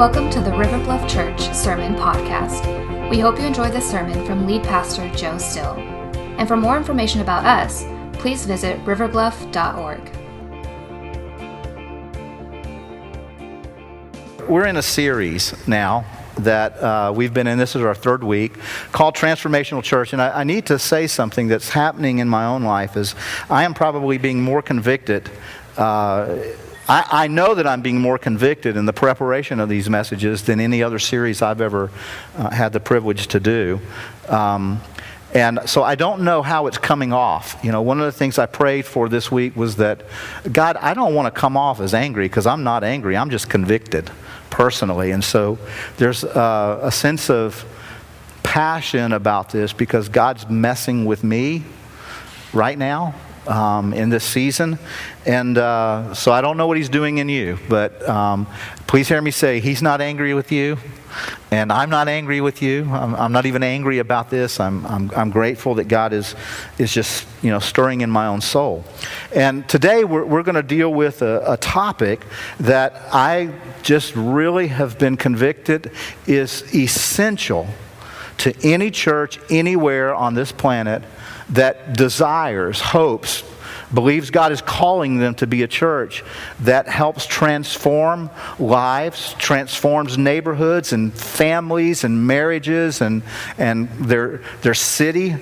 Welcome 0.00 0.30
to 0.30 0.40
the 0.40 0.56
River 0.56 0.82
Bluff 0.82 1.06
Church 1.06 1.52
Sermon 1.54 1.94
Podcast. 1.94 3.10
We 3.10 3.18
hope 3.18 3.38
you 3.38 3.44
enjoy 3.44 3.68
this 3.68 3.86
sermon 3.90 4.24
from 4.24 4.46
lead 4.46 4.62
pastor 4.62 5.06
Joe 5.10 5.36
Still. 5.36 5.74
And 6.38 6.48
for 6.48 6.56
more 6.56 6.78
information 6.78 7.20
about 7.20 7.44
us, 7.44 7.84
please 8.14 8.46
visit 8.46 8.82
riverbluff.org. 8.86 10.00
We're 14.48 14.64
in 14.64 14.78
a 14.78 14.82
series 14.82 15.68
now 15.68 16.06
that 16.38 16.82
uh, 16.82 17.12
we've 17.14 17.34
been 17.34 17.46
in, 17.46 17.58
this 17.58 17.76
is 17.76 17.82
our 17.82 17.94
third 17.94 18.24
week, 18.24 18.54
called 18.92 19.14
Transformational 19.14 19.82
Church. 19.82 20.14
And 20.14 20.22
I, 20.22 20.40
I, 20.40 20.44
need 20.44 20.64
to 20.64 20.78
say 20.78 21.08
something 21.08 21.46
that's 21.46 21.68
happening 21.68 22.20
in 22.20 22.28
my 22.30 22.46
own 22.46 22.62
life 22.62 22.96
is 22.96 23.14
I 23.50 23.64
am 23.64 23.74
probably 23.74 24.16
being 24.16 24.40
more 24.40 24.62
convicted. 24.62 25.30
Uh, 25.76 26.38
I, 26.90 27.24
I, 27.24 27.26
know 27.28 27.54
that 27.54 27.68
I'm 27.68 27.82
being 27.82 28.00
more 28.00 28.18
convicted 28.18 28.76
in 28.76 28.84
the 28.84 28.92
preparation 28.92 29.60
of 29.60 29.68
these 29.68 29.88
messages 29.88 30.42
than 30.42 30.58
any 30.58 30.82
other 30.82 30.98
series 30.98 31.40
I've 31.40 31.60
ever 31.60 31.88
uh, 32.36 32.50
had 32.50 32.72
the 32.72 32.80
privilege 32.80 33.28
to 33.28 33.38
do. 33.38 33.78
Um, 34.28 34.80
and 35.32 35.60
so 35.66 35.84
I 35.84 35.94
don't 35.94 36.22
know 36.22 36.42
how 36.42 36.66
it's 36.66 36.78
coming 36.78 37.12
off. 37.12 37.56
You 37.62 37.70
know, 37.70 37.80
one 37.80 38.00
of 38.00 38.06
the 38.06 38.12
things 38.12 38.40
I 38.40 38.46
prayed 38.46 38.86
for 38.86 39.08
this 39.08 39.30
week 39.30 39.54
was 39.54 39.76
that, 39.76 40.02
God, 40.50 40.76
I 40.78 40.94
don't 40.94 41.14
want 41.14 41.32
to 41.32 41.40
come 41.40 41.56
off 41.56 41.78
as 41.78 41.94
angry 41.94 42.24
because 42.24 42.44
I'm 42.44 42.64
not 42.64 42.82
angry. 42.82 43.16
I'm 43.16 43.30
just 43.30 43.48
convicted 43.48 44.10
personally. 44.50 45.12
And 45.12 45.22
so 45.22 45.60
there's 45.96 46.24
uh, 46.24 46.80
a 46.82 46.90
sense 46.90 47.30
of 47.30 47.64
passion 48.42 49.12
about 49.12 49.50
this 49.50 49.72
because 49.72 50.08
God's 50.08 50.50
messing 50.50 51.04
with 51.04 51.22
me 51.22 51.62
right 52.52 52.76
now 52.76 53.14
um, 53.46 53.92
in 53.92 54.10
this 54.10 54.24
season. 54.24 54.78
And 55.26 55.58
uh, 55.58 56.14
so 56.14 56.32
I 56.32 56.40
don't 56.40 56.56
know 56.56 56.66
what 56.66 56.76
he's 56.76 56.88
doing 56.88 57.18
in 57.18 57.28
you, 57.28 57.58
but 57.68 58.08
um, 58.08 58.46
please 58.86 59.08
hear 59.08 59.20
me 59.20 59.30
say, 59.30 59.60
he's 59.60 59.82
not 59.82 60.00
angry 60.00 60.34
with 60.34 60.50
you, 60.50 60.78
and 61.50 61.72
I'm 61.72 61.90
not 61.90 62.08
angry 62.08 62.40
with 62.40 62.62
you. 62.62 62.88
I'm, 62.90 63.14
I'm 63.14 63.32
not 63.32 63.46
even 63.46 63.62
angry 63.62 63.98
about 63.98 64.30
this. 64.30 64.60
I'm, 64.60 64.86
I'm, 64.86 65.10
I'm, 65.16 65.30
grateful 65.30 65.74
that 65.76 65.88
God 65.88 66.12
is, 66.12 66.34
is 66.78 66.92
just 66.92 67.26
you 67.42 67.50
know, 67.50 67.58
stirring 67.58 68.00
in 68.00 68.10
my 68.10 68.26
own 68.26 68.40
soul. 68.40 68.84
And 69.34 69.68
today 69.68 70.04
we're, 70.04 70.24
we're 70.24 70.42
going 70.42 70.54
to 70.54 70.62
deal 70.62 70.92
with 70.92 71.22
a, 71.22 71.52
a 71.52 71.56
topic 71.56 72.24
that 72.60 72.94
I 73.12 73.52
just 73.82 74.14
really 74.14 74.68
have 74.68 74.98
been 74.98 75.16
convicted 75.16 75.90
is 76.26 76.62
essential 76.74 77.66
to 78.38 78.54
any 78.62 78.90
church 78.90 79.38
anywhere 79.50 80.14
on 80.14 80.34
this 80.34 80.52
planet 80.52 81.02
that 81.50 81.94
desires, 81.94 82.80
hopes, 82.80 83.44
believes 83.92 84.30
God 84.30 84.52
is 84.52 84.62
calling 84.62 85.18
them 85.18 85.34
to 85.36 85.46
be 85.46 85.62
a 85.62 85.68
church 85.68 86.22
that 86.60 86.88
helps 86.88 87.26
transform 87.26 88.30
lives, 88.58 89.34
transforms 89.34 90.16
neighborhoods 90.16 90.92
and 90.92 91.12
families 91.12 92.04
and 92.04 92.26
marriages 92.26 93.00
and, 93.00 93.22
and 93.58 93.88
their, 93.90 94.42
their 94.62 94.74
city 94.74 95.34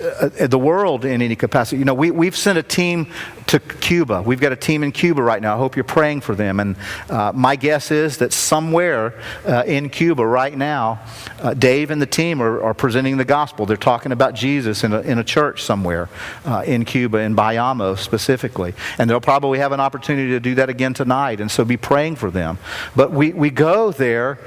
uh, 0.00 0.46
the 0.46 0.58
world 0.58 1.04
in 1.04 1.22
any 1.22 1.36
capacity. 1.36 1.78
You 1.78 1.84
know, 1.84 1.94
we, 1.94 2.10
we've 2.10 2.36
sent 2.36 2.58
a 2.58 2.62
team 2.62 3.12
to 3.46 3.60
Cuba. 3.60 4.22
We've 4.22 4.40
got 4.40 4.52
a 4.52 4.56
team 4.56 4.82
in 4.82 4.92
Cuba 4.92 5.22
right 5.22 5.40
now. 5.40 5.54
I 5.54 5.58
hope 5.58 5.76
you're 5.76 5.84
praying 5.84 6.22
for 6.22 6.34
them. 6.34 6.58
And 6.60 6.76
uh, 7.08 7.32
my 7.34 7.56
guess 7.56 7.90
is 7.90 8.18
that 8.18 8.32
somewhere 8.32 9.14
uh, 9.46 9.62
in 9.66 9.88
Cuba 9.88 10.26
right 10.26 10.56
now, 10.56 11.00
uh, 11.40 11.54
Dave 11.54 11.90
and 11.90 12.02
the 12.02 12.06
team 12.06 12.42
are, 12.42 12.62
are, 12.62 12.74
presenting 12.74 13.16
the 13.16 13.24
gospel. 13.24 13.64
They're 13.64 13.76
talking 13.76 14.12
about 14.12 14.34
Jesus 14.34 14.84
in 14.84 14.92
a, 14.92 15.00
in 15.00 15.18
a 15.18 15.24
church 15.24 15.62
somewhere 15.62 16.08
uh, 16.44 16.62
in 16.66 16.84
Cuba, 16.84 17.18
in 17.18 17.34
Bayamo 17.34 17.96
specifically. 17.96 18.74
And 18.98 19.08
they'll 19.08 19.20
probably 19.20 19.58
have 19.60 19.72
an 19.72 19.80
opportunity 19.80 20.30
to 20.30 20.40
do 20.40 20.56
that 20.56 20.68
again 20.68 20.92
tonight. 20.92 21.40
And 21.40 21.50
so 21.50 21.64
be 21.64 21.76
praying 21.76 22.16
for 22.16 22.30
them. 22.30 22.58
But 22.94 23.12
we, 23.12 23.32
we 23.32 23.50
go 23.50 23.92
there 23.92 24.38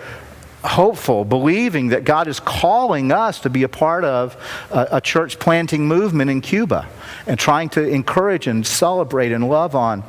hopeful, 0.64 1.24
believing 1.24 1.90
that 1.90 2.04
God 2.04 2.28
is 2.28 2.40
calling 2.40 3.12
us 3.12 3.40
to 3.42 3.50
be 3.50 3.64
a 3.64 3.70
part 3.70 4.04
of 4.04 4.36
a, 4.72 4.88
a, 4.94 5.02
church 5.02 5.40
planting 5.40 5.88
movement 5.88 6.30
in 6.30 6.42
Cuba 6.42 6.88
and 7.28 7.40
trying 7.40 7.70
to 7.70 7.88
encourage 7.88 8.48
and 8.48 8.66
celebrate 8.66 9.32
and 9.32 9.50
love 9.50 9.76
on. 9.76 10.04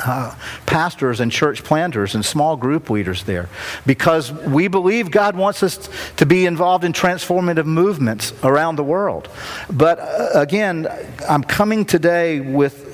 Uh, 0.00 0.32
pastors 0.64 1.18
and 1.18 1.32
church 1.32 1.64
planters 1.64 2.14
and 2.14 2.24
small 2.24 2.56
group 2.56 2.88
leaders 2.88 3.24
there 3.24 3.48
because 3.84 4.30
we 4.30 4.68
believe 4.68 5.10
God 5.10 5.34
wants 5.34 5.60
us 5.64 5.88
to 6.18 6.24
be 6.24 6.46
involved 6.46 6.84
in 6.84 6.92
transformative 6.92 7.66
movements 7.66 8.32
around 8.44 8.76
the 8.76 8.84
world. 8.84 9.28
But 9.68 9.98
uh, 9.98 10.30
again, 10.34 10.86
I'm 11.28 11.42
coming 11.42 11.84
today 11.84 12.38
with 12.38 12.88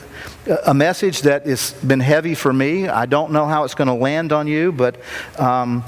a 0.65 0.75
message 0.75 1.23
that 1.23 1.47
has 1.47 1.73
been 1.73 2.01
heavy 2.01 2.35
for 2.35 2.53
me. 2.53 2.89
I 2.89 3.07
don't 3.07 3.33
know 3.33 3.47
how 3.47 3.65
it's 3.65 3.75
going 3.75 3.89
to 3.89 3.95
land 3.95 4.33
on 4.33 4.47
you, 4.47 4.73
but 4.73 5.01
um, 5.39 5.85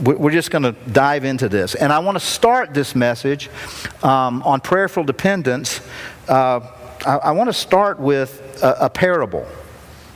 we're 0.00 0.30
just 0.30 0.50
going 0.50 0.62
to 0.62 0.72
dive 0.92 1.24
into 1.24 1.48
this. 1.48 1.74
And 1.74 1.92
I 1.92 1.98
want 1.98 2.16
to 2.16 2.24
start 2.24 2.74
this 2.74 2.94
message 2.94 3.50
um, 4.02 4.42
on 4.42 4.60
prayerful 4.60 5.04
dependence. 5.04 5.80
Uh, 6.28 6.60
I, 7.06 7.16
I, 7.16 7.30
want 7.32 7.48
to 7.48 7.54
start 7.54 7.98
with 7.98 8.60
a, 8.62 8.86
a, 8.86 8.90
parable 8.90 9.46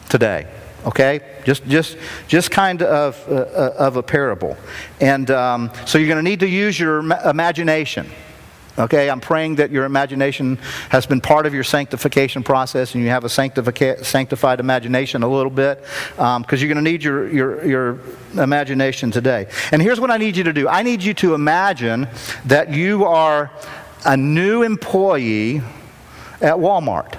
today. 0.09 0.47
Okay, 0.85 1.21
just 1.45 1.65
just 1.67 1.97
just 2.27 2.51
kind 2.51 2.83
of 2.83 3.17
uh, 3.29 3.35
uh 3.35 3.75
of 3.79 3.97
a 3.97 4.03
parable, 4.03 4.57
and 5.01 5.31
um, 5.31 5.71
so 5.87 5.97
you're 5.97 6.09
going 6.09 6.23
to 6.23 6.29
need 6.29 6.41
to 6.41 6.49
use 6.49 6.79
your 6.79 6.99
imagination. 7.25 8.11
Okay, 8.79 9.11
I'm 9.11 9.21
praying 9.21 9.57
that 9.57 9.71
your 9.71 9.85
imagination 9.85 10.57
has 10.89 11.05
been 11.05 11.21
part 11.21 11.45
of 11.45 11.53
your 11.53 11.65
sanctification 11.65 12.43
process 12.43 12.95
and 12.95 13.05
you 13.05 13.11
have 13.11 13.25
a 13.25 13.29
sanctified 13.29 14.61
imagination 14.61 15.23
a 15.23 15.29
little 15.29 15.51
bit 15.51 15.83
because 16.17 16.37
um, 16.37 16.45
you're 16.49 16.69
going 16.69 16.83
to 16.83 16.91
need 16.91 17.05
your, 17.05 17.31
your, 17.31 17.67
your 17.67 17.99
imagination 18.39 19.11
today. 19.11 19.47
And 19.73 19.83
here's 19.83 20.01
what 20.01 20.11
I 20.11 20.17
need 20.17 20.39
you 20.39 20.45
to 20.45 20.55
do 20.55 20.69
I 20.69 20.83
need 20.83 21.03
you 21.03 21.13
to 21.15 21.35
imagine 21.35 22.09
that 22.47 22.71
you 22.71 23.05
are 23.05 23.51
a 24.07 24.17
new 24.17 24.63
employee 24.63 25.59
at 26.41 26.57
Walmart. 26.57 27.19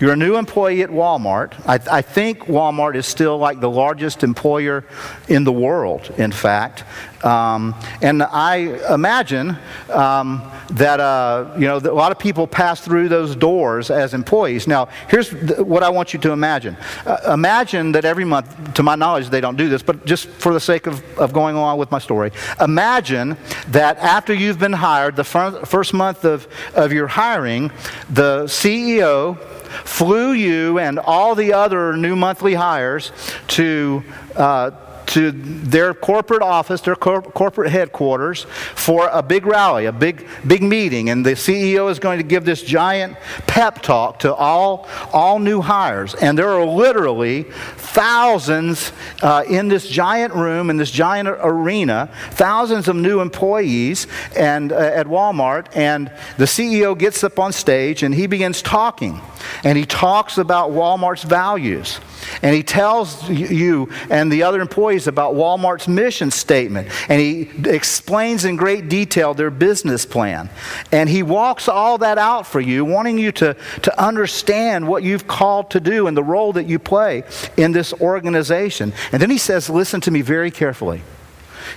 You're 0.00 0.12
a 0.12 0.16
new 0.16 0.36
employee 0.36 0.82
at 0.82 0.90
Walmart. 0.90 1.54
I, 1.66 1.98
I, 1.98 2.02
think 2.02 2.44
Walmart 2.44 2.94
is 2.94 3.04
still 3.04 3.36
like 3.36 3.58
the 3.58 3.68
largest 3.68 4.22
employer 4.22 4.84
in 5.26 5.42
the 5.42 5.50
world, 5.50 6.14
in 6.16 6.30
fact. 6.30 6.84
Um, 7.24 7.74
and 8.00 8.22
I 8.22 8.78
imagine 8.94 9.56
um, 9.90 10.48
that, 10.70 11.00
uh, 11.00 11.52
you 11.58 11.66
know, 11.66 11.78
a 11.78 11.90
lot 11.92 12.12
of 12.12 12.18
people 12.20 12.46
pass 12.46 12.80
through 12.80 13.08
those 13.08 13.34
doors 13.34 13.90
as 13.90 14.14
employees. 14.14 14.68
Now, 14.68 14.86
here's 15.08 15.30
th- 15.30 15.58
what 15.58 15.82
I 15.82 15.88
want 15.88 16.12
you 16.12 16.20
to 16.20 16.30
imagine. 16.30 16.76
Uh, 17.04 17.32
imagine 17.32 17.90
that 17.92 18.04
every 18.04 18.24
month, 18.24 18.74
to 18.74 18.84
my 18.84 18.94
knowledge, 18.94 19.30
they 19.30 19.40
don't 19.40 19.56
do 19.56 19.68
this, 19.68 19.82
but 19.82 20.06
just 20.06 20.28
for 20.28 20.54
the 20.54 20.60
sake 20.60 20.86
of, 20.86 21.02
of 21.18 21.32
going 21.32 21.56
along 21.56 21.78
with 21.78 21.90
my 21.90 21.98
story, 21.98 22.30
imagine 22.60 23.36
that 23.68 23.98
after 23.98 24.32
you've 24.32 24.60
been 24.60 24.74
hired, 24.74 25.16
the 25.16 25.24
fir- 25.24 25.64
first 25.64 25.92
month 25.92 26.24
of, 26.24 26.46
of 26.74 26.92
your 26.92 27.08
hiring, 27.08 27.72
the 28.10 28.44
CEO 28.44 29.36
flew 29.68 30.32
you 30.32 30.78
and 30.78 30.98
all 30.98 31.34
the 31.34 31.52
other 31.52 31.96
new 31.96 32.16
monthly 32.16 32.54
hires 32.54 33.12
to 33.48 34.02
uh, 34.36 34.70
to 35.08 35.32
their 35.32 35.94
corporate 35.94 36.42
office, 36.42 36.80
their 36.82 36.96
cor- 36.96 37.22
corporate 37.22 37.70
headquarters, 37.70 38.44
for 38.74 39.08
a 39.12 39.22
big 39.22 39.46
rally, 39.46 39.86
a 39.86 39.92
big, 39.92 40.26
big 40.46 40.62
meeting. 40.62 41.10
And 41.10 41.24
the 41.24 41.32
CEO 41.32 41.90
is 41.90 41.98
going 41.98 42.18
to 42.18 42.24
give 42.24 42.44
this 42.44 42.62
giant 42.62 43.16
pep 43.46 43.80
talk 43.82 44.20
to 44.20 44.34
all, 44.34 44.88
all 45.12 45.38
new 45.38 45.60
hires. 45.60 46.14
And 46.14 46.38
there 46.38 46.50
are 46.50 46.64
literally 46.64 47.44
thousands 47.76 48.92
uh, 49.22 49.44
in 49.48 49.68
this 49.68 49.88
giant 49.88 50.34
room, 50.34 50.70
in 50.70 50.76
this 50.76 50.90
giant 50.90 51.28
arena, 51.28 52.10
thousands 52.32 52.86
of 52.88 52.96
new 52.96 53.20
employees 53.20 54.06
and, 54.36 54.72
uh, 54.72 54.76
at 54.76 55.06
Walmart. 55.06 55.68
And 55.74 56.12
the 56.36 56.44
CEO 56.44 56.96
gets 56.96 57.24
up 57.24 57.38
on 57.38 57.52
stage 57.52 58.02
and 58.02 58.14
he 58.14 58.26
begins 58.26 58.62
talking. 58.62 59.20
And 59.64 59.78
he 59.78 59.86
talks 59.86 60.36
about 60.36 60.70
Walmart's 60.70 61.22
values. 61.22 61.98
And 62.42 62.54
he 62.54 62.62
tells 62.62 63.28
you 63.28 63.90
and 64.10 64.30
the 64.30 64.42
other 64.42 64.60
employees 64.60 65.06
about 65.06 65.34
Walmart's 65.34 65.88
mission 65.88 66.30
statement. 66.30 66.88
And 67.08 67.20
he 67.20 67.50
explains 67.68 68.44
in 68.44 68.56
great 68.56 68.88
detail 68.88 69.34
their 69.34 69.50
business 69.50 70.06
plan. 70.06 70.50
And 70.92 71.08
he 71.08 71.22
walks 71.22 71.68
all 71.68 71.98
that 71.98 72.18
out 72.18 72.46
for 72.46 72.60
you, 72.60 72.84
wanting 72.84 73.18
you 73.18 73.32
to, 73.32 73.56
to 73.82 74.02
understand 74.02 74.86
what 74.86 75.02
you've 75.02 75.26
called 75.26 75.70
to 75.70 75.80
do 75.80 76.06
and 76.06 76.16
the 76.16 76.24
role 76.24 76.52
that 76.54 76.66
you 76.66 76.78
play 76.78 77.24
in 77.56 77.72
this 77.72 77.92
organization. 77.94 78.92
And 79.12 79.20
then 79.22 79.30
he 79.30 79.38
says, 79.38 79.68
Listen 79.68 80.00
to 80.02 80.10
me 80.10 80.22
very 80.22 80.50
carefully. 80.50 81.02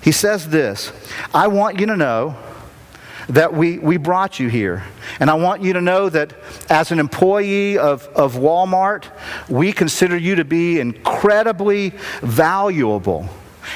He 0.01 0.11
says 0.11 0.49
this 0.49 0.91
I 1.33 1.47
want 1.47 1.79
you 1.79 1.85
to 1.87 1.97
know 1.97 2.37
that 3.31 3.53
we, 3.53 3.79
we 3.79 3.97
brought 3.97 4.39
you 4.39 4.49
here. 4.49 4.83
And 5.19 5.29
I 5.29 5.35
want 5.35 5.61
you 5.61 5.73
to 5.73 5.81
know 5.81 6.09
that 6.09 6.33
as 6.69 6.91
an 6.91 6.99
employee 6.99 7.77
of, 7.77 8.07
of 8.09 8.35
Walmart, 8.35 9.05
we 9.49 9.71
consider 9.71 10.17
you 10.17 10.35
to 10.35 10.45
be 10.45 10.79
incredibly 10.79 11.93
valuable. 12.21 13.29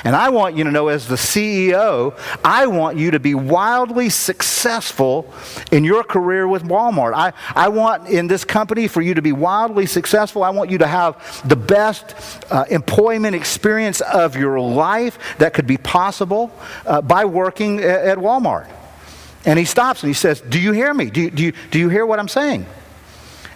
And 0.04 0.16
I 0.16 0.30
want 0.30 0.58
you 0.58 0.64
to 0.64 0.72
know, 0.72 0.90
as 0.90 1.08
the 1.08 1.16
CEO, 1.16 2.20
I 2.44 2.68
want 2.68 2.98
you 2.98 3.12
to 3.12 3.20
be 3.20 3.34
wildly 3.36 4.10
successful 4.10 5.32
in 5.72 5.84
your 5.84 6.04
career 6.04 6.48
with 6.48 6.64
Walmart. 6.64 7.14
I, 7.14 7.32
I 7.56 7.70
want 7.70 8.10
in 8.10 8.28
this 8.28 8.44
company 8.44 8.88
for 8.88 9.02
you 9.02 9.14
to 9.14 9.22
be 9.22 9.32
wildly 9.32 9.86
successful. 9.86 10.44
I 10.44 10.50
want 10.50 10.70
you 10.70 10.80
to 10.80 10.88
have 10.88 11.48
the 11.48 11.56
best 11.56 12.16
uh, 12.52 12.66
employment 12.70 13.36
experience 13.36 14.02
of 14.02 14.36
your 14.36 14.60
life 14.60 15.38
that 15.38 15.54
could 15.54 15.68
be 15.68 15.78
possible 15.78 16.52
uh, 16.86 17.02
by 17.02 17.24
working 17.24 17.80
at, 17.80 18.06
at 18.06 18.18
Walmart. 18.18 18.68
And 19.46 19.60
he 19.60 19.66
stops 19.66 20.02
and 20.02 20.10
he 20.10 20.14
says, 20.14 20.42
Do 20.42 20.60
you 20.60 20.72
hear 20.72 20.94
me? 20.94 21.10
Do 21.10 21.22
you, 21.22 21.32
do 21.32 21.44
you, 21.44 21.54
do 21.72 21.80
you 21.80 21.90
hear 21.90 22.06
what 22.06 22.20
I'm 22.20 22.28
saying? 22.28 22.66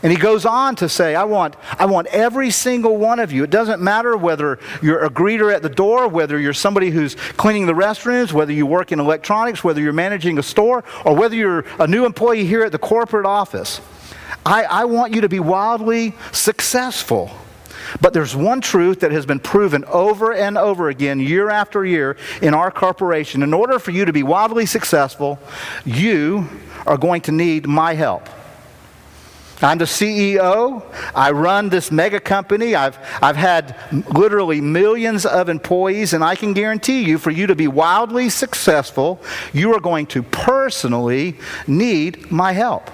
And 0.02 0.14
he 0.14 0.18
goes 0.18 0.46
on 0.46 0.78
to 0.78 0.88
say, 0.88 1.14
I 1.14 1.26
want, 1.26 1.58
I 1.78 1.86
want 1.86 2.08
every 2.08 2.52
single 2.52 2.96
one 2.96 3.20
of 3.20 3.34
you. 3.34 3.44
It 3.44 3.50
doesn't 3.50 3.82
matter 3.82 4.16
whether 4.16 4.60
you're 4.82 5.04
a 5.04 5.10
greeter 5.10 5.54
at 5.54 5.62
the 5.62 5.70
door, 5.70 6.08
whether 6.08 6.40
you're 6.40 6.54
somebody 6.54 6.90
who's 6.90 7.16
cleaning 7.16 7.66
the 7.66 7.74
restrooms, 7.74 8.32
whether 8.32 8.54
you 8.54 8.66
work 8.66 8.94
in 8.94 9.00
electronics, 9.02 9.62
whether 9.62 9.82
you're 9.82 9.92
managing 9.92 10.38
a 10.40 10.44
store, 10.44 10.86
or 11.04 11.16
whether 11.16 11.36
you're 11.36 11.66
a 11.80 11.88
new 11.88 12.06
employee 12.06 12.46
here 12.46 12.64
at 12.64 12.72
the 12.72 12.80
corporate 12.80 13.26
office. 13.26 13.82
I, 14.46 14.64
I 14.64 14.86
want 14.86 15.14
you 15.14 15.22
to 15.22 15.30
be 15.30 15.42
wildly 15.42 16.16
successful. 16.32 17.30
But 18.02 18.14
there's 18.14 18.36
one 18.36 18.62
truth 18.62 19.00
that 19.02 19.12
has 19.12 19.26
been 19.26 19.40
proven 19.40 19.86
over 19.86 20.34
and 20.34 20.58
over 20.58 20.90
again, 20.90 21.20
year 21.20 21.50
after 21.50 21.86
year, 21.86 22.18
in 22.42 22.54
our 22.54 22.72
corporation. 22.72 23.44
In 23.44 23.54
order 23.54 23.80
for 23.80 23.92
you 23.92 24.06
to 24.06 24.14
be 24.14 24.24
wildly 24.24 24.66
successful, 24.66 25.40
you 25.86 26.48
are 26.86 26.98
going 26.98 27.22
to 27.22 27.32
need 27.32 27.68
my 27.68 27.94
help. 27.94 28.28
I'm 29.62 29.78
the 29.78 29.86
CEO. 29.86 30.84
I 31.14 31.32
run 31.32 31.68
this 31.68 31.92
mega 31.92 32.20
company. 32.20 32.76
I've, 32.76 32.98
I've 33.22 33.36
had 33.36 33.76
literally 34.14 34.62
millions 34.62 35.26
of 35.26 35.50
employees, 35.50 36.14
and 36.14 36.24
I 36.24 36.36
can 36.36 36.54
guarantee 36.54 37.04
you, 37.04 37.18
for 37.18 37.32
you 37.32 37.48
to 37.48 37.56
be 37.56 37.68
wildly 37.68 38.30
successful, 38.30 39.22
you 39.52 39.74
are 39.74 39.82
going 39.82 40.06
to 40.08 40.24
personally 40.24 41.38
need 41.68 42.32
my 42.32 42.54
help. 42.54 42.90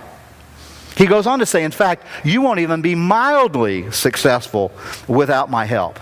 He 0.96 1.06
goes 1.06 1.28
on 1.28 1.40
to 1.40 1.46
say, 1.46 1.64
in 1.64 1.72
fact, 1.72 2.06
you 2.24 2.42
won't 2.42 2.60
even 2.60 2.82
be 2.82 2.96
mildly 2.96 3.92
successful 3.92 4.72
without 5.08 5.50
my 5.50 5.66
help. 5.66 6.00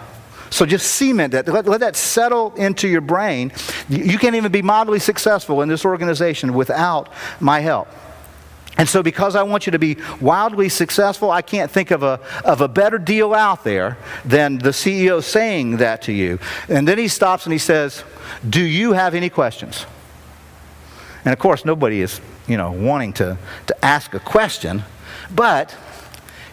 So 0.50 0.68
just 0.68 0.96
cement 0.96 1.32
that. 1.32 1.48
Let, 1.48 1.66
let, 1.66 1.80
that 1.80 1.96
settle 1.96 2.54
into 2.54 2.88
your 2.88 3.02
brain. 3.02 3.52
You 3.90 4.20
can't 4.20 4.36
even 4.36 4.52
be 4.52 4.62
mildly 4.62 5.00
successful 5.00 5.64
in 5.64 5.70
this 5.70 5.84
organization 5.84 6.54
without 6.54 7.10
my 7.40 7.60
help. 7.60 7.88
And 8.78 8.88
so, 8.90 9.04
because 9.04 9.36
I 9.36 9.44
want 9.44 9.66
you 9.66 9.72
to 9.72 9.80
be 9.80 9.98
wildly 10.20 10.70
successful, 10.70 11.32
I 11.32 11.42
can't 11.42 11.70
think 11.70 11.92
of 11.92 12.02
a, 12.02 12.20
of 12.44 12.62
a 12.62 12.68
better 12.68 12.98
deal 12.98 13.34
out 13.34 13.64
there 13.64 13.98
than 14.26 14.58
the 14.58 14.70
CEO 14.70 15.24
saying 15.24 15.78
that 15.78 16.04
to 16.04 16.12
you. 16.12 16.40
And 16.70 16.88
then 16.88 16.98
he 16.98 17.08
stops 17.08 17.46
and 17.46 17.54
he 17.54 17.60
says, 17.60 18.04
Do 18.48 18.62
you 18.62 18.94
have 18.94 19.14
any 19.14 19.30
questions? 19.30 19.86
And 21.26 21.34
of 21.34 21.40
course, 21.40 21.66
nobody 21.66 22.02
is, 22.02 22.20
you 22.48 22.58
know, 22.58 22.72
wanting 22.72 23.14
to, 23.14 23.38
to 23.68 23.86
ask 23.86 24.14
a 24.14 24.20
question. 24.20 24.84
But 25.34 25.76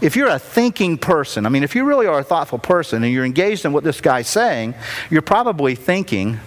if 0.01 0.17
you're 0.17 0.29
a 0.29 0.39
thinking 0.39 0.99
person, 0.99 1.47
I 1.47 1.49
mean, 1.49 1.63
if 1.63 1.75
you 1.75 1.85
really 1.85 2.07
are 2.07 2.21
a 2.21 2.25
thoughtful 2.25 2.59
person 2.59 3.05
and 3.05 3.13
you're 3.13 3.25
engaged 3.25 3.65
in 3.65 3.73
what 3.73 3.85
this 3.85 4.01
guy's 4.01 4.29
saying, 4.29 4.75
you're 5.11 5.23
probably 5.23 5.75
thinking, 5.75 6.41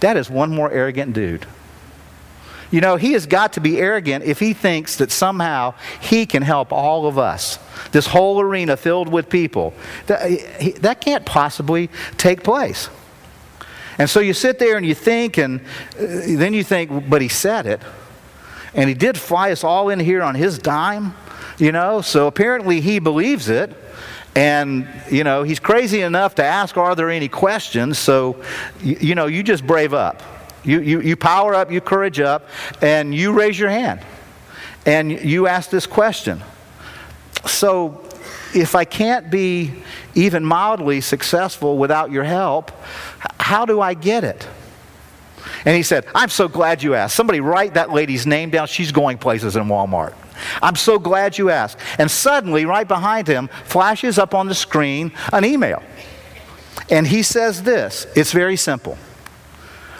that 0.00 0.16
is 0.16 0.28
one 0.28 0.54
more 0.54 0.70
arrogant 0.70 1.14
dude. 1.14 1.46
You 2.70 2.82
know, 2.82 2.96
he 2.96 3.12
has 3.12 3.24
got 3.24 3.54
to 3.54 3.60
be 3.60 3.78
arrogant 3.78 4.24
if 4.24 4.38
he 4.38 4.52
thinks 4.52 4.96
that 4.96 5.10
somehow 5.10 5.72
he 6.00 6.26
can 6.26 6.42
help 6.42 6.70
all 6.70 7.06
of 7.06 7.18
us. 7.18 7.58
This 7.92 8.06
whole 8.06 8.40
arena 8.40 8.76
filled 8.76 9.08
with 9.08 9.30
people. 9.30 9.72
That, 10.06 10.76
that 10.82 11.00
can't 11.00 11.24
possibly 11.24 11.88
take 12.18 12.42
place. 12.42 12.90
And 13.96 14.08
so 14.08 14.20
you 14.20 14.34
sit 14.34 14.58
there 14.58 14.76
and 14.76 14.84
you 14.84 14.94
think, 14.94 15.38
and 15.38 15.60
uh, 15.60 15.64
then 15.98 16.52
you 16.52 16.62
think, 16.62 17.08
but 17.08 17.22
he 17.22 17.28
said 17.28 17.66
it. 17.66 17.80
And 18.78 18.88
he 18.88 18.94
did 18.94 19.18
fly 19.18 19.50
us 19.50 19.64
all 19.64 19.88
in 19.88 19.98
here 19.98 20.22
on 20.22 20.36
his 20.36 20.56
dime, 20.56 21.12
you 21.58 21.72
know, 21.72 22.00
so 22.00 22.28
apparently 22.28 22.80
he 22.80 23.00
believes 23.00 23.48
it. 23.48 23.76
And, 24.36 24.86
you 25.10 25.24
know, 25.24 25.42
he's 25.42 25.58
crazy 25.58 26.00
enough 26.02 26.36
to 26.36 26.44
ask, 26.44 26.76
Are 26.76 26.94
there 26.94 27.10
any 27.10 27.28
questions? 27.28 27.98
So, 27.98 28.40
you, 28.80 28.96
you 29.00 29.14
know, 29.16 29.26
you 29.26 29.42
just 29.42 29.66
brave 29.66 29.92
up. 29.94 30.22
You, 30.62 30.80
you, 30.80 31.00
you 31.00 31.16
power 31.16 31.56
up, 31.56 31.72
you 31.72 31.80
courage 31.80 32.20
up, 32.20 32.46
and 32.80 33.12
you 33.12 33.32
raise 33.32 33.58
your 33.58 33.68
hand. 33.68 34.00
And 34.86 35.10
you 35.10 35.48
ask 35.48 35.70
this 35.70 35.86
question. 35.86 36.40
So, 37.46 38.08
if 38.54 38.76
I 38.76 38.84
can't 38.84 39.28
be 39.28 39.82
even 40.14 40.44
mildly 40.44 41.00
successful 41.00 41.78
without 41.78 42.12
your 42.12 42.22
help, 42.22 42.70
how 43.40 43.64
do 43.64 43.80
I 43.80 43.94
get 43.94 44.22
it? 44.22 44.46
And 45.64 45.76
he 45.76 45.82
said, 45.82 46.06
I'm 46.14 46.28
so 46.28 46.48
glad 46.48 46.82
you 46.82 46.94
asked. 46.94 47.14
Somebody 47.16 47.40
write 47.40 47.74
that 47.74 47.90
lady's 47.90 48.26
name 48.26 48.50
down. 48.50 48.66
She's 48.66 48.92
going 48.92 49.18
places 49.18 49.56
in 49.56 49.64
Walmart. 49.64 50.14
I'm 50.62 50.76
so 50.76 50.98
glad 50.98 51.36
you 51.36 51.50
asked. 51.50 51.78
And 51.98 52.10
suddenly, 52.10 52.64
right 52.64 52.86
behind 52.86 53.26
him, 53.26 53.48
flashes 53.64 54.18
up 54.18 54.34
on 54.34 54.46
the 54.46 54.54
screen 54.54 55.12
an 55.32 55.44
email. 55.44 55.82
And 56.90 57.06
he 57.06 57.22
says 57.22 57.62
this 57.62 58.06
it's 58.14 58.32
very 58.32 58.56
simple 58.56 58.96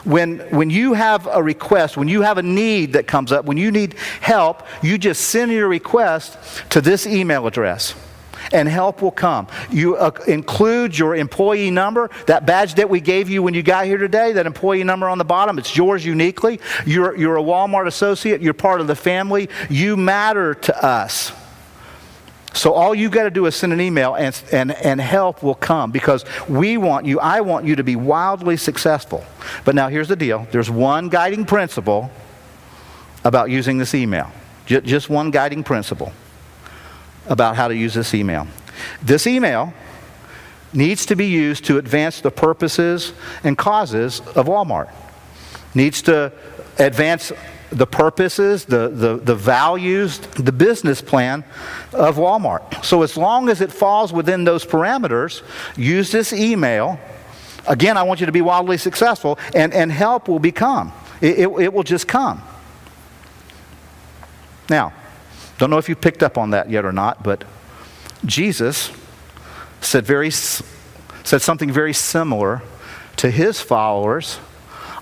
when, 0.05 0.39
when 0.51 0.71
you 0.71 0.95
have 0.95 1.27
a 1.27 1.43
request, 1.43 1.97
when 1.97 2.09
you 2.09 2.23
have 2.23 2.39
a 2.39 2.43
need 2.43 2.95
that 2.95 3.07
comes 3.07 3.31
up, 3.31 3.45
when 3.45 3.59
you 3.59 3.71
need 3.71 3.95
help, 4.21 4.63
you 4.83 4.97
just 4.97 5.29
send 5.29 5.53
your 5.53 5.69
request 5.69 6.39
to 6.71 6.81
this 6.81 7.07
email 7.07 7.47
address 7.47 7.95
and 8.53 8.69
help 8.69 9.03
will 9.03 9.11
come. 9.11 9.47
You 9.71 9.97
uh, 9.97 10.11
include 10.27 10.99
your 10.99 11.17
employee 11.17 11.71
number, 11.71 12.11
that 12.27 12.47
badge 12.47 12.75
that 12.75 12.89
we 12.89 13.01
gave 13.01 13.29
you 13.29 13.43
when 13.43 13.55
you 13.55 13.63
got 13.63 13.87
here 13.87 13.99
today, 13.99 14.33
that 14.33 14.47
employee 14.47 14.85
number 14.85 15.09
on 15.09 15.19
the 15.19 15.25
bottom, 15.25 15.59
it's 15.59 15.77
yours 15.77 16.05
uniquely. 16.05 16.61
You're, 16.87 17.17
you're 17.17 17.37
a 17.37 17.43
Walmart 17.43 17.87
associate, 17.87 18.41
you're 18.41 18.55
part 18.55 18.81
of 18.81 18.87
the 18.87 18.97
family, 18.97 19.49
you 19.69 19.97
matter 19.97 20.55
to 20.55 20.85
us. 20.85 21.33
So 22.55 22.73
all 22.73 22.95
you 22.95 23.09
got 23.09 23.25
to 23.25 23.31
do 23.31 23.47
is 23.47 23.55
send 23.55 23.73
an 23.73 23.81
email 23.81 24.15
and, 24.17 24.43
and, 24.51 24.73
and 24.73 25.01
help 25.01 25.43
will 25.43 25.55
come 25.55 25.93
because 25.93 26.25
we 26.49 26.77
want 26.77 27.07
you, 27.07 27.21
I 27.21 27.41
want 27.41 27.67
you 27.67 27.77
to 27.77 27.85
be 27.85 27.95
wildly 27.95 28.57
successful. 28.57 29.25
But 29.65 29.75
now 29.75 29.89
here's 29.89 30.09
the 30.09 30.17
deal 30.17 30.47
there's 30.51 30.71
one 30.71 31.09
guiding 31.09 31.45
principle 31.45 32.11
about 33.25 33.51
using 33.51 33.79
this 33.79 33.95
email. 33.95 34.33
Just 34.67 35.09
one 35.09 35.31
guiding 35.31 35.63
principle 35.63 36.13
about 37.29 37.57
how 37.57 37.69
to 37.69 37.75
use 37.75 37.95
this 37.95 38.15
email. 38.15 38.47
This 39.03 39.27
email 39.27 39.73
needs 40.73 41.07
to 41.07 41.17
be 41.17 41.27
used 41.27 41.65
to 41.67 41.79
advance 41.79 42.21
the 42.21 42.31
purposes 42.31 43.13
and 43.45 43.57
causes 43.57 44.21
of 44.35 44.47
Walmart. 44.47 44.93
Needs 45.75 46.03
to 46.03 46.33
advance 46.79 47.33
the 47.71 47.87
purposes, 47.87 48.65
the, 48.65 48.89
the, 48.89 49.17
the 49.17 49.35
values, 49.35 50.19
the 50.19 50.53
business 50.53 51.03
plan 51.03 51.45
of 51.93 52.17
Walmart. 52.17 52.85
So, 52.85 53.03
as 53.03 53.17
long 53.17 53.49
as 53.49 53.61
it 53.61 53.71
falls 53.71 54.13
within 54.13 54.45
those 54.45 54.65
parameters, 54.65 55.43
use 55.77 56.11
this 56.11 56.33
email. 56.33 56.99
Again, 57.67 57.99
I 57.99 58.03
want 58.03 58.21
you 58.21 58.27
to 58.27 58.33
be 58.33 58.41
wildly 58.41 58.79
successful, 58.79 59.39
and, 59.55 59.75
and 59.75 59.93
help 59.93 60.29
will 60.29 60.39
become. 60.39 60.93
It, 61.21 61.41
it, 61.41 61.49
it 61.61 61.73
will 61.73 61.83
just 61.83 62.09
come. 62.09 62.43
Now, 64.71 64.95
don't 65.59 65.71
know 65.71 65.79
if 65.79 65.89
you 65.89 65.97
picked 65.97 66.23
up 66.23 66.39
on 66.39 66.51
that 66.51 66.71
yet 66.71 66.85
or 66.85 66.93
not, 66.93 67.23
but 67.23 67.45
Jesus 68.25 68.91
said, 69.81 70.07
very, 70.07 70.31
said 70.31 71.43
something 71.43 71.71
very 71.71 71.93
similar 71.93 72.63
to 73.17 73.31
his 73.31 73.61
followers 73.61 74.39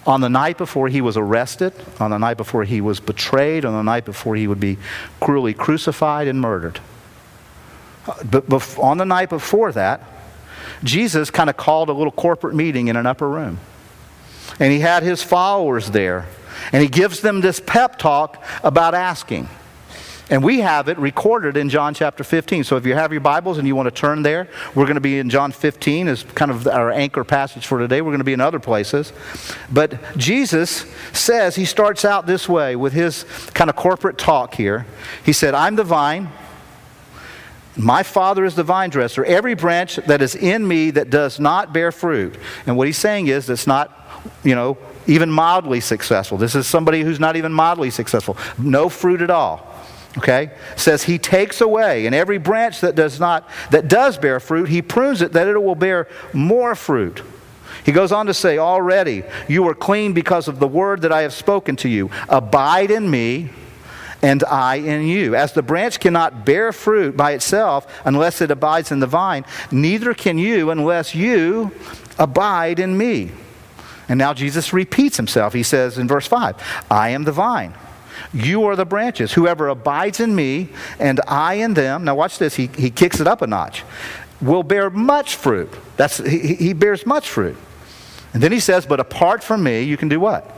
on 0.06 0.20
the 0.20 0.28
night 0.28 0.56
before 0.56 0.88
he 0.88 1.00
was 1.00 1.16
arrested, 1.16 1.72
on 1.98 2.10
the 2.10 2.18
night 2.18 2.36
before 2.36 2.64
he 2.64 2.80
was 2.80 3.00
betrayed, 3.00 3.64
on 3.64 3.72
the 3.72 3.82
night 3.82 4.04
before 4.04 4.36
he 4.36 4.46
would 4.46 4.60
be 4.60 4.78
cruelly 5.20 5.52
crucified 5.52 6.28
and 6.28 6.40
murdered. 6.40 6.80
Uh, 8.06 8.22
but 8.22 8.78
on 8.78 8.98
the 8.98 9.04
night 9.04 9.28
before 9.28 9.72
that, 9.72 10.00
Jesus 10.84 11.30
kind 11.30 11.50
of 11.50 11.56
called 11.56 11.88
a 11.88 11.92
little 11.92 12.12
corporate 12.12 12.54
meeting 12.54 12.88
in 12.88 12.96
an 12.96 13.06
upper 13.06 13.28
room. 13.28 13.58
And 14.60 14.72
he 14.72 14.80
had 14.80 15.02
his 15.02 15.22
followers 15.22 15.90
there. 15.90 16.26
And 16.72 16.82
he 16.82 16.88
gives 16.88 17.20
them 17.20 17.40
this 17.40 17.60
pep 17.60 17.98
talk 17.98 18.42
about 18.62 18.94
asking. 18.94 19.48
And 20.28 20.42
we 20.42 20.59
have 20.59 20.88
it 20.88 20.99
recorded 20.99 21.56
in 21.56 21.68
John 21.68 21.95
chapter 21.95 22.25
15. 22.25 22.64
So 22.64 22.76
if 22.76 22.85
you 22.85 22.95
have 22.95 23.12
your 23.12 23.21
Bibles 23.21 23.59
and 23.59 23.68
you 23.68 23.76
want 23.76 23.87
to 23.87 23.95
turn 23.95 24.23
there, 24.23 24.49
we're 24.75 24.85
going 24.85 24.97
to 24.97 25.00
be 25.00 25.21
in 25.21 25.30
John 25.30 25.52
15 25.52 26.09
as 26.09 26.25
kind 26.25 26.50
of 26.50 26.66
our 26.66 26.90
anchor 26.90 27.23
passage 27.23 27.64
for 27.64 27.78
today. 27.78 28.00
We're 28.00 28.11
going 28.11 28.18
to 28.18 28.25
be 28.25 28.33
in 28.33 28.40
other 28.40 28.59
places. 28.59 29.12
But 29.71 30.16
Jesus 30.16 30.85
says, 31.12 31.54
he 31.54 31.64
starts 31.64 32.04
out 32.04 32.26
this 32.26 32.49
way 32.49 32.75
with 32.75 32.92
his 32.92 33.23
kind 33.54 33.71
of 33.71 33.76
corporate 33.76 34.18
talk 34.18 34.56
here. 34.56 34.85
He 35.25 35.33
said, 35.33 35.54
I'm 35.54 35.76
the 35.76 35.85
vine. 35.85 36.28
My 37.76 38.02
Father 38.02 38.45
is 38.45 38.56
the 38.56 38.64
vine 38.64 38.90
dresser. 38.90 39.25
Every 39.25 39.54
branch 39.54 39.97
that 39.97 40.23
is 40.23 40.35
in 40.35 40.66
me 40.66 40.90
that 40.92 41.09
does 41.09 41.38
not 41.38 41.73
bear 41.73 41.92
fruit. 41.92 42.37
And 42.66 42.76
what 42.76 42.88
he's 42.88 42.99
saying 42.99 43.28
is 43.28 43.47
that's 43.47 43.66
not, 43.68 44.09
you 44.42 44.56
know, 44.56 44.76
even 45.06 45.30
mildly 45.30 45.78
successful. 45.78 46.37
This 46.37 46.56
is 46.56 46.66
somebody 46.66 47.02
who's 47.02 47.21
not 47.21 47.37
even 47.37 47.52
mildly 47.52 47.90
successful. 47.90 48.37
No 48.59 48.88
fruit 48.88 49.23
at 49.23 49.30
all 49.30 49.75
okay 50.18 50.50
says 50.76 51.02
he 51.02 51.18
takes 51.18 51.61
away 51.61 52.06
and 52.06 52.14
every 52.14 52.38
branch 52.38 52.80
that 52.80 52.94
does 52.94 53.20
not 53.20 53.49
that 53.70 53.88
does 53.88 54.16
bear 54.16 54.40
fruit 54.40 54.68
he 54.68 54.80
prunes 54.80 55.23
it 55.23 55.32
that 55.32 55.46
it 55.46 55.62
will 55.62 55.75
bear 55.75 56.08
more 56.32 56.75
fruit 56.75 57.23
He 57.85 57.92
goes 57.92 58.11
on 58.11 58.26
to 58.26 58.35
say, 58.35 58.58
Already 58.58 59.23
you 59.46 59.68
are 59.68 59.75
clean 59.75 60.12
because 60.12 60.49
of 60.49 60.58
the 60.58 60.66
word 60.66 61.02
that 61.02 61.12
I 61.12 61.23
have 61.23 61.32
spoken 61.32 61.76
to 61.76 61.88
you. 61.88 62.11
Abide 62.28 62.90
in 62.90 63.08
me, 63.08 63.50
and 64.23 64.42
I 64.44 64.76
in 64.76 65.06
you. 65.06 65.37
As 65.37 65.52
the 65.52 65.62
branch 65.62 66.00
cannot 66.00 66.44
bear 66.44 66.73
fruit 66.73 67.16
by 67.16 67.32
itself 67.32 67.87
unless 68.04 68.40
it 68.40 68.50
abides 68.50 68.90
in 68.90 68.99
the 68.99 69.06
vine, 69.06 69.44
neither 69.70 70.14
can 70.14 70.37
you 70.37 70.70
unless 70.70 71.14
you 71.14 71.70
abide 72.18 72.80
in 72.80 72.99
me. 72.99 73.30
And 74.08 74.18
now 74.18 74.35
Jesus 74.35 74.73
repeats 74.73 75.16
himself. 75.16 75.52
He 75.52 75.62
says 75.62 75.99
in 75.99 76.08
verse 76.08 76.26
5 76.26 76.56
I 76.90 77.11
am 77.11 77.23
the 77.25 77.32
vine. 77.32 77.75
You 78.33 78.64
are 78.64 78.76
the 78.76 78.85
branches. 78.85 79.33
Whoever 79.33 79.68
abides 79.68 80.21
in 80.21 80.35
me 80.35 80.68
and 80.99 81.21
I 81.26 81.54
in 81.54 81.75
them, 81.75 82.04
now 82.04 82.14
watch 82.14 82.38
this, 82.38 82.56
he, 82.56 82.68
he 82.76 82.90
kicks 82.90 83.21
it 83.21 83.26
up 83.26 83.42
a 83.42 83.47
notch, 83.47 83.85
will 84.40 84.62
bear 84.62 84.90
much 84.90 85.37
fruit. 85.37 85.73
That's, 85.97 86.18
he, 86.18 86.54
he 86.54 86.73
bears 86.73 87.06
much 87.06 87.28
fruit. 87.28 87.56
And 88.35 88.42
then 88.42 88.52
he 88.52 88.61
says, 88.61 88.85
But 88.85 89.00
apart 89.00 89.42
from 89.42 89.62
me, 89.62 89.83
you 89.83 89.97
can 89.97 90.09
do 90.09 90.21
what? 90.21 90.50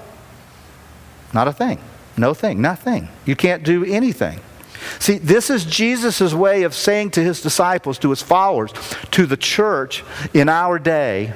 Not 1.32 1.46
a 1.46 1.52
thing. 1.52 1.78
No 2.16 2.34
thing. 2.34 2.60
Nothing. 2.60 3.08
You 3.24 3.36
can't 3.36 3.62
do 3.62 3.84
anything. 3.84 4.40
See, 4.98 5.18
this 5.18 5.50
is 5.50 5.64
Jesus' 5.64 6.32
way 6.32 6.62
of 6.62 6.74
saying 6.74 7.10
to 7.10 7.22
his 7.22 7.42
disciples, 7.42 7.98
to 7.98 8.10
his 8.10 8.22
followers, 8.22 8.72
to 9.12 9.26
the 9.26 9.36
church 9.36 10.04
in 10.32 10.48
our 10.48 10.78
day, 10.78 11.32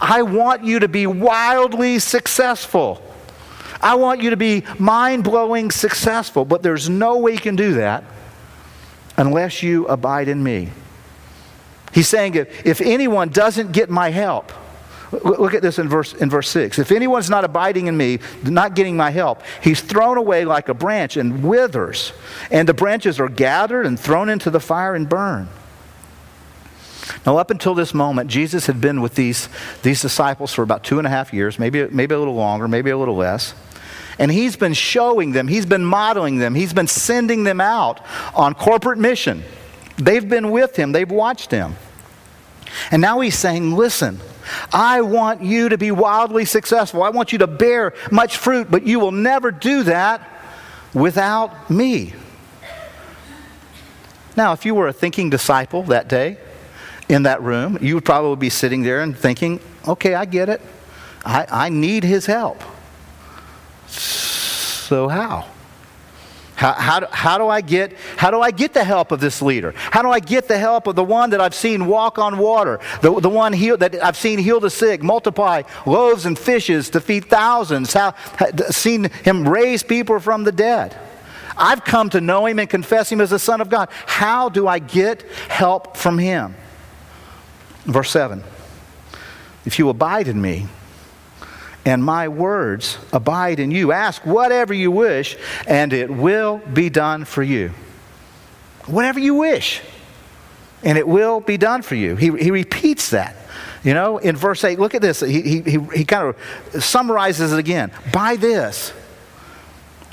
I 0.00 0.22
want 0.22 0.64
you 0.64 0.78
to 0.78 0.88
be 0.88 1.06
wildly 1.06 1.98
successful. 1.98 3.02
I 3.84 3.96
want 3.96 4.22
you 4.22 4.30
to 4.30 4.36
be 4.36 4.64
mind 4.78 5.24
blowing 5.24 5.70
successful, 5.70 6.44
but 6.44 6.62
there's 6.62 6.88
no 6.88 7.18
way 7.18 7.32
you 7.32 7.38
can 7.38 7.54
do 7.54 7.74
that 7.74 8.02
unless 9.18 9.62
you 9.62 9.86
abide 9.86 10.26
in 10.26 10.42
me. 10.42 10.70
He's 11.92 12.08
saying 12.08 12.34
if, 12.34 12.66
if 12.66 12.80
anyone 12.80 13.28
doesn't 13.28 13.72
get 13.72 13.90
my 13.90 14.08
help, 14.08 14.50
Look 15.22 15.54
at 15.54 15.62
this 15.62 15.78
in 15.78 15.88
verse, 15.88 16.12
in 16.12 16.28
verse 16.28 16.48
6. 16.48 16.78
If 16.80 16.90
anyone's 16.90 17.30
not 17.30 17.44
abiding 17.44 17.86
in 17.86 17.96
me, 17.96 18.18
not 18.42 18.74
getting 18.74 18.96
my 18.96 19.10
help, 19.10 19.42
he's 19.62 19.80
thrown 19.80 20.18
away 20.18 20.44
like 20.44 20.68
a 20.68 20.74
branch 20.74 21.16
and 21.16 21.44
withers, 21.44 22.12
and 22.50 22.68
the 22.68 22.74
branches 22.74 23.20
are 23.20 23.28
gathered 23.28 23.86
and 23.86 24.00
thrown 24.00 24.28
into 24.28 24.50
the 24.50 24.58
fire 24.58 24.94
and 24.94 25.08
burned. 25.08 25.48
Now, 27.24 27.36
up 27.36 27.50
until 27.50 27.74
this 27.74 27.94
moment, 27.94 28.30
Jesus 28.30 28.66
had 28.66 28.80
been 28.80 29.00
with 29.00 29.14
these, 29.14 29.48
these 29.82 30.02
disciples 30.02 30.52
for 30.52 30.62
about 30.62 30.82
two 30.84 30.98
and 30.98 31.06
a 31.06 31.10
half 31.10 31.32
years, 31.32 31.58
maybe, 31.58 31.86
maybe 31.88 32.14
a 32.14 32.18
little 32.18 32.34
longer, 32.34 32.66
maybe 32.66 32.90
a 32.90 32.98
little 32.98 33.16
less. 33.16 33.54
And 34.18 34.30
he's 34.30 34.56
been 34.56 34.74
showing 34.74 35.32
them, 35.32 35.48
he's 35.48 35.66
been 35.66 35.84
modeling 35.84 36.38
them, 36.38 36.54
he's 36.54 36.72
been 36.72 36.86
sending 36.86 37.44
them 37.44 37.60
out 37.60 38.00
on 38.34 38.54
corporate 38.54 38.98
mission. 38.98 39.42
They've 39.96 40.28
been 40.28 40.50
with 40.50 40.76
him, 40.76 40.92
they've 40.92 41.10
watched 41.10 41.50
him. 41.50 41.76
And 42.90 43.00
now 43.00 43.20
he's 43.20 43.36
saying, 43.36 43.74
listen, 43.74 44.20
I 44.72 45.00
want 45.00 45.42
you 45.42 45.68
to 45.68 45.78
be 45.78 45.90
wildly 45.90 46.44
successful. 46.44 47.02
I 47.02 47.10
want 47.10 47.32
you 47.32 47.38
to 47.38 47.46
bear 47.46 47.94
much 48.10 48.36
fruit, 48.36 48.70
but 48.70 48.86
you 48.86 49.00
will 49.00 49.12
never 49.12 49.50
do 49.50 49.84
that 49.84 50.28
without 50.92 51.70
me. 51.70 52.14
Now, 54.36 54.52
if 54.52 54.64
you 54.64 54.74
were 54.74 54.88
a 54.88 54.92
thinking 54.92 55.30
disciple 55.30 55.84
that 55.84 56.08
day 56.08 56.38
in 57.08 57.22
that 57.22 57.42
room, 57.42 57.78
you 57.80 57.94
would 57.94 58.04
probably 58.04 58.36
be 58.36 58.50
sitting 58.50 58.82
there 58.82 59.00
and 59.00 59.16
thinking, 59.16 59.60
okay, 59.86 60.14
I 60.14 60.24
get 60.24 60.48
it. 60.48 60.60
I, 61.24 61.46
I 61.50 61.68
need 61.68 62.04
his 62.04 62.26
help. 62.26 62.62
So, 63.98 65.08
how? 65.08 65.46
How, 66.56 66.72
how, 66.72 67.00
do, 67.00 67.06
how, 67.10 67.38
do 67.38 67.48
I 67.48 67.60
get, 67.60 67.96
how 68.16 68.30
do 68.30 68.40
I 68.40 68.52
get 68.52 68.74
the 68.74 68.84
help 68.84 69.10
of 69.10 69.20
this 69.20 69.42
leader? 69.42 69.72
How 69.76 70.02
do 70.02 70.10
I 70.10 70.20
get 70.20 70.46
the 70.46 70.56
help 70.56 70.86
of 70.86 70.94
the 70.94 71.02
one 71.02 71.30
that 71.30 71.40
I've 71.40 71.54
seen 71.54 71.86
walk 71.86 72.18
on 72.18 72.38
water, 72.38 72.78
the, 73.02 73.20
the 73.20 73.28
one 73.28 73.52
heal, 73.52 73.76
that 73.78 74.02
I've 74.02 74.16
seen 74.16 74.38
heal 74.38 74.60
the 74.60 74.70
sick, 74.70 75.02
multiply 75.02 75.62
loaves 75.84 76.26
and 76.26 76.38
fishes 76.38 76.90
to 76.90 77.00
feed 77.00 77.24
thousands, 77.24 77.92
how, 77.92 78.14
seen 78.70 79.10
him 79.24 79.48
raise 79.48 79.82
people 79.82 80.20
from 80.20 80.44
the 80.44 80.52
dead? 80.52 80.96
I've 81.56 81.84
come 81.84 82.10
to 82.10 82.20
know 82.20 82.46
him 82.46 82.58
and 82.58 82.70
confess 82.70 83.10
him 83.10 83.20
as 83.20 83.30
the 83.30 83.38
Son 83.38 83.60
of 83.60 83.68
God. 83.68 83.88
How 84.06 84.48
do 84.48 84.68
I 84.68 84.78
get 84.78 85.22
help 85.48 85.96
from 85.96 86.18
him? 86.18 86.54
Verse 87.84 88.10
7 88.10 88.42
If 89.64 89.78
you 89.78 89.88
abide 89.88 90.28
in 90.28 90.40
me, 90.40 90.68
and 91.84 92.02
my 92.02 92.28
words 92.28 92.98
abide 93.12 93.60
in 93.60 93.70
you. 93.70 93.92
Ask 93.92 94.24
whatever 94.24 94.72
you 94.72 94.90
wish, 94.90 95.36
and 95.66 95.92
it 95.92 96.10
will 96.10 96.58
be 96.72 96.88
done 96.88 97.24
for 97.24 97.42
you. 97.42 97.72
Whatever 98.86 99.20
you 99.20 99.34
wish, 99.34 99.82
and 100.82 100.98
it 100.98 101.06
will 101.06 101.40
be 101.40 101.56
done 101.56 101.82
for 101.82 101.94
you. 101.94 102.16
He, 102.16 102.30
he 102.36 102.50
repeats 102.50 103.10
that. 103.10 103.36
You 103.82 103.92
know, 103.92 104.16
in 104.16 104.34
verse 104.34 104.64
8, 104.64 104.78
look 104.78 104.94
at 104.94 105.02
this. 105.02 105.20
He, 105.20 105.42
he, 105.42 105.78
he, 105.94 106.04
kind 106.04 106.34
of 106.72 106.82
summarizes 106.82 107.52
it 107.52 107.58
again. 107.58 107.90
By 108.12 108.36
this, 108.36 108.92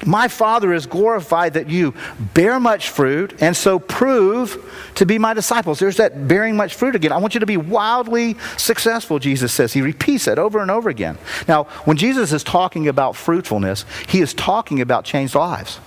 my 0.05 0.27
Father 0.27 0.73
is 0.73 0.85
glorified 0.85 1.53
that 1.53 1.69
you 1.69 1.93
bear 2.33 2.59
much 2.59 2.89
fruit 2.89 3.41
and 3.41 3.55
so 3.55 3.79
prove 3.79 4.91
to 4.95 5.05
be 5.05 5.17
my 5.17 5.33
disciples. 5.33 5.79
There's 5.79 5.97
that 5.97 6.27
bearing 6.27 6.55
much 6.55 6.75
fruit 6.75 6.95
again. 6.95 7.11
I 7.11 7.17
want 7.17 7.33
you 7.33 7.39
to 7.39 7.45
be 7.45 7.57
wildly 7.57 8.37
successful, 8.57 9.19
Jesus 9.19 9.53
says. 9.53 9.73
He 9.73 9.81
repeats 9.81 10.25
that 10.25 10.39
over 10.39 10.59
and 10.59 10.71
over 10.71 10.89
again. 10.89 11.17
Now, 11.47 11.65
when 11.85 11.97
Jesus 11.97 12.33
is 12.33 12.43
talking 12.43 12.87
about 12.87 13.15
fruitfulness, 13.15 13.85
he 14.07 14.21
is 14.21 14.33
talking 14.33 14.81
about 14.81 15.05
changed 15.05 15.35
lives. 15.35 15.79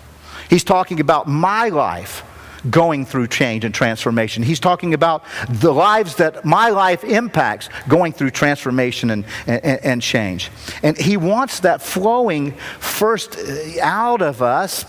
He's 0.49 0.65
talking 0.65 1.01
about 1.01 1.27
my 1.27 1.69
life 1.69 2.23
going 2.71 3.05
through 3.05 3.29
change 3.29 3.65
and 3.65 3.75
transformation. 3.75 4.43
He's 4.43 4.61
talking 4.61 4.95
about 4.95 5.25
the 5.49 5.73
lives 5.73 6.17
that 6.17 6.45
my 6.45 6.71
life 6.71 7.05
impacts 7.05 7.69
going 7.89 8.13
through 8.13 8.31
transformation 8.31 9.11
and, 9.11 9.25
and, 9.47 9.85
and 9.85 10.03
change. 10.03 10.51
And 10.83 10.97
he 10.97 11.17
wants 11.17 11.61
that 11.61 11.83
flowing 11.83 12.53
first 12.79 13.37
uh, 13.37 13.81
out 13.83 14.23
of 14.23 14.43
us 14.43 14.85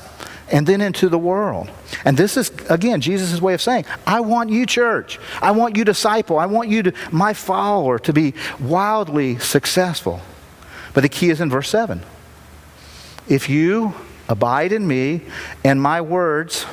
and 0.52 0.68
then 0.68 0.82
into 0.82 1.10
the 1.10 1.18
world. 1.18 1.70
And 2.04 2.16
this 2.16 2.38
is, 2.38 2.52
again, 2.70 3.02
Jesus' 3.02 3.42
way 3.42 3.54
of 3.54 3.62
saying, 3.62 3.86
I 4.06 4.20
want 4.20 4.52
you, 4.52 4.66
church. 4.66 5.20
I 5.42 5.52
want 5.52 5.76
you, 5.76 5.84
disciple. 5.84 6.38
I 6.38 6.46
want 6.46 6.70
you, 6.70 6.84
to, 6.84 6.94
my 7.12 7.34
follower, 7.34 7.98
to 8.00 8.14
be 8.14 8.34
wildly 8.60 9.40
successful. 9.40 10.22
But 10.94 11.02
the 11.02 11.10
key 11.10 11.30
is 11.30 11.42
in 11.42 11.50
verse 11.50 11.70
7. 11.70 12.02
If 13.28 13.50
you 13.50 13.96
abide 14.30 14.72
in 14.72 14.88
me 14.88 15.22
and 15.64 15.82
my 15.82 16.02
words 16.02 16.66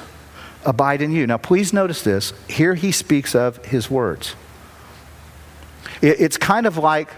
abide 0.64 1.02
in 1.02 1.12
you. 1.12 1.26
Now, 1.26 1.38
please 1.38 1.72
notice 1.72 2.02
this. 2.02 2.32
Here 2.48 2.74
he 2.74 2.92
speaks 2.92 3.34
of 3.34 3.64
his 3.64 3.90
words. 3.90 4.34
It's 6.00 6.36
kind 6.36 6.66
of 6.66 6.76
like 6.76 7.10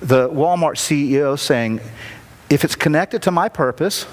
the 0.00 0.28
Walmart 0.28 0.76
CEO 0.76 1.38
saying, 1.38 1.80
if 2.50 2.64
it's 2.64 2.76
connected 2.76 3.22
to 3.22 3.30
my 3.30 3.48
purpose, 3.48 4.06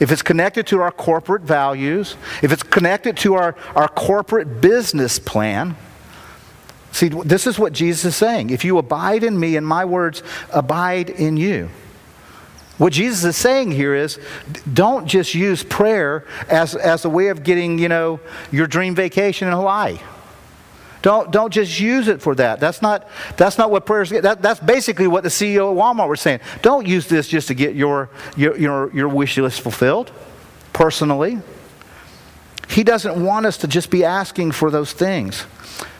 if 0.00 0.10
it's 0.10 0.22
connected 0.22 0.66
to 0.68 0.80
our 0.80 0.90
corporate 0.90 1.42
values, 1.42 2.16
if 2.42 2.52
it's 2.52 2.62
connected 2.62 3.16
to 3.18 3.34
our, 3.34 3.56
our 3.74 3.88
corporate 3.88 4.60
business 4.60 5.18
plan, 5.18 5.76
see, 6.92 7.08
this 7.08 7.46
is 7.46 7.58
what 7.58 7.72
Jesus 7.72 8.04
is 8.04 8.16
saying. 8.16 8.50
If 8.50 8.64
you 8.64 8.78
abide 8.78 9.24
in 9.24 9.38
me 9.38 9.56
and 9.56 9.66
my 9.66 9.84
words 9.84 10.22
abide 10.52 11.10
in 11.10 11.36
you. 11.36 11.68
What 12.78 12.92
Jesus 12.92 13.22
is 13.24 13.36
saying 13.36 13.72
here 13.72 13.94
is 13.94 14.18
don't 14.72 15.06
just 15.06 15.34
use 15.34 15.62
prayer 15.62 16.24
as, 16.48 16.74
as 16.74 17.04
a 17.04 17.08
way 17.10 17.28
of 17.28 17.44
getting, 17.44 17.78
you 17.78 17.88
know, 17.88 18.18
your 18.50 18.66
dream 18.66 18.94
vacation 18.94 19.48
in 19.48 19.54
Hawaii. 19.54 19.98
Don't, 21.02 21.32
don't 21.32 21.52
just 21.52 21.80
use 21.80 22.06
it 22.06 22.22
for 22.22 22.34
that. 22.36 22.60
That's 22.60 22.80
not, 22.80 23.08
that's 23.36 23.58
not 23.58 23.70
what 23.70 23.84
prayers 23.84 24.10
get. 24.10 24.22
That, 24.22 24.40
that's 24.40 24.60
basically 24.60 25.08
what 25.08 25.24
the 25.24 25.28
CEO 25.28 25.72
of 25.72 25.76
Walmart 25.76 26.08
was 26.08 26.20
saying. 26.20 26.40
Don't 26.62 26.86
use 26.86 27.08
this 27.08 27.26
just 27.26 27.48
to 27.48 27.54
get 27.54 27.74
your, 27.74 28.08
your, 28.36 28.56
your, 28.56 28.94
your 28.94 29.08
wish 29.08 29.36
list 29.36 29.60
fulfilled 29.60 30.12
personally. 30.72 31.40
He 32.68 32.84
doesn't 32.84 33.22
want 33.22 33.46
us 33.46 33.58
to 33.58 33.66
just 33.68 33.90
be 33.90 34.04
asking 34.04 34.52
for 34.52 34.70
those 34.70 34.92
things. 34.92 35.44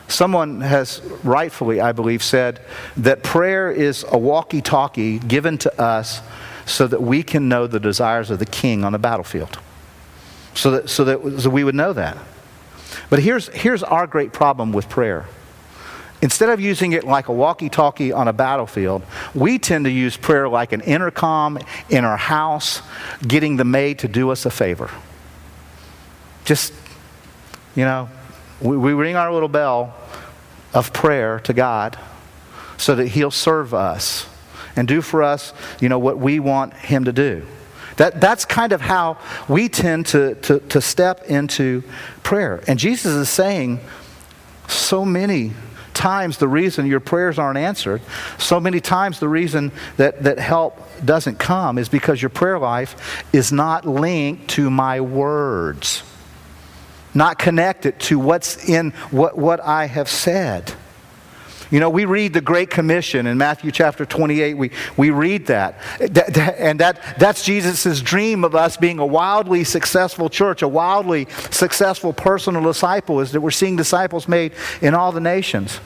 Someone 0.07 0.61
has 0.61 1.01
rightfully, 1.23 1.81
I 1.81 1.91
believe, 1.91 2.23
said 2.23 2.61
that 2.97 3.23
prayer 3.23 3.71
is 3.71 4.05
a 4.09 4.17
walkie 4.17 4.61
talkie 4.61 5.19
given 5.19 5.57
to 5.59 5.81
us 5.81 6.21
so 6.65 6.87
that 6.87 7.01
we 7.01 7.23
can 7.23 7.49
know 7.49 7.67
the 7.67 7.79
desires 7.79 8.29
of 8.29 8.39
the 8.39 8.45
king 8.45 8.83
on 8.83 8.91
the 8.91 8.99
battlefield. 8.99 9.59
So 10.53 10.71
that, 10.71 10.89
so 10.89 11.03
that 11.03 11.41
so 11.41 11.49
we 11.49 11.63
would 11.63 11.75
know 11.75 11.93
that. 11.93 12.17
But 13.09 13.19
here's, 13.19 13.47
here's 13.49 13.83
our 13.83 14.07
great 14.07 14.33
problem 14.33 14.71
with 14.71 14.89
prayer. 14.89 15.25
Instead 16.21 16.49
of 16.49 16.59
using 16.59 16.93
it 16.93 17.03
like 17.03 17.27
a 17.27 17.33
walkie 17.33 17.69
talkie 17.69 18.13
on 18.13 18.27
a 18.27 18.33
battlefield, 18.33 19.03
we 19.35 19.59
tend 19.59 19.85
to 19.85 19.91
use 19.91 20.15
prayer 20.15 20.47
like 20.47 20.71
an 20.71 20.81
intercom 20.81 21.59
in 21.89 22.05
our 22.05 22.15
house, 22.15 22.81
getting 23.27 23.57
the 23.57 23.65
maid 23.65 23.99
to 23.99 24.07
do 24.07 24.29
us 24.29 24.45
a 24.45 24.49
favor. 24.49 24.89
Just, 26.45 26.73
you 27.75 27.83
know, 27.83 28.09
we, 28.61 28.77
we 28.77 28.93
ring 28.93 29.17
our 29.17 29.33
little 29.33 29.49
bell 29.49 29.95
of 30.73 30.93
prayer 30.93 31.39
to 31.41 31.53
God 31.53 31.99
so 32.77 32.95
that 32.95 33.07
He'll 33.07 33.31
serve 33.31 33.73
us 33.73 34.27
and 34.75 34.87
do 34.87 35.01
for 35.01 35.23
us, 35.23 35.53
you 35.79 35.89
know, 35.89 35.99
what 35.99 36.17
we 36.17 36.39
want 36.39 36.73
him 36.73 37.05
to 37.05 37.13
do. 37.13 37.45
That, 37.97 38.19
that's 38.19 38.45
kind 38.45 38.71
of 38.71 38.81
how 38.81 39.17
we 39.47 39.69
tend 39.69 40.07
to, 40.07 40.35
to, 40.35 40.59
to 40.59 40.81
step 40.81 41.25
into 41.25 41.83
prayer. 42.23 42.63
And 42.67 42.79
Jesus 42.79 43.13
is 43.13 43.29
saying, 43.29 43.79
so 44.67 45.05
many 45.05 45.51
times 45.93 46.37
the 46.37 46.47
reason 46.47 46.87
your 46.87 46.99
prayers 46.99 47.37
aren't 47.37 47.57
answered, 47.57 48.01
so 48.39 48.59
many 48.59 48.79
times 48.79 49.19
the 49.19 49.27
reason 49.27 49.71
that, 49.97 50.23
that 50.23 50.39
help 50.39 50.79
doesn't 51.05 51.37
come 51.37 51.77
is 51.77 51.87
because 51.89 52.21
your 52.21 52.29
prayer 52.29 52.57
life 52.57 53.23
is 53.31 53.51
not 53.51 53.85
linked 53.85 54.49
to 54.49 54.71
my 54.71 54.99
words, 55.01 56.03
not 57.13 57.37
connected 57.37 57.99
to 57.99 58.17
what's 58.17 58.67
in 58.67 58.91
what, 59.11 59.37
what 59.37 59.59
I 59.59 59.85
have 59.85 60.09
said. 60.09 60.73
You 61.73 61.79
know, 61.79 61.89
we 61.89 62.05
read 62.05 62.33
the 62.33 62.41
Great 62.41 62.69
Commission 62.69 63.25
in 63.25 63.39
Matthew 63.39 63.71
chapter 63.71 64.05
28. 64.05 64.53
We, 64.53 64.69
we 64.95 65.09
read 65.09 65.47
that. 65.47 65.79
And 65.99 66.79
that, 66.79 67.17
that's 67.17 67.43
Jesus' 67.43 67.99
dream 67.99 68.43
of 68.43 68.53
us 68.53 68.77
being 68.77 68.99
a 68.99 69.05
wildly 69.07 69.63
successful 69.63 70.29
church, 70.29 70.61
a 70.61 70.67
wildly 70.67 71.27
successful 71.49 72.13
personal 72.13 72.61
disciple, 72.61 73.21
is 73.21 73.31
that 73.31 73.41
we're 73.41 73.49
seeing 73.49 73.75
disciples 73.75 74.27
made 74.27 74.53
in 74.83 74.93
all 74.93 75.11
the 75.11 75.19
nations. 75.19 75.79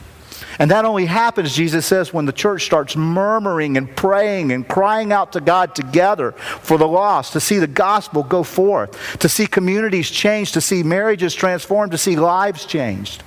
And 0.60 0.72
that 0.72 0.84
only 0.84 1.06
happens, 1.06 1.56
Jesus 1.56 1.86
says, 1.86 2.12
when 2.12 2.25
the 2.25 2.34
church 2.34 2.65
starts 2.65 2.98
murmuring 2.98 3.77
and 3.77 3.96
praying 3.96 4.51
and 4.51 4.67
crying 4.67 5.13
out 5.13 5.32
to 5.34 5.39
God 5.39 5.74
together 5.74 6.34
for 6.34 6.77
the 6.77 6.88
lost, 6.88 7.32
to 7.32 7.39
see 7.39 7.60
the 7.60 7.65
gospel 7.65 8.24
go 8.24 8.44
forth, 8.44 9.20
to 9.20 9.29
see 9.29 9.48
communities 9.48 10.12
changed, 10.12 10.53
to 10.56 10.60
see 10.60 10.84
marriages 10.84 11.34
transformed, 11.34 11.94
to 11.94 11.98
see 11.98 12.17
lives 12.17 12.65
changed. 12.65 13.24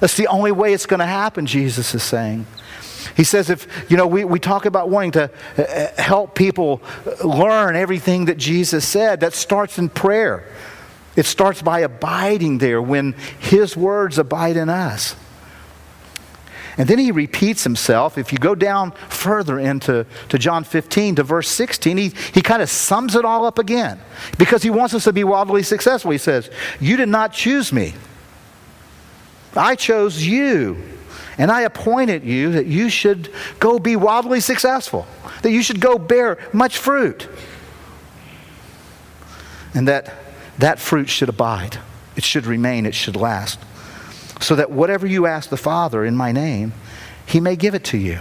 That's 0.00 0.16
the 0.16 0.26
only 0.28 0.52
way 0.52 0.72
it's 0.72 0.86
going 0.86 1.00
to 1.00 1.06
happen, 1.06 1.46
Jesus 1.46 1.94
is 1.94 2.02
saying. 2.02 2.46
He 3.16 3.24
says, 3.24 3.50
if, 3.50 3.90
you 3.90 3.96
know, 3.96 4.06
we, 4.06 4.24
we 4.24 4.38
talk 4.38 4.64
about 4.64 4.90
wanting 4.90 5.12
to 5.12 5.30
uh, 5.56 5.62
uh, 5.62 6.02
help 6.02 6.34
people 6.34 6.80
learn 7.24 7.74
everything 7.74 8.26
that 8.26 8.36
Jesus 8.36 8.86
said, 8.86 9.20
that 9.20 9.34
starts 9.34 9.78
in 9.78 9.88
prayer. 9.88 10.44
It 11.16 11.26
starts 11.26 11.62
by 11.62 11.80
abiding 11.80 12.58
there 12.58 12.80
when 12.80 13.14
His 13.40 13.76
words 13.76 14.18
abide 14.18 14.56
in 14.56 14.68
us. 14.68 15.16
And 16.78 16.88
then 16.88 16.98
he 16.98 17.10
repeats 17.10 17.64
himself. 17.64 18.16
If 18.16 18.32
you 18.32 18.38
go 18.38 18.54
down 18.54 18.92
further 19.08 19.58
into 19.58 20.06
to 20.28 20.38
John 20.38 20.62
15 20.62 21.16
to 21.16 21.24
verse 21.24 21.48
16, 21.48 21.96
he, 21.96 22.12
he 22.32 22.40
kind 22.40 22.62
of 22.62 22.70
sums 22.70 23.16
it 23.16 23.24
all 23.24 23.44
up 23.44 23.58
again 23.58 24.00
because 24.38 24.62
he 24.62 24.70
wants 24.70 24.94
us 24.94 25.02
to 25.04 25.12
be 25.12 25.24
wildly 25.24 25.64
successful. 25.64 26.12
He 26.12 26.18
says, 26.18 26.50
You 26.78 26.96
did 26.96 27.08
not 27.08 27.32
choose 27.32 27.72
me, 27.72 27.94
I 29.56 29.74
chose 29.74 30.24
you. 30.24 30.82
And 31.38 31.52
I 31.52 31.62
appointed 31.62 32.24
you 32.24 32.52
that 32.52 32.66
you 32.66 32.90
should 32.90 33.30
go 33.60 33.78
be 33.78 33.94
wildly 33.94 34.40
successful, 34.40 35.06
that 35.42 35.52
you 35.52 35.62
should 35.62 35.80
go 35.80 35.96
bear 35.96 36.38
much 36.52 36.76
fruit. 36.76 37.28
And 39.72 39.86
that 39.86 40.12
that 40.58 40.80
fruit 40.80 41.08
should 41.08 41.28
abide, 41.28 41.78
it 42.16 42.24
should 42.24 42.46
remain, 42.46 42.84
it 42.84 42.94
should 42.94 43.14
last. 43.14 43.60
So 44.40 44.56
that 44.56 44.72
whatever 44.72 45.06
you 45.06 45.26
ask 45.26 45.48
the 45.50 45.56
Father 45.56 46.04
in 46.04 46.16
my 46.16 46.32
name, 46.32 46.72
he 47.26 47.40
may 47.40 47.54
give 47.54 47.74
it 47.74 47.84
to 47.84 47.98
you. 47.98 48.18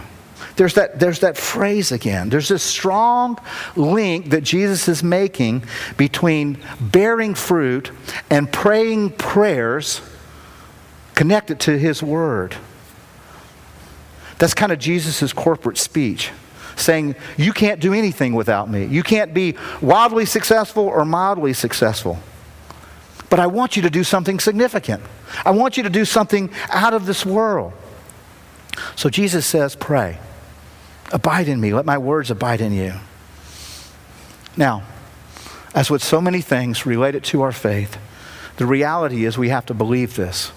There's 0.55 0.73
that, 0.75 0.99
there's 0.99 1.19
that 1.19 1.37
phrase 1.37 1.91
again. 1.91 2.29
There's 2.29 2.47
this 2.47 2.63
strong 2.63 3.39
link 3.75 4.31
that 4.31 4.41
Jesus 4.41 4.87
is 4.87 5.03
making 5.03 5.63
between 5.97 6.57
bearing 6.79 7.35
fruit 7.35 7.91
and 8.29 8.51
praying 8.51 9.11
prayers 9.11 10.01
connected 11.17 11.59
to 11.59 11.79
his 11.79 12.03
word. 12.03 12.55
That's 14.37 14.53
kind 14.53 14.71
of 14.71 14.77
Jesus' 14.77 15.33
corporate 15.33 15.79
speech, 15.79 16.29
saying, 16.75 17.15
You 17.37 17.53
can't 17.53 17.79
do 17.79 17.91
anything 17.91 18.35
without 18.35 18.69
me. 18.69 18.85
You 18.85 19.01
can't 19.01 19.33
be 19.33 19.55
wildly 19.81 20.27
successful 20.27 20.85
or 20.85 21.03
mildly 21.05 21.53
successful. 21.53 22.19
But 23.31 23.39
I 23.39 23.47
want 23.47 23.75
you 23.75 23.81
to 23.81 23.89
do 23.89 24.03
something 24.03 24.39
significant. 24.39 25.01
I 25.43 25.49
want 25.51 25.75
you 25.75 25.81
to 25.83 25.89
do 25.89 26.05
something 26.05 26.51
out 26.69 26.93
of 26.93 27.07
this 27.07 27.25
world. 27.25 27.73
So 28.95 29.09
Jesus 29.09 29.47
says, 29.47 29.75
Pray. 29.75 30.19
Abide 31.11 31.47
in 31.47 31.59
me. 31.59 31.73
Let 31.73 31.85
my 31.85 31.97
words 31.97 32.29
abide 32.29 32.61
in 32.61 32.73
you. 32.73 32.93
Now, 34.55 34.83
as 35.73 35.89
with 35.89 36.03
so 36.03 36.21
many 36.21 36.41
things 36.41 36.85
related 36.85 37.23
to 37.25 37.41
our 37.41 37.51
faith, 37.51 37.97
the 38.57 38.67
reality 38.67 39.25
is 39.25 39.35
we 39.35 39.49
have 39.49 39.65
to 39.67 39.73
believe 39.73 40.15
this. 40.15 40.51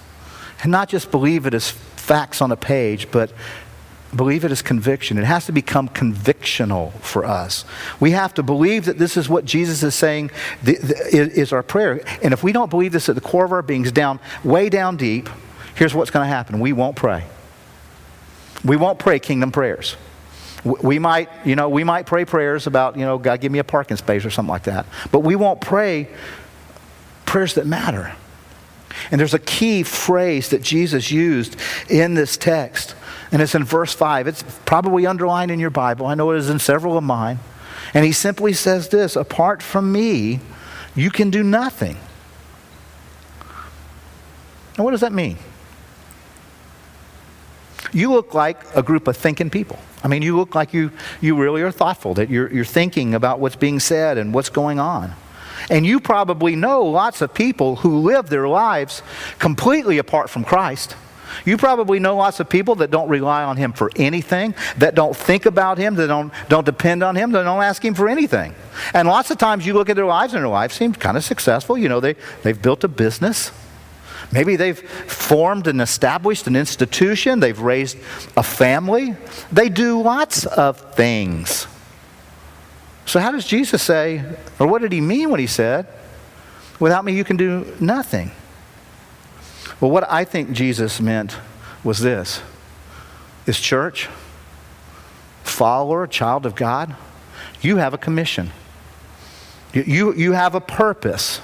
And 0.63 0.71
not 0.71 0.89
just 0.89 1.11
believe 1.11 1.47
it 1.47 1.55
as 1.55 1.71
facts 1.71 2.43
on 2.43 2.53
a 2.53 2.57
page, 2.57 3.11
but 3.11 3.33
believe 4.15 4.45
it 4.45 4.51
as 4.51 4.63
conviction. 4.63 5.19
It 5.19 5.25
has 5.25 5.47
to 5.47 5.53
become 5.53 5.89
convictional 5.89 6.93
for 7.01 7.25
us. 7.25 7.65
We 8.01 8.11
have 8.11 8.35
to 8.35 8.43
believe 8.43 8.87
that 8.87 8.99
this 8.99 9.17
is 9.17 9.29
what 9.29 9.45
Jesus 9.45 9.83
is 9.83 9.95
saying 9.95 10.31
is 10.65 11.53
our 11.53 11.63
prayer. 11.63 12.01
And 12.23 12.33
if 12.33 12.43
we 12.43 12.53
don't 12.53 12.71
believe 12.71 12.93
this 12.93 13.09
at 13.09 13.15
the 13.15 13.21
core 13.21 13.45
of 13.45 13.53
our 13.53 13.63
beings, 13.63 13.93
down 13.93 14.21
way 14.43 14.69
down 14.69 14.97
deep, 14.97 15.29
here's 15.77 15.95
what's 15.95 16.11
going 16.11 16.25
to 16.25 16.29
happen. 16.29 16.61
We 16.61 16.73
won't 16.73 16.97
pray. 16.97 17.25
We 18.65 18.77
won't 18.77 18.99
pray 18.99 19.19
kingdom 19.19 19.53
prayers. 19.53 19.97
We 20.65 20.99
might, 20.99 21.31
you 21.47 21.57
know, 21.57 21.71
we 21.71 21.85
might 21.85 22.05
pray 22.05 22.27
prayers 22.27 22.67
about, 22.67 22.99
you 22.99 23.07
know, 23.07 23.17
God 23.17 23.41
give 23.41 23.51
me 23.51 23.61
a 23.61 23.65
parking 23.65 23.97
space 23.97 24.27
or 24.27 24.31
something 24.31 24.51
like 24.51 24.65
that. 24.65 24.85
But 25.11 25.21
we 25.21 25.37
won't 25.37 25.61
pray 25.63 26.09
prayers 27.25 27.55
that 27.55 27.67
matter. 27.67 28.15
And 29.11 29.21
there's 29.21 29.35
a 29.35 29.39
key 29.39 29.83
phrase 29.83 30.49
that 30.51 30.63
Jesus 30.63 31.11
used 31.11 31.57
in 31.89 32.15
this 32.15 32.37
text, 32.37 32.95
and 33.33 33.41
it's 33.41 33.55
in 33.55 33.65
verse 33.65 33.93
5. 33.93 34.27
It's 34.27 34.43
probably 34.65 35.07
underlined 35.07 35.51
in 35.51 35.61
your 35.61 35.71
Bible. 35.71 36.07
I 36.07 36.15
know 36.15 36.31
it 36.33 36.39
is 36.39 36.51
in 36.51 36.59
several 36.59 36.99
of 36.99 37.05
mine. 37.05 37.39
And 37.95 38.05
he 38.05 38.13
simply 38.13 38.53
says 38.53 38.89
this 38.89 39.17
Apart 39.17 39.63
from 39.63 39.93
me, 39.93 40.41
you 40.95 41.11
can 41.11 41.31
do 41.31 41.43
nothing. 41.43 41.97
Now, 44.77 44.85
what 44.85 44.93
does 44.93 45.01
that 45.01 45.13
mean? 45.13 45.37
You 47.93 48.13
look 48.13 48.35
like 48.35 48.59
a 48.77 48.83
group 48.83 49.09
of 49.09 49.17
thinking 49.17 49.51
people. 49.51 49.79
I 50.03 50.09
mean, 50.09 50.23
you 50.23 50.37
look 50.37 50.55
like 50.55 50.73
you, 50.73 50.93
you 51.21 51.37
really 51.37 51.63
are 51.63 51.73
thoughtful, 51.73 52.15
that 52.15 52.31
you're, 52.31 52.53
you're 52.53 52.65
thinking 52.65 53.15
about 53.15 53.41
what's 53.41 53.57
being 53.57 53.81
said 53.81 54.17
and 54.17 54.33
what's 54.33 54.49
going 54.49 54.79
on. 54.79 55.15
And 55.69 55.85
you 55.85 56.01
probably 56.01 56.57
know 56.57 56.83
lots 56.83 57.21
of 57.21 57.35
people 57.35 57.77
who 57.77 57.99
live 57.99 58.29
their 58.29 58.49
lives 58.49 59.03
completely 59.39 59.99
apart 59.99 60.31
from 60.31 60.45
Christ. 60.45 60.97
You 61.45 61.57
probably 61.57 62.01
know 62.01 62.17
lots 62.17 62.41
of 62.41 62.49
people 62.49 62.77
that 62.77 62.91
don't 62.91 63.09
rely 63.09 63.45
on 63.45 63.57
Him 63.57 63.73
for 63.73 63.91
anything, 63.97 64.55
that 64.79 64.95
don't 64.95 65.17
think 65.17 65.47
about 65.47 65.79
Him, 65.79 65.95
that 65.97 66.09
don't, 66.09 66.33
don't 66.49 66.67
depend 66.67 67.03
on 67.03 67.17
Him, 67.17 67.33
that 67.33 67.45
don't 67.45 67.63
ask 67.63 67.85
Him 67.85 67.95
for 67.95 68.09
anything. 68.09 68.55
And 68.95 69.09
lots 69.09 69.31
of 69.31 69.39
times 69.39 69.67
you 69.67 69.75
look 69.75 69.89
at 69.89 69.97
their 69.97 70.07
lives 70.07 70.35
and 70.35 70.43
their 70.43 70.49
lives 70.49 70.75
seem 70.75 70.93
kind 70.93 71.17
of 71.17 71.25
successful. 71.25 71.79
You 71.79 71.89
know, 71.89 72.01
they, 72.01 72.17
they've 72.43 72.61
built 72.61 72.85
a 72.85 72.89
business. 72.89 73.53
Maybe 74.33 74.57
they've 74.57 74.79
formed 74.79 75.67
and 75.67 75.81
established 75.81 76.47
an 76.47 76.55
institution. 76.55 77.41
They've 77.41 77.59
raised 77.59 77.99
a 78.37 78.43
family. 78.43 79.17
They 79.51 79.69
do 79.69 80.03
lots 80.03 80.47
of 80.47 80.95
things. 80.95 81.67
So, 83.11 83.19
how 83.19 83.33
does 83.33 83.45
Jesus 83.45 83.83
say, 83.83 84.25
or 84.61 84.69
what 84.69 84.83
did 84.83 84.93
he 84.93 85.01
mean 85.01 85.31
when 85.31 85.41
he 85.41 85.49
said, 85.49 85.89
without 86.79 87.05
me 87.05 87.13
you 87.13 87.25
can 87.25 87.37
do 87.37 87.67
nothing? 87.81 88.31
Well, 89.81 89.91
what 89.91 90.09
I 90.09 90.23
think 90.23 90.53
Jesus 90.53 91.01
meant 91.01 91.37
was 91.83 91.99
this 91.99 92.41
is 93.49 93.59
church, 93.59 94.09
follower, 95.43 96.07
child 96.07 96.47
of 96.47 96.55
God, 96.55 96.95
you 97.61 97.79
have 97.79 97.95
a 97.95 97.99
commission. 97.99 98.53
You, 99.73 99.83
you, 99.83 100.15
you 100.15 100.33
have 100.35 100.55
a 100.55 100.61
purpose. 100.61 101.41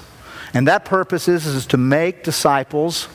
And 0.53 0.69
that 0.69 0.85
purpose 0.85 1.27
is, 1.27 1.45
is 1.45 1.65
to 1.65 1.77
make 1.77 2.23
disciples 2.23 3.09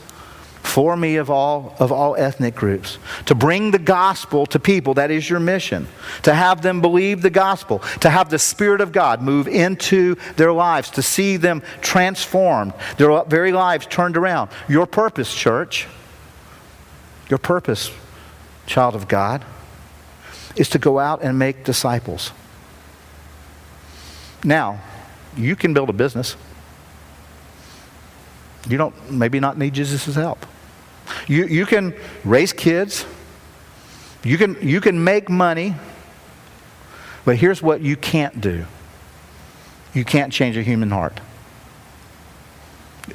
for 0.62 0.96
me 0.96 1.16
of 1.16 1.28
all, 1.28 1.74
of 1.78 1.92
all 1.92 2.16
ethnic 2.16 2.54
groups. 2.54 2.98
To 3.26 3.34
bring 3.34 3.72
the 3.72 3.78
gospel 3.78 4.46
to 4.46 4.58
people, 4.58 4.94
that 4.94 5.10
is 5.10 5.28
your 5.28 5.40
mission. 5.40 5.88
To 6.22 6.32
have 6.32 6.62
them 6.62 6.80
believe 6.80 7.20
the 7.20 7.30
gospel. 7.30 7.80
To 8.00 8.08
have 8.08 8.30
the 8.30 8.38
Spirit 8.38 8.80
of 8.80 8.92
God 8.92 9.20
move 9.20 9.48
into 9.48 10.14
their 10.36 10.52
lives. 10.52 10.90
To 10.90 11.02
see 11.02 11.36
them 11.36 11.62
transformed, 11.80 12.72
their 12.96 13.24
very 13.24 13.52
lives 13.52 13.86
turned 13.86 14.16
around. 14.16 14.50
Your 14.68 14.86
purpose, 14.86 15.34
church, 15.34 15.86
your 17.28 17.38
purpose, 17.38 17.90
child 18.66 18.94
of 18.94 19.08
God, 19.08 19.44
is 20.56 20.68
to 20.70 20.78
go 20.78 20.98
out 20.98 21.22
and 21.22 21.38
make 21.38 21.64
disciples. 21.64 22.30
Now, 24.44 24.80
you 25.36 25.56
can 25.56 25.74
build 25.74 25.90
a 25.90 25.94
business. 25.94 26.36
You 28.68 28.78
don't 28.78 29.10
maybe 29.10 29.40
not 29.40 29.58
need 29.58 29.74
Jesus' 29.74 30.14
help. 30.14 30.46
You, 31.28 31.46
you 31.46 31.66
can 31.66 31.94
raise 32.24 32.52
kids, 32.52 33.04
you 34.24 34.38
can, 34.38 34.56
you 34.60 34.80
can 34.80 35.02
make 35.02 35.28
money, 35.28 35.74
but 37.24 37.36
here's 37.36 37.62
what 37.62 37.80
you 37.80 37.96
can't 37.96 38.40
do 38.40 38.66
you 39.94 40.04
can't 40.04 40.32
change 40.32 40.56
a 40.56 40.62
human 40.62 40.90
heart. 40.90 41.20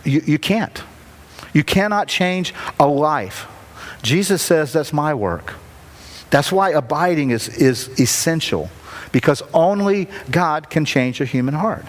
You, 0.04 0.22
you 0.26 0.38
can't. 0.38 0.84
You 1.54 1.64
cannot 1.64 2.08
change 2.08 2.54
a 2.80 2.86
life. 2.88 3.48
Jesus 4.04 4.42
says 4.42 4.74
that's 4.74 4.94
my 4.94 5.14
work. 5.14 5.56
That's 6.30 6.52
why 6.52 6.72
abiding 6.72 7.32
is, 7.32 7.50
is 7.50 7.88
essential, 8.00 8.70
because 9.12 9.42
only 9.54 10.08
God 10.30 10.70
can 10.70 10.86
change 10.86 11.20
a 11.22 11.26
human 11.26 11.56
heart. 11.56 11.86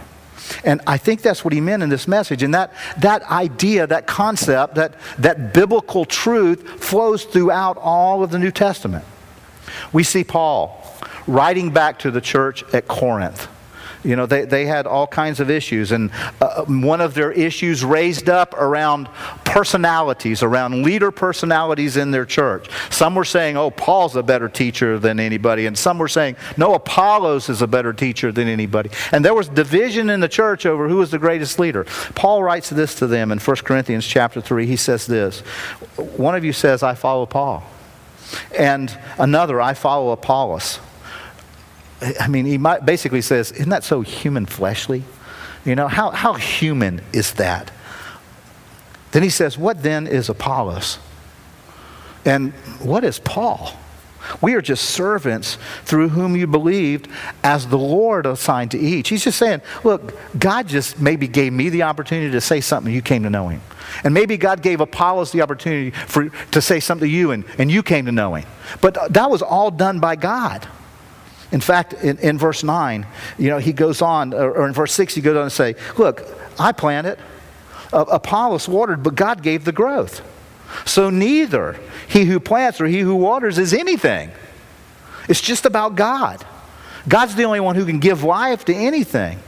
And 0.64 0.80
I 0.86 0.98
think 0.98 1.22
that's 1.22 1.44
what 1.44 1.52
he 1.52 1.60
meant 1.60 1.82
in 1.82 1.88
this 1.88 2.08
message. 2.08 2.42
And 2.42 2.54
that, 2.54 2.72
that 2.98 3.22
idea, 3.24 3.86
that 3.86 4.06
concept, 4.06 4.74
that, 4.76 4.94
that 5.18 5.52
biblical 5.52 6.04
truth 6.04 6.82
flows 6.82 7.24
throughout 7.24 7.76
all 7.76 8.22
of 8.22 8.30
the 8.30 8.38
New 8.38 8.50
Testament. 8.50 9.04
We 9.92 10.02
see 10.04 10.24
Paul 10.24 10.84
writing 11.26 11.70
back 11.72 11.98
to 12.00 12.10
the 12.10 12.20
church 12.20 12.64
at 12.72 12.88
Corinth. 12.88 13.48
You 14.04 14.16
know, 14.16 14.26
they, 14.26 14.44
they 14.44 14.66
had 14.66 14.86
all 14.86 15.06
kinds 15.06 15.40
of 15.40 15.50
issues. 15.50 15.92
And 15.92 16.10
uh, 16.40 16.64
one 16.64 17.00
of 17.00 17.14
their 17.14 17.32
issues 17.32 17.84
raised 17.84 18.28
up 18.28 18.54
around 18.54 19.08
personalities, 19.44 20.42
around 20.42 20.82
leader 20.84 21.10
personalities 21.10 21.96
in 21.96 22.10
their 22.10 22.24
church. 22.24 22.68
Some 22.90 23.14
were 23.14 23.24
saying, 23.24 23.56
oh, 23.56 23.70
Paul's 23.70 24.14
a 24.14 24.22
better 24.22 24.48
teacher 24.48 24.98
than 24.98 25.18
anybody. 25.18 25.66
And 25.66 25.76
some 25.76 25.98
were 25.98 26.08
saying, 26.08 26.36
no, 26.56 26.74
Apollos 26.74 27.48
is 27.48 27.62
a 27.62 27.66
better 27.66 27.92
teacher 27.92 28.30
than 28.30 28.46
anybody. 28.46 28.90
And 29.10 29.24
there 29.24 29.34
was 29.34 29.48
division 29.48 30.10
in 30.10 30.20
the 30.20 30.28
church 30.28 30.64
over 30.66 30.88
who 30.88 30.96
was 30.96 31.10
the 31.10 31.18
greatest 31.18 31.58
leader. 31.58 31.84
Paul 32.14 32.42
writes 32.42 32.70
this 32.70 32.94
to 32.96 33.06
them 33.06 33.32
in 33.32 33.38
1 33.38 33.56
Corinthians 33.58 34.06
chapter 34.06 34.40
3. 34.40 34.66
He 34.66 34.76
says 34.76 35.06
this 35.06 35.40
One 35.96 36.34
of 36.34 36.44
you 36.44 36.52
says, 36.52 36.82
I 36.82 36.94
follow 36.94 37.26
Paul. 37.26 37.64
And 38.56 38.96
another, 39.18 39.60
I 39.60 39.74
follow 39.74 40.10
Apollos. 40.10 40.80
I 42.20 42.28
mean, 42.28 42.46
he 42.46 42.58
basically 42.84 43.22
says, 43.22 43.52
Isn't 43.52 43.70
that 43.70 43.84
so 43.84 44.02
human 44.02 44.46
fleshly? 44.46 45.04
You 45.64 45.74
know, 45.74 45.88
how, 45.88 46.10
how 46.10 46.34
human 46.34 47.02
is 47.12 47.34
that? 47.34 47.70
Then 49.12 49.22
he 49.22 49.30
says, 49.30 49.58
What 49.58 49.82
then 49.82 50.06
is 50.06 50.28
Apollos? 50.28 50.98
And 52.24 52.52
what 52.80 53.04
is 53.04 53.18
Paul? 53.18 53.72
We 54.40 54.54
are 54.54 54.60
just 54.60 54.90
servants 54.90 55.56
through 55.84 56.10
whom 56.10 56.36
you 56.36 56.46
believed 56.46 57.08
as 57.42 57.66
the 57.66 57.78
Lord 57.78 58.26
assigned 58.26 58.72
to 58.72 58.78
each. 58.78 59.08
He's 59.08 59.24
just 59.24 59.38
saying, 59.38 59.62
look, 59.84 60.18
God 60.38 60.68
just 60.68 61.00
maybe 61.00 61.26
gave 61.26 61.52
me 61.52 61.70
the 61.70 61.84
opportunity 61.84 62.30
to 62.32 62.40
say 62.40 62.60
something, 62.60 62.92
you 62.92 63.02
came 63.02 63.22
to 63.22 63.30
know 63.30 63.48
him. 63.48 63.62
And 64.04 64.12
maybe 64.12 64.36
God 64.36 64.62
gave 64.62 64.80
Apollos 64.80 65.32
the 65.32 65.40
opportunity 65.40 65.90
for, 65.90 66.28
to 66.28 66.60
say 66.60 66.80
something 66.80 67.08
to 67.08 67.12
you, 67.12 67.30
and, 67.30 67.44
and 67.56 67.70
you 67.70 67.82
came 67.82 68.04
to 68.06 68.12
know 68.12 68.34
him. 68.34 68.46
But 68.80 69.14
that 69.14 69.30
was 69.30 69.40
all 69.40 69.70
done 69.70 69.98
by 69.98 70.16
God. 70.16 70.68
In 71.50 71.60
fact, 71.60 71.94
in, 71.94 72.18
in 72.18 72.38
verse 72.38 72.62
9, 72.62 73.06
you 73.38 73.48
know, 73.48 73.58
he 73.58 73.72
goes 73.72 74.02
on, 74.02 74.34
or, 74.34 74.66
in 74.66 74.74
verse 74.74 74.92
6, 74.92 75.14
he 75.14 75.20
goes 75.20 75.36
on 75.36 75.44
to 75.44 75.50
say, 75.50 75.76
Look, 75.96 76.24
I 76.58 76.72
planted, 76.72 77.18
uh, 77.92 78.04
Apollos 78.08 78.68
watered, 78.68 79.02
but 79.02 79.14
God 79.14 79.42
gave 79.42 79.64
the 79.64 79.72
growth. 79.72 80.22
So 80.84 81.08
neither 81.08 81.78
he 82.08 82.24
who 82.24 82.38
plants 82.40 82.80
or 82.80 82.86
he 82.86 83.00
who 83.00 83.14
waters 83.16 83.58
is 83.58 83.72
anything. 83.72 84.30
It's 85.28 85.40
just 85.40 85.64
about 85.66 85.94
God. 85.94 86.44
God's 87.08 87.34
the 87.34 87.44
only 87.44 87.60
one 87.60 87.76
who 87.76 87.86
can 87.86 88.00
give 88.00 88.22
life 88.22 88.64
to 88.66 88.74
anything. 88.74 89.38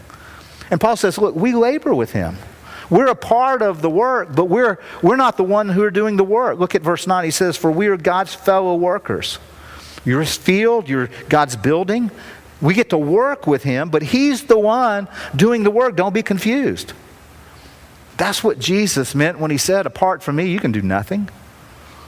And 0.71 0.81
Paul 0.81 0.97
says, 0.97 1.19
Look, 1.19 1.35
we 1.35 1.53
labor 1.53 1.95
with 1.95 2.13
him. 2.13 2.37
We're 2.89 3.07
a 3.07 3.15
part 3.15 3.63
of 3.63 3.83
the 3.83 3.91
work, 3.91 4.35
but 4.35 4.47
we're, 4.47 4.79
we're 5.03 5.17
not 5.17 5.37
the 5.37 5.45
one 5.45 5.69
who 5.69 5.83
are 5.85 5.91
doing 5.93 6.17
the 6.17 6.25
work. 6.25 6.59
Look 6.59 6.75
at 6.75 6.83
verse 6.83 7.07
9. 7.07 7.25
He 7.25 7.31
says, 7.31 7.57
For 7.57 7.71
we 7.71 7.87
are 7.87 7.97
God's 7.97 8.35
fellow 8.35 8.75
workers. 8.75 9.39
You're 10.05 10.25
field, 10.25 10.89
you're 10.89 11.09
God's 11.29 11.57
building. 11.57 12.11
We 12.61 12.75
get 12.75 12.91
to 12.91 12.99
work 12.99 13.47
with 13.47 13.63
him, 13.63 13.89
but 13.89 14.03
he's 14.03 14.45
the 14.45 14.59
one 14.59 15.09
doing 15.35 15.63
the 15.63 15.71
work. 15.71 15.97
Don't 15.97 16.13
be 16.13 16.23
confused. 16.23 16.93
That's 18.17 18.45
what 18.45 18.59
Jesus 18.59 19.15
meant 19.15 19.39
when 19.39 19.51
he 19.51 19.57
said, 19.57 19.87
Apart 19.87 20.23
from 20.23 20.37
me, 20.37 20.51
you 20.51 20.61
can 20.61 20.73
do 20.73 20.83
nothing. 20.83 21.31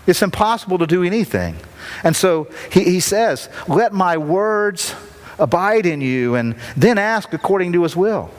It's 0.06 0.20
impossible 0.20 0.78
to 0.78 0.86
do 0.86 1.02
anything. 1.02 1.56
And 2.04 2.14
so 2.14 2.48
he, 2.70 2.84
he 2.84 3.00
says, 3.00 3.48
Let 3.66 3.92
my 3.92 4.18
words 4.18 4.94
abide 5.38 5.86
in 5.86 6.00
you, 6.00 6.34
and 6.34 6.56
then 6.76 6.98
ask 6.98 7.32
according 7.32 7.72
to 7.72 7.82
his 7.82 7.96
will. 7.96 8.30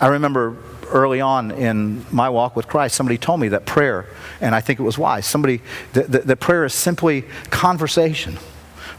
I 0.00 0.08
remember 0.08 0.56
early 0.90 1.20
on 1.20 1.50
in 1.50 2.04
my 2.10 2.28
walk 2.28 2.56
with 2.56 2.68
Christ, 2.68 2.94
somebody 2.94 3.18
told 3.18 3.40
me 3.40 3.48
that 3.48 3.66
prayer, 3.66 4.06
and 4.40 4.54
I 4.54 4.60
think 4.60 4.78
it 4.80 4.82
was 4.82 4.98
wise, 4.98 5.26
somebody, 5.26 5.62
that, 5.92 6.10
that, 6.12 6.26
that 6.26 6.36
prayer 6.40 6.64
is 6.64 6.74
simply 6.74 7.24
conversation 7.50 8.38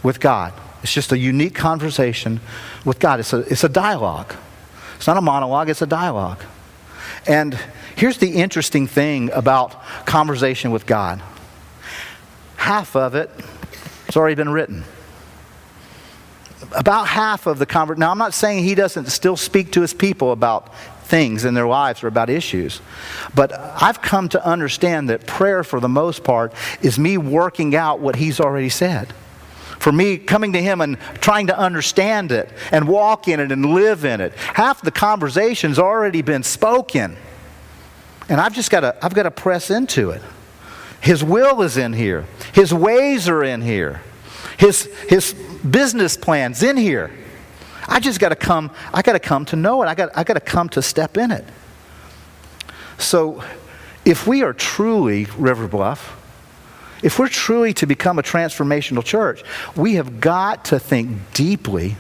with 0.04 0.20
God. 0.20 0.54
It's 0.84 0.94
just 0.94 1.12
a 1.12 1.18
unique 1.18 1.56
conversation 1.56 2.40
with 2.86 3.00
God. 3.00 3.20
It's 3.20 3.34
a, 3.34 3.40
it's 3.40 3.64
a 3.64 3.70
dialogue. 3.70 4.34
It's 4.96 5.08
not 5.08 5.18
a 5.18 5.22
monologue, 5.22 5.70
it's 5.70 5.82
a 5.82 5.88
dialogue. 5.88 6.44
And 7.28 7.58
here's 7.96 8.18
the 8.18 8.32
interesting 8.32 8.88
thing 8.88 9.32
about 9.32 9.84
conversation 10.06 10.72
with 10.72 10.86
God 10.86 11.22
half 12.56 12.96
of 12.96 13.16
it 13.16 13.30
has 14.06 14.16
already 14.16 14.36
been 14.36 14.50
written. 14.50 14.84
About 16.74 17.08
half 17.08 17.48
of 17.48 17.58
the 17.58 17.66
conversation. 17.66 18.02
Now, 18.02 18.12
I'm 18.12 18.20
not 18.20 18.36
saying 18.36 18.64
he 18.64 18.76
doesn't 18.76 19.08
still 19.08 19.36
speak 19.36 19.72
to 19.72 19.82
his 19.82 19.96
people 19.96 20.32
about 20.32 20.72
things 21.12 21.44
in 21.44 21.54
their 21.54 21.68
lives 21.68 22.04
or 22.04 22.08
about 22.08 22.30
issues. 22.30 22.82
But 23.36 23.52
I've 23.52 24.02
come 24.02 24.30
to 24.30 24.44
understand 24.44 25.10
that 25.10 25.28
prayer, 25.28 25.62
for 25.62 25.82
the 25.82 25.90
most 25.90 26.24
part, 26.24 26.54
is 26.82 26.98
me 26.98 27.18
working 27.18 27.76
out 27.76 28.00
what 28.00 28.16
He's 28.16 28.40
already 28.40 28.70
said. 28.70 29.14
For 29.78 29.92
me, 29.92 30.18
coming 30.18 30.54
to 30.54 30.62
Him 30.62 30.80
and 30.80 30.98
trying 31.20 31.48
to 31.48 31.58
understand 31.58 32.32
it 32.32 32.50
and 32.72 32.88
walk 32.88 33.28
in 33.28 33.42
it 33.42 33.52
and 33.52 33.74
live 33.74 34.06
in 34.06 34.22
it. 34.22 34.34
Half 34.36 34.84
the 34.84 34.92
conversation's 34.92 35.78
already 35.78 36.22
been 36.22 36.44
spoken. 36.44 37.18
And 38.30 38.40
I've 38.40 38.54
just 38.54 38.72
got 38.72 38.80
to, 38.80 38.96
I've 39.04 39.14
got 39.14 39.24
to 39.24 39.32
press 39.32 39.70
into 39.70 40.12
it. 40.12 40.22
His 41.02 41.24
will 41.24 41.62
is 41.62 41.76
in 41.76 41.92
here. 41.92 42.26
His 42.54 42.74
ways 42.74 43.28
are 43.28 43.44
in 43.44 43.62
here. 43.62 44.02
His, 44.58 44.86
his 45.10 45.34
business 45.70 46.16
plans 46.16 46.64
in 46.64 46.78
here. 46.78 47.12
I 47.92 48.00
just 48.00 48.22
got 48.22 48.30
to 48.30 48.38
come, 48.38 48.72
I 48.94 49.02
got 49.02 49.14
to 49.14 49.20
come 49.20 49.44
to 49.48 49.58
know 49.58 49.84
it. 49.84 49.88
I 49.88 49.96
got, 49.96 50.18
I 50.18 50.24
got 50.24 50.36
to 50.36 50.40
come 50.40 50.70
to 50.70 50.82
step 50.82 51.18
in 51.18 51.30
it. 51.30 51.44
So 52.98 53.44
if 54.06 54.26
we 54.26 54.44
are 54.44 54.54
truly 54.54 55.26
River 55.38 55.68
Bluff, 55.68 56.18
if 57.04 57.20
we're 57.20 57.28
truly 57.28 57.74
to 57.74 57.86
become 57.86 58.18
a 58.18 58.24
transformational 58.24 59.04
church, 59.04 59.44
we 59.76 59.96
have 59.96 60.22
got 60.22 60.66
to 60.66 60.80
think 60.80 61.34
deeply 61.34 61.98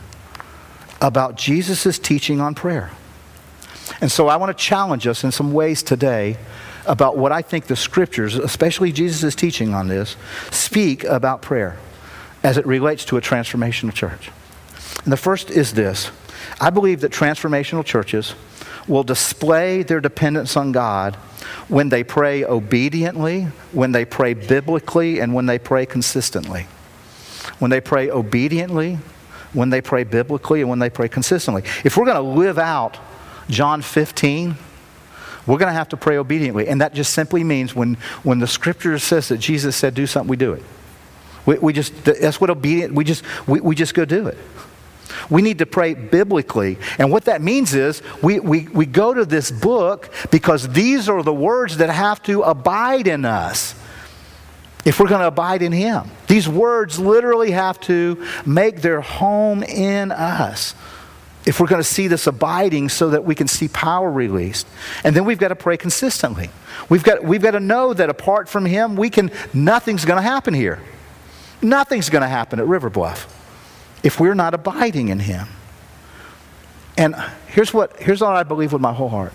about 1.01 1.36
Jesus' 1.36 1.99
teaching 1.99 2.39
on 2.39 2.56
prayer. 2.56 2.91
And 3.99 4.10
so 4.10 4.30
I 4.30 4.38
want 4.38 4.58
to 4.58 4.63
challenge 4.63 5.08
us 5.08 5.25
in 5.25 5.32
some 5.34 5.51
ways 5.51 5.84
today 5.84 6.38
about 6.86 7.17
what 7.17 7.34
I 7.34 7.41
think 7.41 7.65
the 7.65 7.75
scriptures, 7.75 8.36
especially 8.36 8.93
Jesus' 8.93 9.36
teaching 9.36 9.73
on 9.73 9.89
this, 9.89 10.15
speak 10.51 11.04
about 11.04 11.41
prayer 11.41 11.77
as 12.43 12.58
it 12.58 12.65
relates 12.65 13.04
to 13.06 13.17
a 13.17 13.21
transformational 13.21 13.93
church. 13.93 14.32
And 15.04 15.12
the 15.12 15.17
first 15.17 15.49
is 15.49 15.73
this 15.73 16.12
I 16.60 16.69
believe 16.69 17.01
that 17.01 17.12
transformational 17.12 17.86
churches 17.86 18.36
will 18.88 19.04
display 19.04 19.84
their 19.84 20.01
dependence 20.01 20.58
on 20.58 20.71
God 20.71 21.15
when 21.67 21.89
they 21.89 22.04
pray 22.04 22.43
obediently, 22.43 23.43
when 23.71 23.91
they 23.91 24.06
pray 24.06 24.34
biblically, 24.34 25.19
and 25.19 25.34
when 25.34 25.45
they 25.45 25.60
pray 25.60 25.86
consistently. 25.86 26.67
When 27.60 27.71
they 27.71 27.82
pray 27.82 28.10
obediently, 28.10 28.99
when 29.54 29.69
they 29.69 29.82
pray 29.82 30.04
biblically, 30.04 30.62
and 30.62 30.69
when 30.69 30.80
they 30.80 30.89
pray 30.89 31.10
consistently. 31.10 31.63
If 31.84 31.97
we're 31.97 32.06
going 32.06 32.15
to 32.15 32.21
live 32.21 32.58
out 32.58 32.97
John 33.49 33.82
15, 33.82 34.56
we're 35.47 35.58
going 35.58 35.67
to 35.67 35.73
have 35.73 35.89
to 35.89 35.97
pray 35.97 36.17
obediently. 36.17 36.67
And 36.67 36.82
that 36.82 36.93
just 36.93 37.13
simply 37.13 37.43
means 37.43 37.75
when, 37.75 37.95
when 38.23 38.39
the 38.39 38.47
scripture 38.47 38.97
says 38.99 39.27
that 39.30 39.38
Jesus 39.38 39.75
said 39.75 39.93
do 39.93 40.06
something, 40.06 40.30
we 40.30 40.38
do 40.38 40.54
it. 40.54 40.63
We, 41.45 41.58
we 41.58 41.73
just, 41.73 42.04
that's 42.04 42.39
what 42.39 42.49
obedient, 42.49 42.93
we 42.93 43.04
just, 43.04 43.23
we, 43.47 43.60
we 43.60 43.75
just 43.75 43.93
go 43.93 44.06
do 44.06 44.27
it. 44.27 44.38
We 45.30 45.41
need 45.41 45.60
to 45.60 45.65
pray 45.65 45.93
biblically. 45.93 46.78
And 46.97 47.12
what 47.12 47.26
that 47.26 47.41
means 47.41 47.74
is 47.74 48.02
we, 48.21 48.39
we, 48.39 48.67
we 48.69 48.86
go 48.86 49.13
to 49.13 49.26
this 49.26 49.52
book 49.52 50.12
because 50.32 50.69
these 50.69 51.10
are 51.10 51.24
the 51.24 51.34
words 51.34 51.78
that 51.78 51.89
have 51.89 52.21
to 52.24 52.41
abide 52.43 53.08
in 53.08 53.26
us 53.26 53.76
if 54.86 55.00
we're 55.00 55.08
going 55.08 55.21
to 55.21 55.28
abide 55.28 55.62
in 55.62 55.71
Him. 55.71 56.10
These 56.28 56.50
words 56.50 57.00
literally 57.00 57.52
have 57.52 57.80
to 57.82 58.26
make 58.45 58.82
their 58.82 59.02
home 59.02 59.63
in 59.63 60.12
us 60.12 60.74
if 61.45 61.60
we're 61.60 61.67
going 61.67 61.82
to 61.82 61.88
see 61.88 62.08
this 62.08 62.28
abiding 62.28 62.89
so 62.89 63.10
that 63.12 63.24
we 63.24 63.34
can 63.34 63.47
see 63.47 63.67
power 63.67 64.12
released. 64.12 64.67
And 65.04 65.15
then 65.15 65.26
we've 65.26 65.39
got 65.39 65.50
to 65.50 65.56
pray 65.56 65.78
consistently. 65.78 66.50
We've 66.89 67.04
got, 67.04 67.24
we've 67.24 67.41
got 67.41 67.52
to 67.52 67.60
know 67.60 67.93
that 67.93 68.10
apart 68.10 68.47
from 68.47 68.65
Him, 68.65 68.95
we 68.95 69.10
can, 69.10 69.32
nothing's 69.54 70.06
going 70.06 70.17
to 70.17 70.28
happen 70.28 70.54
here. 70.54 70.82
Nothing's 71.62 72.10
going 72.10 72.24
to 72.24 72.28
happen 72.28 72.60
at 72.60 72.67
River 72.67 72.89
Bluff 72.89 73.40
if 74.03 74.19
we're 74.19 74.33
not 74.33 74.53
abiding 74.53 75.09
in 75.09 75.19
Him. 75.19 75.47
And 76.97 77.15
here's 77.47 77.73
what, 77.73 77.97
here's 77.97 78.21
what 78.21 78.35
I 78.35 78.43
believe 78.43 78.73
with 78.73 78.81
my 78.81 78.93
whole 78.93 79.09
heart. 79.09 79.33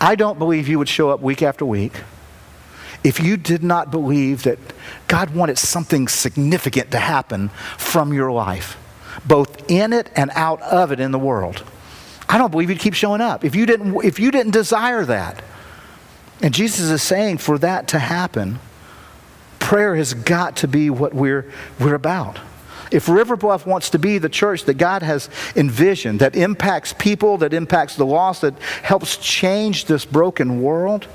I 0.00 0.14
don't 0.14 0.38
believe 0.38 0.68
you 0.68 0.78
would 0.78 0.88
show 0.88 1.10
up 1.10 1.20
week 1.20 1.42
after 1.42 1.64
week 1.64 1.92
if 3.02 3.20
you 3.20 3.36
did 3.36 3.62
not 3.62 3.90
believe 3.90 4.42
that 4.42 4.58
God 5.08 5.34
wanted 5.34 5.58
something 5.58 6.08
significant 6.08 6.90
to 6.92 6.98
happen 6.98 7.48
from 7.78 8.12
your 8.12 8.30
life, 8.30 8.76
both 9.26 9.70
in 9.70 9.92
it 9.92 10.10
and 10.14 10.30
out 10.34 10.60
of 10.62 10.92
it 10.92 11.00
in 11.00 11.10
the 11.10 11.18
world. 11.18 11.64
I 12.28 12.38
don't 12.38 12.50
believe 12.50 12.70
you'd 12.70 12.78
keep 12.78 12.94
showing 12.94 13.20
up 13.20 13.44
if 13.44 13.54
you 13.54 13.66
didn't, 13.66 14.04
if 14.04 14.18
you 14.18 14.30
didn't 14.30 14.52
desire 14.52 15.04
that. 15.04 15.42
And 16.42 16.54
Jesus 16.54 16.90
is 16.90 17.02
saying 17.02 17.38
for 17.38 17.58
that 17.58 17.88
to 17.88 17.98
happen, 17.98 18.60
prayer 19.58 19.94
has 19.96 20.14
got 20.14 20.56
to 20.56 20.68
be 20.68 20.88
what 20.88 21.12
we're, 21.12 21.50
we're 21.78 21.94
about. 21.94 22.38
If 22.90 23.08
River 23.08 23.36
Bluff 23.36 23.66
wants 23.66 23.90
to 23.90 23.98
be 23.98 24.18
the 24.18 24.28
church 24.28 24.64
that 24.64 24.74
God 24.74 25.02
has 25.02 25.28
envisioned, 25.54 26.20
that 26.20 26.34
impacts 26.34 26.92
people, 26.92 27.38
that 27.38 27.54
impacts 27.54 27.96
the 27.96 28.06
lost, 28.06 28.42
that 28.42 28.58
helps 28.82 29.16
change 29.16 29.84
this 29.84 30.04
broken 30.04 30.60
world, 30.60 31.06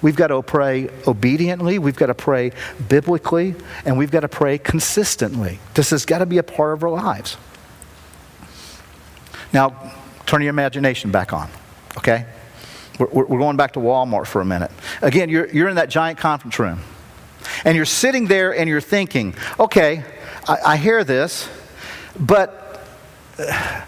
we've 0.00 0.16
got 0.16 0.28
to 0.28 0.40
pray 0.42 0.88
obediently, 1.06 1.78
we've 1.78 1.96
got 1.96 2.06
to 2.06 2.14
pray 2.14 2.52
biblically, 2.88 3.54
and 3.84 3.98
we've 3.98 4.10
got 4.10 4.20
to 4.20 4.28
pray 4.28 4.58
consistently. 4.58 5.58
This 5.74 5.90
has 5.90 6.04
got 6.06 6.18
to 6.18 6.26
be 6.26 6.38
a 6.38 6.42
part 6.42 6.74
of 6.74 6.84
our 6.84 6.90
lives. 6.90 7.36
Now, 9.52 9.92
turn 10.26 10.42
your 10.42 10.50
imagination 10.50 11.10
back 11.10 11.32
on, 11.32 11.48
okay? 11.96 12.26
We're, 12.98 13.24
we're 13.24 13.38
going 13.38 13.56
back 13.56 13.72
to 13.72 13.80
Walmart 13.80 14.26
for 14.26 14.40
a 14.40 14.44
minute. 14.44 14.70
Again, 15.02 15.30
you're, 15.30 15.48
you're 15.48 15.68
in 15.68 15.76
that 15.76 15.88
giant 15.88 16.18
conference 16.18 16.58
room. 16.58 16.80
And 17.64 17.76
you're 17.76 17.86
sitting 17.86 18.26
there 18.26 18.54
and 18.54 18.68
you're 18.68 18.80
thinking, 18.80 19.34
okay, 19.58 20.04
I, 20.46 20.58
I 20.66 20.76
hear 20.76 21.04
this, 21.04 21.48
but 22.18 22.86
uh, 23.38 23.82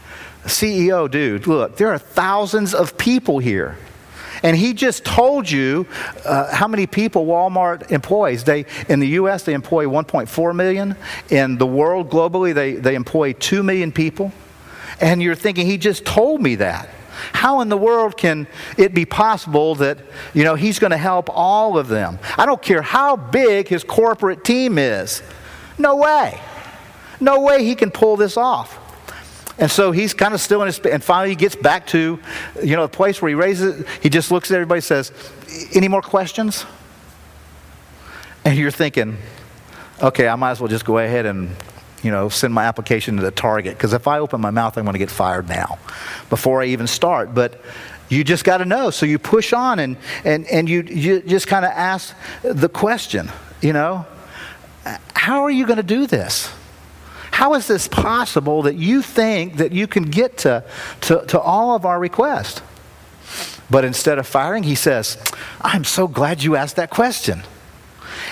CEO, 0.45 1.11
dude, 1.11 1.47
look, 1.47 1.77
there 1.77 1.89
are 1.89 1.99
thousands 1.99 2.75
of 2.75 2.97
people 2.97 3.39
here. 3.39 3.79
And 4.43 4.57
he 4.57 4.73
just 4.73 5.05
told 5.05 5.51
you 5.51 5.87
uh, 6.25 6.55
how 6.55 6.67
many 6.67 6.87
people 6.87 7.27
Walmart 7.27 7.91
employs. 7.91 8.45
They, 8.45 8.65
in 8.89 9.01
the 9.01 9.09
U.S., 9.09 9.43
they 9.43 9.53
employ 9.53 9.85
1.4 9.85 10.55
million. 10.55 10.97
In 11.29 11.59
the 11.59 11.67
world, 11.67 12.11
globally, 12.11 12.55
they, 12.55 12.73
they 12.73 12.95
employ 12.95 13.35
2 13.35 13.63
million 13.63 13.93
people. 13.93 14.33
And 15.01 15.23
you're 15.23 15.35
thinking, 15.35 15.67
he 15.67 15.77
just 15.77 16.05
told 16.05 16.41
me 16.41 16.55
that. 16.57 16.89
How 17.35 17.61
in 17.61 17.69
the 17.69 17.77
world 17.77 18.17
can 18.17 18.47
it 18.79 18.95
be 18.95 19.05
possible 19.05 19.75
that, 19.77 19.99
you 20.33 20.43
know, 20.43 20.55
he's 20.55 20.79
going 20.79 20.91
to 20.91 20.97
help 20.97 21.29
all 21.31 21.77
of 21.77 21.89
them? 21.89 22.19
I 22.39 22.47
don't 22.47 22.63
care 22.63 22.81
how 22.81 23.17
big 23.17 23.69
his 23.69 23.85
corporate 23.85 24.43
team 24.43 24.79
is. 24.79 25.23
No 25.81 25.97
way. 25.97 26.39
No 27.21 27.41
way 27.41 27.65
he 27.65 27.75
can 27.75 27.91
pull 27.91 28.17
this 28.17 28.37
off. 28.37 28.77
And 29.59 29.71
so 29.71 29.93
he's 29.93 30.15
kind 30.15 30.35
of 30.35 30.41
still 30.41 30.63
in 30.63 30.67
his, 30.67 30.79
and 30.81 31.03
finally 31.03 31.31
he 31.31 31.37
gets 31.37 31.57
back 31.57 31.87
to, 31.89 32.19
you 32.63 32.77
know, 32.77 32.83
the 32.83 32.89
place 32.89 33.21
where 33.21 33.31
he 33.31 33.35
raises. 33.35 33.87
He 34.03 34.11
just 34.11 34.31
looks 34.31 34.51
at 34.51 34.55
everybody 34.55 34.83
says, 34.83 35.11
Any 35.75 35.89
more 35.89 36.03
questions? 36.03 36.67
And 38.45 38.59
you're 38.59 38.71
thinking, 38.71 39.19
okay, 40.03 40.29
I 40.29 40.37
might 40.37 40.53
as 40.53 40.61
well 40.61 40.69
just 40.69 40.85
go 40.85 40.99
ahead 40.99 41.27
and 41.27 41.55
you 42.03 42.11
know, 42.11 42.31
send 42.31 42.55
my 42.55 42.65
application 42.65 43.17
to 43.17 43.23
the 43.23 43.31
target. 43.31 43.77
Because 43.77 43.93
if 43.93 44.09
I 44.09 44.19
open 44.19 44.41
my 44.41 44.51
mouth, 44.51 44.79
I'm 44.79 44.85
going 44.85 44.95
to 44.95 44.99
get 44.99 45.11
fired 45.11 45.49
now 45.49 45.79
before 46.31 46.63
I 46.63 46.67
even 46.67 46.87
start. 46.87 47.35
But 47.35 47.61
you 48.09 48.25
just 48.25 48.45
got 48.45 48.59
to 48.59 48.65
know. 48.65 48.91
So 48.91 49.05
you 49.05 49.19
push 49.19 49.53
on 49.53 49.79
and, 49.79 49.97
and, 50.25 50.47
and 50.47 50.69
you, 50.69 50.83
you 50.83 51.21
just 51.21 51.47
kind 51.47 51.65
of 51.65 51.71
ask 51.73 52.15
the 52.43 52.69
question, 52.71 53.31
you 53.61 53.75
know, 53.75 54.07
how 55.15 55.43
are 55.45 55.51
you 55.51 55.67
going 55.67 55.77
to 55.77 55.83
do 55.83 56.07
this? 56.07 56.53
How 57.31 57.55
is 57.55 57.67
this 57.67 57.89
possible 57.89 58.63
that 58.63 58.77
you 58.77 59.03
think 59.03 59.57
that 59.57 59.73
you 59.73 59.87
can 59.87 60.05
get 60.05 60.39
to, 60.39 60.65
to, 61.03 61.25
to 61.27 61.41
all 61.41 61.75
of 61.75 61.87
our 61.87 61.99
requests? 61.99 62.61
But 63.71 63.85
instead 63.85 64.19
of 64.19 64.27
firing, 64.27 64.65
he 64.65 64.75
says, 64.75 65.17
I'm 65.61 65.85
so 65.85 66.09
glad 66.09 66.43
you 66.43 66.57
asked 66.57 66.77
that 66.77 66.91
question. 66.91 67.43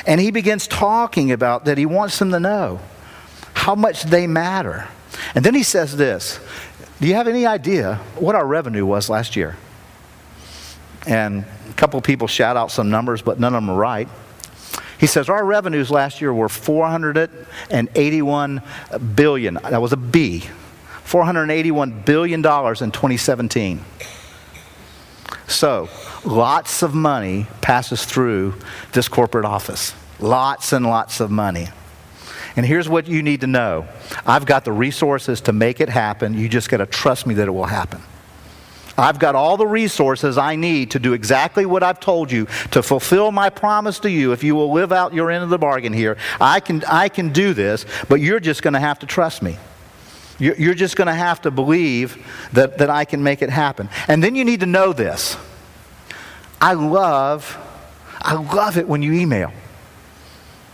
And 0.06 0.20
he 0.20 0.30
begins 0.30 0.66
talking 0.66 1.30
about 1.32 1.64
that 1.66 1.78
he 1.78 1.86
wants 1.86 2.18
them 2.18 2.30
to 2.32 2.40
know 2.40 2.80
how 3.54 3.74
much 3.74 4.02
they 4.04 4.26
matter. 4.26 4.88
And 5.34 5.44
then 5.44 5.54
he 5.54 5.62
says 5.62 5.96
this 5.96 6.40
Do 7.00 7.06
you 7.06 7.14
have 7.14 7.28
any 7.28 7.46
idea 7.46 7.96
what 8.16 8.34
our 8.34 8.46
revenue 8.46 8.84
was 8.84 9.08
last 9.08 9.36
year? 9.36 9.56
And 11.06 11.44
a 11.70 11.72
couple 11.74 12.00
people 12.00 12.28
shout 12.28 12.56
out 12.56 12.70
some 12.70 12.90
numbers, 12.90 13.22
but 13.22 13.38
none 13.38 13.54
of 13.54 13.62
them 13.62 13.70
are 13.70 13.78
right. 13.78 14.08
He 14.98 15.06
says 15.06 15.28
our 15.28 15.44
revenues 15.44 15.90
last 15.90 16.20
year 16.20 16.34
were 16.34 16.48
481 16.48 18.62
billion. 19.14 19.54
That 19.54 19.80
was 19.80 19.92
a 19.92 19.96
B. 19.96 20.42
481 21.04 22.02
billion 22.02 22.42
dollars 22.42 22.82
in 22.82 22.90
2017. 22.90 23.84
So, 25.46 25.88
lots 26.24 26.82
of 26.82 26.94
money 26.94 27.46
passes 27.62 28.04
through 28.04 28.56
this 28.92 29.08
corporate 29.08 29.46
office. 29.46 29.94
Lots 30.20 30.74
and 30.74 30.84
lots 30.84 31.20
of 31.20 31.30
money. 31.30 31.68
And 32.56 32.66
here's 32.66 32.88
what 32.88 33.06
you 33.06 33.22
need 33.22 33.42
to 33.42 33.46
know 33.46 33.86
I've 34.26 34.44
got 34.44 34.64
the 34.64 34.72
resources 34.72 35.40
to 35.42 35.52
make 35.52 35.80
it 35.80 35.88
happen. 35.88 36.34
You 36.34 36.48
just 36.48 36.68
got 36.68 36.78
to 36.78 36.86
trust 36.86 37.24
me 37.26 37.34
that 37.34 37.46
it 37.48 37.52
will 37.52 37.66
happen. 37.66 38.02
I've 38.98 39.18
got 39.18 39.34
all 39.36 39.56
the 39.56 39.66
resources 39.66 40.36
I 40.36 40.56
need 40.56 40.90
to 40.90 40.98
do 40.98 41.12
exactly 41.12 41.64
what 41.64 41.82
I've 41.82 42.00
told 42.00 42.32
you 42.32 42.46
to 42.72 42.82
fulfill 42.82 43.30
my 43.30 43.48
promise 43.48 44.00
to 44.00 44.10
you 44.10 44.32
if 44.32 44.42
you 44.42 44.56
will 44.56 44.72
live 44.72 44.92
out 44.92 45.14
your 45.14 45.30
end 45.30 45.44
of 45.44 45.50
the 45.50 45.58
bargain 45.58 45.92
here. 45.92 46.18
I 46.40 46.58
can, 46.58 46.82
I 46.84 47.08
can 47.08 47.32
do 47.32 47.54
this, 47.54 47.86
but 48.08 48.16
you're 48.16 48.40
just 48.40 48.62
going 48.62 48.74
to 48.74 48.80
have 48.80 48.98
to 48.98 49.06
trust 49.06 49.40
me. 49.40 49.56
You're, 50.40 50.74
just 50.74 50.94
going 50.94 51.08
to 51.08 51.14
have 51.14 51.42
to 51.42 51.50
believe 51.50 52.24
that, 52.52 52.78
that 52.78 52.90
I 52.90 53.04
can 53.04 53.24
make 53.24 53.42
it 53.42 53.50
happen. 53.50 53.88
And 54.06 54.22
then 54.22 54.36
you 54.36 54.44
need 54.44 54.60
to 54.60 54.66
know 54.66 54.92
this. 54.92 55.36
I 56.60 56.74
love, 56.74 57.58
I 58.20 58.34
love 58.34 58.76
it 58.76 58.86
when 58.86 59.02
you 59.02 59.14
email. 59.14 59.52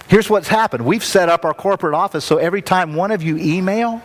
Here's 0.07 0.29
what's 0.29 0.49
happened. 0.49 0.85
We've 0.85 1.05
set 1.05 1.31
up 1.31 1.47
our 1.47 1.55
corporate 1.55 1.95
office 1.95 2.27
so 2.27 2.37
every 2.37 2.61
time 2.61 2.95
one 2.95 3.11
of 3.11 3.23
you 3.23 3.39
email, 3.39 4.03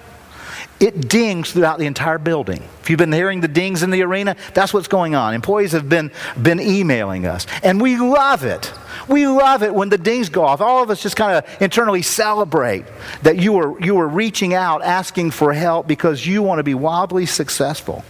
it 0.79 1.09
dings 1.09 1.51
throughout 1.51 1.79
the 1.79 1.85
entire 1.85 2.17
building. 2.17 2.63
If 2.81 2.89
you've 2.89 2.99
been 2.99 3.11
hearing 3.11 3.41
the 3.41 3.47
dings 3.47 3.83
in 3.83 3.89
the 3.89 4.01
arena, 4.01 4.35
that's 4.53 4.73
what's 4.73 4.87
going 4.87 5.13
on. 5.13 5.33
Employees 5.33 5.73
have 5.73 5.89
been, 5.89 6.11
been 6.41 6.59
emailing 6.59 7.25
us. 7.25 7.45
And 7.63 7.81
we 7.81 7.97
love 7.97 8.43
it. 8.43 8.71
We 9.07 9.27
love 9.27 9.63
it 9.63 9.73
when 9.73 9.89
the 9.89 9.97
dings 9.97 10.29
go 10.29 10.45
off. 10.45 10.61
All 10.61 10.81
of 10.81 10.89
us 10.89 11.01
just 11.01 11.15
kind 11.15 11.37
of 11.37 11.61
internally 11.61 12.01
celebrate 12.01 12.85
that 13.23 13.37
you 13.37 13.53
were, 13.53 13.79
you 13.81 13.95
were 13.95 14.07
reaching 14.07 14.53
out, 14.53 14.81
asking 14.81 15.31
for 15.31 15.53
help 15.53 15.87
because 15.87 16.25
you 16.25 16.41
want 16.41 16.59
to 16.59 16.63
be 16.63 16.75
wildly 16.75 17.25
successful. 17.25 18.03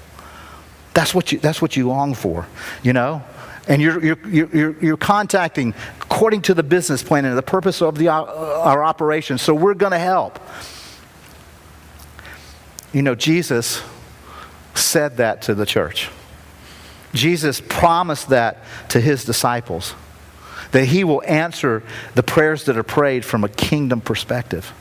That's 0.94 1.14
what 1.16 1.32
you, 1.32 1.40
that's 1.40 1.62
what 1.62 1.76
you 1.76 1.88
long 1.88 2.14
for, 2.14 2.46
you 2.84 2.94
know? 2.94 3.24
and 3.68 3.84
you're, 3.84 4.04
you're, 4.04 4.28
you're, 4.28 4.80
you're 4.84 4.98
contacting 4.98 5.76
according 6.02 6.42
to 6.42 6.56
the 6.56 6.64
business 6.64 7.04
plan 7.04 7.24
and 7.24 7.38
the 7.38 7.44
purpose 7.44 7.84
of 7.84 8.00
the, 8.00 8.08
uh, 8.08 8.24
our 8.24 8.84
operation. 8.84 9.38
So 9.38 9.54
we're 9.54 9.76
going 9.76 9.92
to 9.92 10.00
help. 10.00 10.40
You 12.94 13.02
know, 13.02 13.16
Jesus 13.16 13.82
said 14.74 15.18
that 15.18 15.44
to 15.44 15.56
the 15.56 15.66
church. 15.66 16.10
Jesus 17.14 17.62
promised 17.68 18.30
that 18.30 18.64
to 18.90 19.02
his 19.02 19.26
disciples 19.26 19.96
that 20.72 20.86
he 20.86 21.04
will 21.04 21.24
answer 21.26 21.84
the 22.16 22.24
prayers 22.24 22.66
that 22.66 22.78
are 22.78 22.84
prayed 22.84 23.26
from 23.26 23.44
a 23.44 23.50
kingdom 23.50 24.02
perspective. 24.02 24.72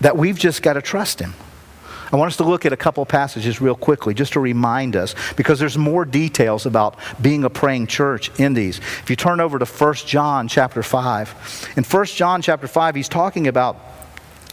That 0.00 0.16
we've 0.16 0.38
just 0.38 0.62
got 0.62 0.74
to 0.74 0.82
trust 0.82 1.20
him. 1.20 1.34
I 2.12 2.16
want 2.16 2.28
us 2.28 2.38
to 2.38 2.44
look 2.44 2.66
at 2.66 2.72
a 2.72 2.76
couple 2.76 3.04
passages 3.06 3.60
real 3.60 3.76
quickly 3.76 4.14
just 4.14 4.32
to 4.32 4.40
remind 4.40 4.96
us 4.96 5.14
because 5.36 5.60
there's 5.60 5.78
more 5.78 6.04
details 6.04 6.66
about 6.66 6.96
being 7.22 7.44
a 7.44 7.50
praying 7.50 7.86
church 7.86 8.32
in 8.40 8.54
these. 8.54 8.78
If 8.78 9.10
you 9.10 9.14
turn 9.14 9.38
over 9.38 9.60
to 9.60 9.64
1 9.64 9.94
John 9.94 10.48
chapter 10.48 10.82
5, 10.82 11.72
in 11.76 11.84
1 11.84 12.04
John 12.06 12.42
chapter 12.42 12.66
5, 12.66 12.94
he's 12.96 13.08
talking 13.08 13.46
about 13.46 13.76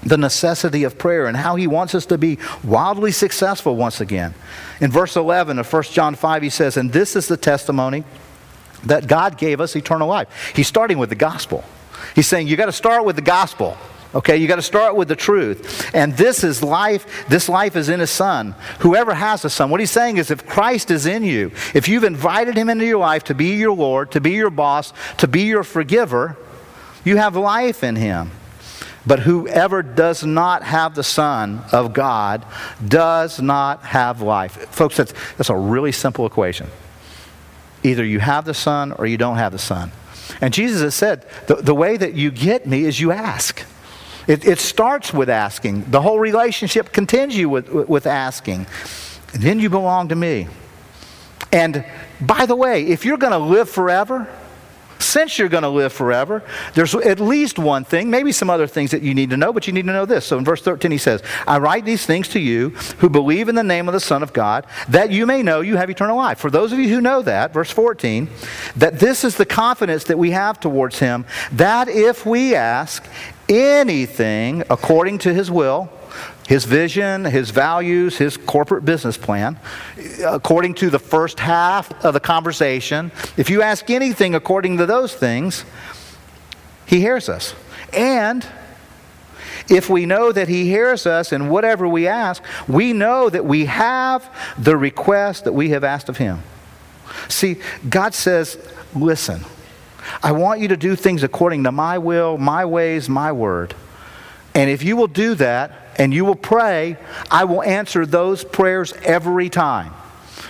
the 0.04 0.18
necessity 0.18 0.84
of 0.84 0.98
prayer 0.98 1.26
and 1.26 1.38
how 1.38 1.56
he 1.56 1.68
wants 1.68 1.96
us 1.96 2.06
to 2.08 2.18
be 2.18 2.38
wildly 2.64 3.12
successful 3.12 3.76
once 3.76 4.00
again. 4.02 4.34
In 4.80 4.92
verse 4.92 5.16
11 5.16 5.60
of 5.60 5.72
1 5.72 5.84
John 5.84 6.16
5, 6.16 6.42
he 6.42 6.50
says, 6.50 6.78
And 6.78 6.92
this 6.92 7.16
is 7.16 7.28
the 7.28 7.38
testimony 7.38 8.04
that 8.84 9.08
God 9.08 9.38
gave 9.38 9.60
us 9.60 9.76
eternal 9.76 10.08
life. 10.08 10.54
He's 10.56 10.68
starting 10.68 10.98
with 10.98 11.10
the 11.10 11.16
gospel. 11.16 11.64
He's 12.16 12.28
saying, 12.28 12.48
You 12.48 12.56
got 12.56 12.68
to 12.68 12.72
start 12.72 13.06
with 13.06 13.16
the 13.16 13.22
gospel. 13.22 13.78
Okay, 14.16 14.38
you 14.38 14.48
got 14.48 14.56
to 14.56 14.62
start 14.62 14.96
with 14.96 15.10
the 15.10 15.16
truth. 15.16 15.94
And 15.94 16.16
this 16.16 16.44
is 16.44 16.64
life. 16.64 17.28
This 17.28 17.50
life 17.50 17.76
is 17.76 17.90
in 17.90 18.00
his 18.00 18.10
son. 18.10 18.56
Whoever 18.80 19.14
has 19.14 19.44
a 19.44 19.50
son. 19.50 19.70
What 19.70 19.80
he's 19.80 19.92
saying 19.92 20.18
is 20.18 20.32
if 20.32 20.46
Christ 20.46 20.92
is 20.92 21.06
in 21.06 21.24
you, 21.24 21.52
if 21.74 21.90
you've 21.90 22.06
invited 22.06 22.56
him 22.56 22.70
into 22.70 22.86
your 22.86 23.00
life 23.00 23.26
to 23.26 23.36
be 23.36 23.56
your 23.56 23.76
Lord, 23.76 24.12
to 24.12 24.22
be 24.22 24.32
your 24.32 24.50
boss, 24.50 24.94
to 25.18 25.28
be 25.28 25.44
your 25.44 25.64
forgiver, 25.64 26.38
you 27.04 27.18
have 27.18 27.36
life 27.36 27.84
in 27.84 27.96
him. 27.96 28.32
But 29.08 29.20
whoever 29.22 29.82
does 29.82 30.26
not 30.26 30.64
have 30.64 30.94
the 30.94 31.04
Son 31.04 31.64
of 31.72 31.94
God 31.94 32.46
does 32.86 33.42
not 33.42 33.84
have 33.84 34.22
life. 34.22 34.52
Folks, 34.70 34.98
that's, 34.98 35.14
that's 35.38 35.50
a 35.50 35.56
really 35.56 35.94
simple 35.94 36.26
equation. 36.26 36.68
Either 37.84 38.04
you 38.04 38.20
have 38.20 38.44
the 38.44 38.54
Son 38.54 38.92
or 38.92 39.06
you 39.08 39.18
don't 39.18 39.38
have 39.38 39.54
the 39.54 39.60
Son. 39.60 39.94
And 40.42 40.54
Jesus 40.54 40.82
has 40.82 40.94
said, 40.94 41.26
the, 41.48 41.56
the 41.56 41.74
way 41.74 41.96
that 41.96 42.16
you 42.16 42.32
get 42.32 42.68
me 42.68 42.84
is 42.84 43.00
you 43.00 43.14
ask. 43.14 43.64
It, 44.28 44.46
it 44.46 44.60
starts 44.60 45.14
with 45.14 45.30
asking. 45.30 45.90
The 45.90 46.02
whole 46.02 46.20
relationship 46.20 46.92
continues 46.92 47.48
with, 47.48 47.70
with 47.88 48.06
asking. 48.06 48.68
And 49.34 49.42
then 49.42 49.60
you 49.62 49.70
belong 49.70 50.10
to 50.10 50.16
me. 50.16 50.48
And 51.54 51.86
by 52.20 52.46
the 52.46 52.56
way, 52.56 52.88
if 52.88 53.06
you're 53.06 53.18
going 53.18 53.32
to 53.32 53.38
live 53.38 53.70
forever, 53.70 54.28
since 55.08 55.40
you're 55.40 55.50
going 55.50 55.64
to 55.64 55.70
live 55.70 55.94
forever, 55.94 56.44
there's 56.74 56.94
at 56.94 57.20
least 57.20 57.58
one 57.58 57.84
thing, 57.84 58.10
maybe 58.10 58.32
some 58.32 58.50
other 58.50 58.68
things 58.68 58.92
that 58.92 59.02
you 59.02 59.14
need 59.14 59.30
to 59.30 59.38
know, 59.38 59.54
but 59.54 59.66
you 59.66 59.74
need 59.74 59.86
to 59.86 59.94
know 59.94 60.06
this. 60.06 60.26
So 60.26 60.38
in 60.38 60.46
verse 60.46 60.62
13, 60.62 60.92
he 60.92 60.98
says, 60.98 61.24
I 61.48 61.60
write 61.60 61.86
these 61.86 62.06
things 62.06 62.28
to 62.30 62.40
you 62.40 62.70
who 63.00 63.10
believe 63.10 63.50
in 63.50 63.56
the 63.56 63.64
name 63.64 63.88
of 63.88 63.94
the 63.94 64.00
Son 64.00 64.22
of 64.22 64.34
God, 64.34 64.66
that 64.90 65.12
you 65.12 65.26
may 65.26 65.42
know 65.42 65.62
you 65.62 65.78
have 65.78 65.90
eternal 65.90 66.18
life. 66.18 66.40
For 66.40 66.52
those 66.52 66.74
of 66.74 66.80
you 66.80 66.90
who 66.90 67.02
know 67.02 67.22
that, 67.22 67.54
verse 67.54 67.72
14, 67.72 68.30
that 68.76 69.00
this 69.00 69.24
is 69.24 69.38
the 69.38 69.46
confidence 69.46 70.04
that 70.06 70.18
we 70.18 70.32
have 70.32 70.60
towards 70.60 71.00
him, 71.00 71.26
that 71.52 71.88
if 71.88 72.26
we 72.26 72.54
ask 72.56 73.06
anything 73.50 74.64
according 74.70 75.20
to 75.20 75.34
his 75.34 75.50
will, 75.50 75.90
his 76.48 76.66
vision, 76.66 77.26
his 77.26 77.50
values, 77.52 78.18
his 78.18 78.38
corporate 78.38 78.86
business 78.86 79.18
plan, 79.18 79.60
according 80.26 80.74
to 80.76 80.90
the 80.90 80.98
first 80.98 81.40
half 81.40 81.92
of 82.04 82.14
the 82.14 82.20
conversation, 82.20 83.12
if 83.36 83.50
you 83.50 83.62
ask 83.62 83.90
anything 83.90 84.34
according 84.34 84.78
to 84.78 84.86
those 84.86 85.14
things, 85.14 85.66
he 86.86 87.02
hears 87.02 87.28
us. 87.28 87.54
And 87.94 88.48
if 89.70 89.90
we 89.90 90.06
know 90.06 90.32
that 90.32 90.48
He 90.48 90.66
hears 90.66 91.06
us 91.06 91.34
in 91.34 91.50
whatever 91.50 91.88
we 91.88 92.08
ask, 92.08 92.42
we 92.68 92.94
know 92.94 93.30
that 93.30 93.46
we 93.46 93.66
have 93.66 94.34
the 94.58 94.78
request 94.78 95.44
that 95.44 95.52
we 95.52 95.70
have 95.72 95.84
asked 95.84 96.08
of 96.10 96.18
Him. 96.18 96.42
See, 97.28 97.58
God 97.90 98.14
says, 98.14 98.58
listen, 98.96 99.42
I 100.24 100.32
want 100.32 100.62
you 100.62 100.70
to 100.70 100.78
do 100.78 100.96
things 100.96 101.24
according 101.24 101.66
to 101.66 101.72
my 101.72 101.98
will, 101.98 102.38
my 102.38 102.64
ways, 102.64 103.10
my 103.10 103.32
word. 103.32 103.76
And 104.54 104.70
if 104.70 104.84
you 104.84 104.96
will 104.96 105.08
do 105.08 105.36
that 105.36 105.87
and 105.98 106.14
you 106.14 106.26
will 106.26 106.36
pray, 106.36 106.98
I 107.32 107.46
will 107.46 107.64
answer 107.64 108.06
those 108.06 108.44
prayers 108.44 108.94
every 109.04 109.50
time. 109.50 109.94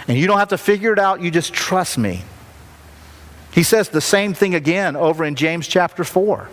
And 0.07 0.17
you 0.17 0.27
don't 0.27 0.39
have 0.39 0.49
to 0.49 0.57
figure 0.57 0.93
it 0.93 0.99
out, 0.99 1.21
you 1.21 1.31
just 1.31 1.53
trust 1.53 1.97
me. 1.97 2.23
He 3.51 3.63
says 3.63 3.89
the 3.89 4.01
same 4.01 4.33
thing 4.33 4.55
again 4.55 4.95
over 4.95 5.25
in 5.25 5.36
James 5.36 5.67
chapter 5.67 6.03
4 6.03 6.49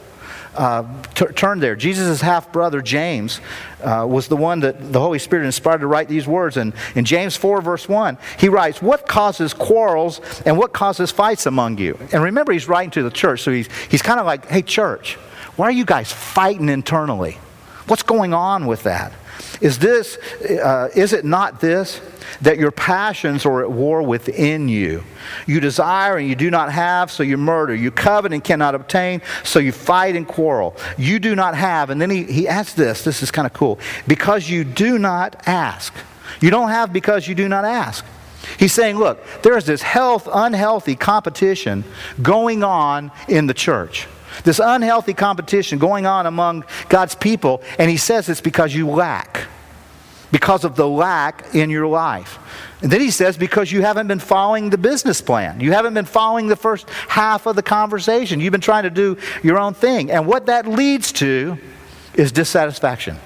uh, 0.57 0.85
t- 1.15 1.27
turn 1.27 1.61
there. 1.61 1.77
Jesus' 1.77 2.21
half 2.21 2.53
brother, 2.53 2.81
James, 2.81 3.41
uh, 3.83 4.07
was 4.09 4.29
the 4.29 4.37
one 4.37 4.61
that 4.61 4.93
the 4.93 5.01
Holy 5.01 5.19
Spirit 5.19 5.47
inspired 5.47 5.81
to 5.81 5.87
write 5.87 6.09
these 6.09 6.27
words. 6.27 6.57
And 6.57 6.73
in 6.95 7.05
James 7.05 7.37
4, 7.37 7.61
verse 7.61 7.89
1, 7.89 8.19
he 8.39 8.49
writes, 8.49 8.81
What 8.81 9.07
causes 9.07 9.53
quarrels 9.53 10.21
and 10.47 10.57
what 10.57 10.73
causes 10.73 11.11
fights 11.11 11.47
among 11.47 11.79
you? 11.79 11.99
And 12.13 12.23
remember, 12.23 12.53
he's 12.53 12.69
writing 12.69 12.91
to 12.93 13.03
the 13.03 13.11
church, 13.11 13.43
so 13.43 13.53
he's, 13.53 13.69
he's 13.91 14.03
kind 14.03 14.21
of 14.21 14.27
like, 14.27 14.47
Hey, 14.47 14.63
church, 14.63 15.15
why 15.57 15.67
are 15.67 15.73
you 15.73 15.85
guys 15.85 16.13
fighting 16.13 16.69
internally? 16.69 17.39
What's 17.87 18.03
going 18.03 18.33
on 18.33 18.67
with 18.67 18.85
that? 18.85 19.13
Is 19.61 19.79
this, 19.79 20.17
uh, 20.43 20.89
is 20.95 21.13
it 21.13 21.25
not 21.25 21.61
this? 21.61 22.01
That 22.41 22.59
your 22.59 22.71
passions 22.71 23.47
are 23.47 23.63
at 23.63 23.71
war 23.71 24.03
within 24.03 24.69
you. 24.69 25.05
You 25.47 25.61
desire 25.61 26.17
and 26.17 26.29
you 26.29 26.35
do 26.35 26.51
not 26.51 26.73
have, 26.73 27.11
so 27.11 27.23
you 27.23 27.37
murder. 27.37 27.75
You 27.75 27.91
covet 27.91 28.33
and 28.33 28.43
cannot 28.43 28.75
obtain, 28.75 29.23
so 29.45 29.59
you 29.59 29.73
fight 29.73 30.17
and 30.17 30.27
quarrel. 30.27 30.77
You 30.99 31.19
do 31.19 31.37
not 31.37 31.55
have, 31.55 31.91
and 31.91 32.01
then 32.01 32.11
he, 32.11 32.25
he 32.25 32.49
adds 32.49 32.75
this, 32.75 33.05
this 33.05 33.23
is 33.23 33.31
kind 33.31 33.47
of 33.47 33.53
cool, 33.53 33.79
because 34.09 34.49
you 34.49 34.65
do 34.65 34.99
not 34.99 35.47
ask. 35.47 35.95
You 36.41 36.51
don't 36.51 36.71
have 36.71 36.93
because 36.93 37.29
you 37.29 37.35
do 37.35 37.49
not 37.49 37.65
ask. 37.65 38.05
He's 38.59 38.73
saying, 38.73 38.99
look, 38.99 39.25
there's 39.43 39.67
this 39.67 39.83
health, 39.83 40.29
unhealthy 40.33 40.97
competition 40.97 41.85
going 42.21 42.65
on 42.65 43.13
in 43.29 43.47
the 43.47 43.55
church. 43.55 44.09
This 44.43 44.59
unhealthy 44.59 45.15
competition 45.15 45.79
going 45.79 46.07
on 46.07 46.27
among 46.27 46.65
God's 46.89 47.15
people, 47.15 47.63
and 47.79 47.91
he 47.91 47.97
says 47.97 48.29
it's 48.29 48.41
because 48.41 48.75
you 48.75 48.89
lack. 48.89 49.47
Because 50.33 50.65
of 50.65 50.75
the 50.75 50.89
lack 50.89 51.55
in 51.55 51.71
your 51.71 51.87
life. 51.87 52.39
And 52.83 52.91
then 52.91 53.01
he 53.01 53.13
says, 53.13 53.37
because 53.37 53.71
you 53.71 53.83
haven't 53.83 54.09
been 54.09 54.19
following 54.19 54.69
the 54.69 54.79
business 54.79 55.21
plan. 55.21 55.61
You 55.61 55.73
haven't 55.73 55.95
been 55.95 56.05
following 56.05 56.49
the 56.49 56.57
first 56.57 56.91
half 57.09 57.47
of 57.47 57.55
the 57.55 57.63
conversation. 57.63 58.41
You've 58.41 58.53
been 58.53 58.61
trying 58.61 58.83
to 58.83 58.91
do 58.91 59.17
your 59.43 59.59
own 59.59 59.75
thing. 59.75 60.11
And 60.11 60.27
what 60.27 60.47
that 60.47 60.67
leads 60.67 61.13
to 61.13 61.57
is 62.15 62.33
dissatisfaction. 62.33 63.17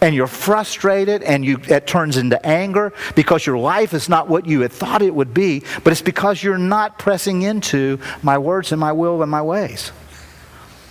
And 0.00 0.14
you're 0.14 0.26
frustrated, 0.28 1.22
and 1.22 1.44
you, 1.44 1.58
it 1.68 1.86
turns 1.86 2.16
into 2.16 2.44
anger 2.46 2.92
because 3.16 3.44
your 3.44 3.58
life 3.58 3.92
is 3.94 4.08
not 4.08 4.28
what 4.28 4.46
you 4.46 4.60
had 4.60 4.72
thought 4.72 5.02
it 5.02 5.14
would 5.14 5.34
be, 5.34 5.64
but 5.82 5.92
it's 5.92 6.02
because 6.02 6.42
you're 6.42 6.56
not 6.56 6.98
pressing 6.98 7.42
into 7.42 7.98
my 8.22 8.38
words 8.38 8.70
and 8.70 8.80
my 8.80 8.92
will 8.92 9.22
and 9.22 9.30
my 9.30 9.42
ways. 9.42 9.90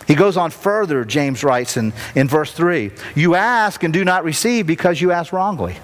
He 0.08 0.16
goes 0.16 0.38
on 0.38 0.52
further, 0.52 1.04
James 1.04 1.44
writes 1.44 1.76
in, 1.78 1.94
in 2.16 2.28
verse 2.28 2.54
3 2.54 2.92
You 3.16 3.36
ask 3.36 3.84
and 3.84 3.94
do 3.94 4.06
not 4.06 4.24
receive 4.24 4.66
because 4.66 5.02
you 5.02 5.12
ask 5.12 5.34
wrongly. 5.34 5.78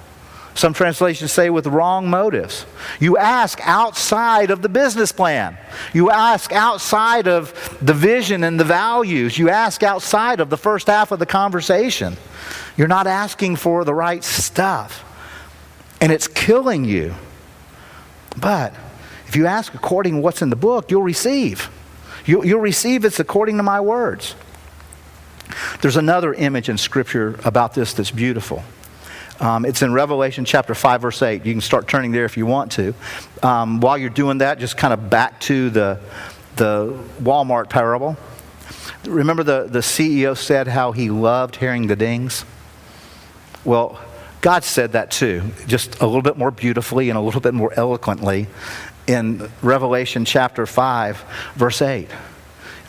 Some 0.56 0.74
translations 0.74 1.32
say 1.32 1.50
with 1.50 1.66
wrong 1.66 2.10
motives. 2.10 2.66
You 3.00 3.18
ask 3.18 3.60
outside 3.64 4.52
of 4.52 4.62
the 4.62 4.70
business 4.70 5.12
plan. 5.12 5.58
You 5.94 6.12
ask 6.12 6.52
outside 6.52 7.28
of 7.28 7.78
the 7.82 7.94
vision 7.94 8.44
and 8.44 8.60
the 8.60 8.64
values. 8.64 9.38
You 9.38 9.50
ask 9.50 9.82
outside 9.82 10.40
of 10.40 10.50
the 10.50 10.58
first 10.58 10.88
half 10.88 11.12
of 11.12 11.20
the 11.20 11.26
conversation. 11.26 12.18
You're 12.78 12.88
not 12.88 13.08
asking 13.08 13.56
for 13.56 13.84
the 13.84 13.94
right 13.94 14.24
stuff. 14.24 15.04
And 16.00 16.12
it's 16.12 16.28
killing 16.28 16.86
you. 16.86 17.16
But 18.38 18.76
if 19.28 19.36
you 19.36 19.48
ask 19.48 19.74
according 19.74 20.16
to 20.16 20.22
what's 20.22 20.44
in 20.44 20.50
the 20.52 20.56
book, 20.56 20.92
you'll 20.92 21.02
receive. 21.02 21.70
You, 22.26 22.44
you'll 22.44 22.62
receive 22.62 23.06
it's 23.06 23.20
according 23.20 23.58
to 23.58 23.64
my 23.64 23.80
words. 23.80 24.36
There's 25.82 25.98
another 25.98 26.34
image 26.34 26.70
in 26.70 26.78
Scripture 26.78 27.40
about 27.44 27.74
this 27.74 27.94
that's 27.94 28.12
beautiful. 28.12 28.64
Um, 29.44 29.66
it's 29.66 29.82
in 29.82 29.92
Revelation 29.92 30.46
chapter 30.46 30.74
5, 30.74 31.02
verse 31.02 31.22
8. 31.22 31.46
You 31.46 31.54
can 31.54 31.60
start 31.60 31.86
turning 31.86 32.14
there 32.14 32.24
if 32.24 32.38
you 32.38 32.46
want 32.46 32.72
to. 32.74 32.96
Um, 33.44 33.82
while 33.82 33.98
you're 33.98 34.10
doing 34.10 34.38
that, 34.38 34.58
just 34.58 34.78
kind 34.78 34.94
of 34.94 35.10
back 35.10 35.42
to 35.42 35.70
the, 35.70 36.00
the 36.56 36.98
Walmart 37.22 37.70
parable. 37.70 38.16
Remember 39.04 39.44
the, 39.44 39.68
the 39.70 39.80
CEO 39.80 40.38
said 40.38 40.70
how 40.70 40.94
he 40.94 41.10
loved 41.10 41.58
hearing 41.58 41.88
the 41.88 41.98
dings? 41.98 42.46
Well, 43.66 44.00
God 44.40 44.64
said 44.64 44.94
that 44.94 45.12
too, 45.12 45.44
just 45.68 46.00
a 46.00 46.06
little 46.06 46.22
bit 46.22 46.38
more 46.38 46.52
beautifully 46.52 47.10
and 47.10 47.18
a 47.18 47.22
little 47.22 47.42
bit 47.42 47.54
more 47.54 47.74
eloquently 47.74 48.48
in 49.08 49.52
Revelation 49.62 50.24
chapter 50.24 50.66
5, 50.66 51.22
verse 51.56 51.82
8. 51.82 52.08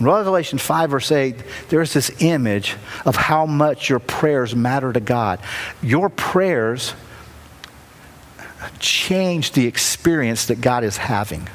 In 0.00 0.06
Revelation 0.06 0.58
5, 0.58 0.90
verse 0.90 1.12
8, 1.12 1.36
there's 1.68 1.92
this 1.92 2.10
image 2.20 2.76
of 3.04 3.14
how 3.14 3.46
much 3.46 3.88
your 3.88 4.00
prayers 4.00 4.54
matter 4.54 4.92
to 4.92 5.00
God. 5.00 5.38
Your 5.82 6.08
prayers 6.08 6.94
change 8.80 9.52
the 9.52 9.66
experience 9.66 10.46
that 10.46 10.60
God 10.60 10.84
is 10.84 10.96
having. 10.96 11.48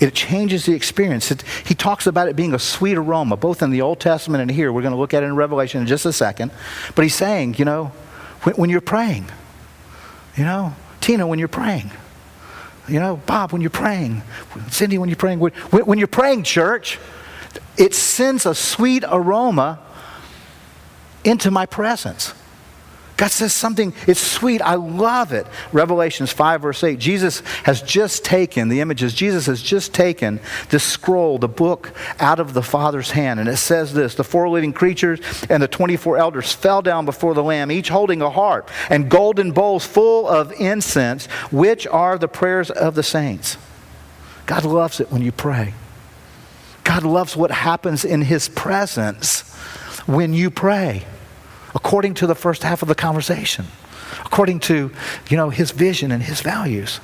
It 0.00 0.14
changes 0.14 0.66
the 0.66 0.72
experience. 0.72 1.30
It, 1.30 1.42
he 1.64 1.74
talks 1.74 2.06
about 2.06 2.28
it 2.28 2.34
being 2.34 2.54
a 2.54 2.58
sweet 2.58 2.96
aroma, 2.96 3.36
both 3.36 3.62
in 3.62 3.70
the 3.70 3.82
Old 3.82 4.00
Testament 4.00 4.42
and 4.42 4.50
here. 4.50 4.72
We're 4.72 4.82
going 4.82 4.94
to 4.94 4.98
look 4.98 5.14
at 5.14 5.22
it 5.22 5.26
in 5.26 5.36
Revelation 5.36 5.80
in 5.80 5.86
just 5.86 6.06
a 6.06 6.12
second. 6.12 6.50
But 6.94 7.02
he's 7.02 7.14
saying, 7.14 7.54
you 7.58 7.64
know, 7.64 7.92
when, 8.42 8.56
when 8.56 8.70
you're 8.70 8.80
praying, 8.80 9.26
you 10.36 10.44
know, 10.44 10.74
Tina, 11.00 11.26
when 11.26 11.38
you're 11.38 11.48
praying, 11.48 11.90
you 12.88 12.98
know, 12.98 13.16
Bob, 13.26 13.52
when 13.52 13.60
you're 13.60 13.70
praying, 13.70 14.22
Cindy, 14.70 14.98
when 14.98 15.08
you're 15.08 15.16
praying, 15.16 15.38
when, 15.38 15.52
when 15.52 15.98
you're 15.98 16.08
praying, 16.08 16.42
church, 16.42 16.98
it 17.76 17.94
sends 17.94 18.46
a 18.46 18.54
sweet 18.54 19.04
aroma 19.06 19.80
into 21.24 21.50
my 21.50 21.66
presence. 21.66 22.34
God 23.22 23.30
says 23.30 23.52
something, 23.52 23.94
it's 24.08 24.18
sweet. 24.18 24.60
I 24.60 24.74
love 24.74 25.30
it. 25.30 25.46
Revelations 25.70 26.32
5, 26.32 26.62
verse 26.62 26.82
8. 26.82 26.98
Jesus 26.98 27.38
has 27.62 27.80
just 27.80 28.24
taken 28.24 28.68
the 28.68 28.80
images, 28.80 29.14
Jesus 29.14 29.46
has 29.46 29.62
just 29.62 29.94
taken 29.94 30.40
this 30.70 30.82
scroll, 30.82 31.38
the 31.38 31.46
book, 31.46 31.94
out 32.18 32.40
of 32.40 32.52
the 32.52 32.64
Father's 32.64 33.12
hand. 33.12 33.38
And 33.38 33.48
it 33.48 33.58
says 33.58 33.94
this 33.94 34.16
The 34.16 34.24
four 34.24 34.48
living 34.48 34.72
creatures 34.72 35.20
and 35.48 35.62
the 35.62 35.68
24 35.68 36.18
elders 36.18 36.52
fell 36.52 36.82
down 36.82 37.04
before 37.04 37.32
the 37.32 37.44
Lamb, 37.44 37.70
each 37.70 37.90
holding 37.90 38.22
a 38.22 38.28
harp 38.28 38.68
and 38.90 39.08
golden 39.08 39.52
bowls 39.52 39.86
full 39.86 40.26
of 40.26 40.50
incense, 40.58 41.26
which 41.52 41.86
are 41.86 42.18
the 42.18 42.26
prayers 42.26 42.72
of 42.72 42.96
the 42.96 43.04
saints. 43.04 43.56
God 44.46 44.64
loves 44.64 44.98
it 44.98 45.12
when 45.12 45.22
you 45.22 45.30
pray. 45.30 45.74
God 46.82 47.04
loves 47.04 47.36
what 47.36 47.52
happens 47.52 48.04
in 48.04 48.22
His 48.22 48.48
presence 48.48 49.42
when 50.06 50.34
you 50.34 50.50
pray 50.50 51.04
according 51.74 52.14
to 52.14 52.26
the 52.26 52.34
first 52.34 52.62
half 52.62 52.82
of 52.82 52.88
the 52.88 52.94
conversation, 52.94 53.66
according 54.24 54.60
to, 54.60 54.90
you 55.28 55.36
know, 55.36 55.50
his 55.50 55.70
vision 55.70 56.12
and 56.12 56.22
his 56.22 56.40
values. 56.40 57.00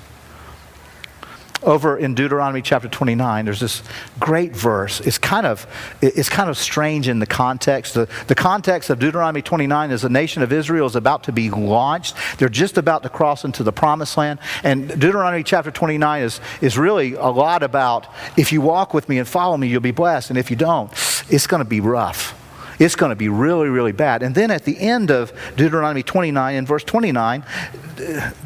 Over 1.61 1.98
in 1.98 2.14
Deuteronomy 2.14 2.62
chapter 2.62 2.88
29, 2.88 3.44
there's 3.44 3.59
this 3.59 3.83
great 4.20 4.54
verse. 4.54 5.00
It's 5.00 5.18
kind 5.18 5.44
of, 5.44 5.66
it's 6.00 6.28
kind 6.28 6.48
of 6.48 6.57
strange 6.57 7.09
in 7.09 7.18
the 7.18 7.26
context. 7.26 7.94
The, 7.94 8.09
the 8.28 8.37
context 8.37 8.90
of 8.90 9.00
Deuteronomy 9.00 9.42
29 9.42 9.90
is 9.90 10.02
the 10.02 10.09
nation 10.09 10.44
of 10.44 10.52
Israel 10.52 10.87
is 10.87 10.94
about 10.94 11.24
to 11.24 11.33
be 11.33 11.50
launched. 11.50 12.14
They're 12.38 12.48
just 12.48 12.78
about 12.78 13.02
to 13.02 13.09
cross 13.09 13.44
into 13.44 13.64
the 13.64 13.72
promised 13.72 14.16
land. 14.16 14.38
And 14.62 14.88
Deuteronomy 14.88 15.43
chapter 15.43 15.72
29 15.72 16.22
is, 16.22 16.40
is 16.61 16.78
really 16.78 17.14
a 17.14 17.26
lot 17.26 17.64
about 17.64 18.07
if 18.36 18.53
you 18.53 18.61
walk 18.61 18.95
with 18.95 19.09
me 19.09 19.18
and 19.18 19.26
follow 19.26 19.57
me, 19.57 19.66
you'll 19.66 19.80
be 19.80 19.90
blessed. 19.90 20.30
And 20.30 20.38
if 20.38 20.53
you 20.53 20.57
don't, 20.57 20.93
it's 21.28 21.49
going 21.49 21.62
to 21.62 21.68
be 21.68 21.80
rough. 21.80 22.36
It's 22.79 22.95
going 22.95 23.11
to 23.11 23.16
be 23.16 23.29
really, 23.29 23.68
really 23.68 23.93
bad. 23.93 24.22
And 24.22 24.35
then 24.35 24.51
at 24.51 24.64
the 24.64 24.79
end 24.79 25.11
of 25.11 25.33
Deuteronomy 25.57 26.03
29, 26.03 26.55
in 26.55 26.66
verse 26.66 26.85
29, 26.85 27.45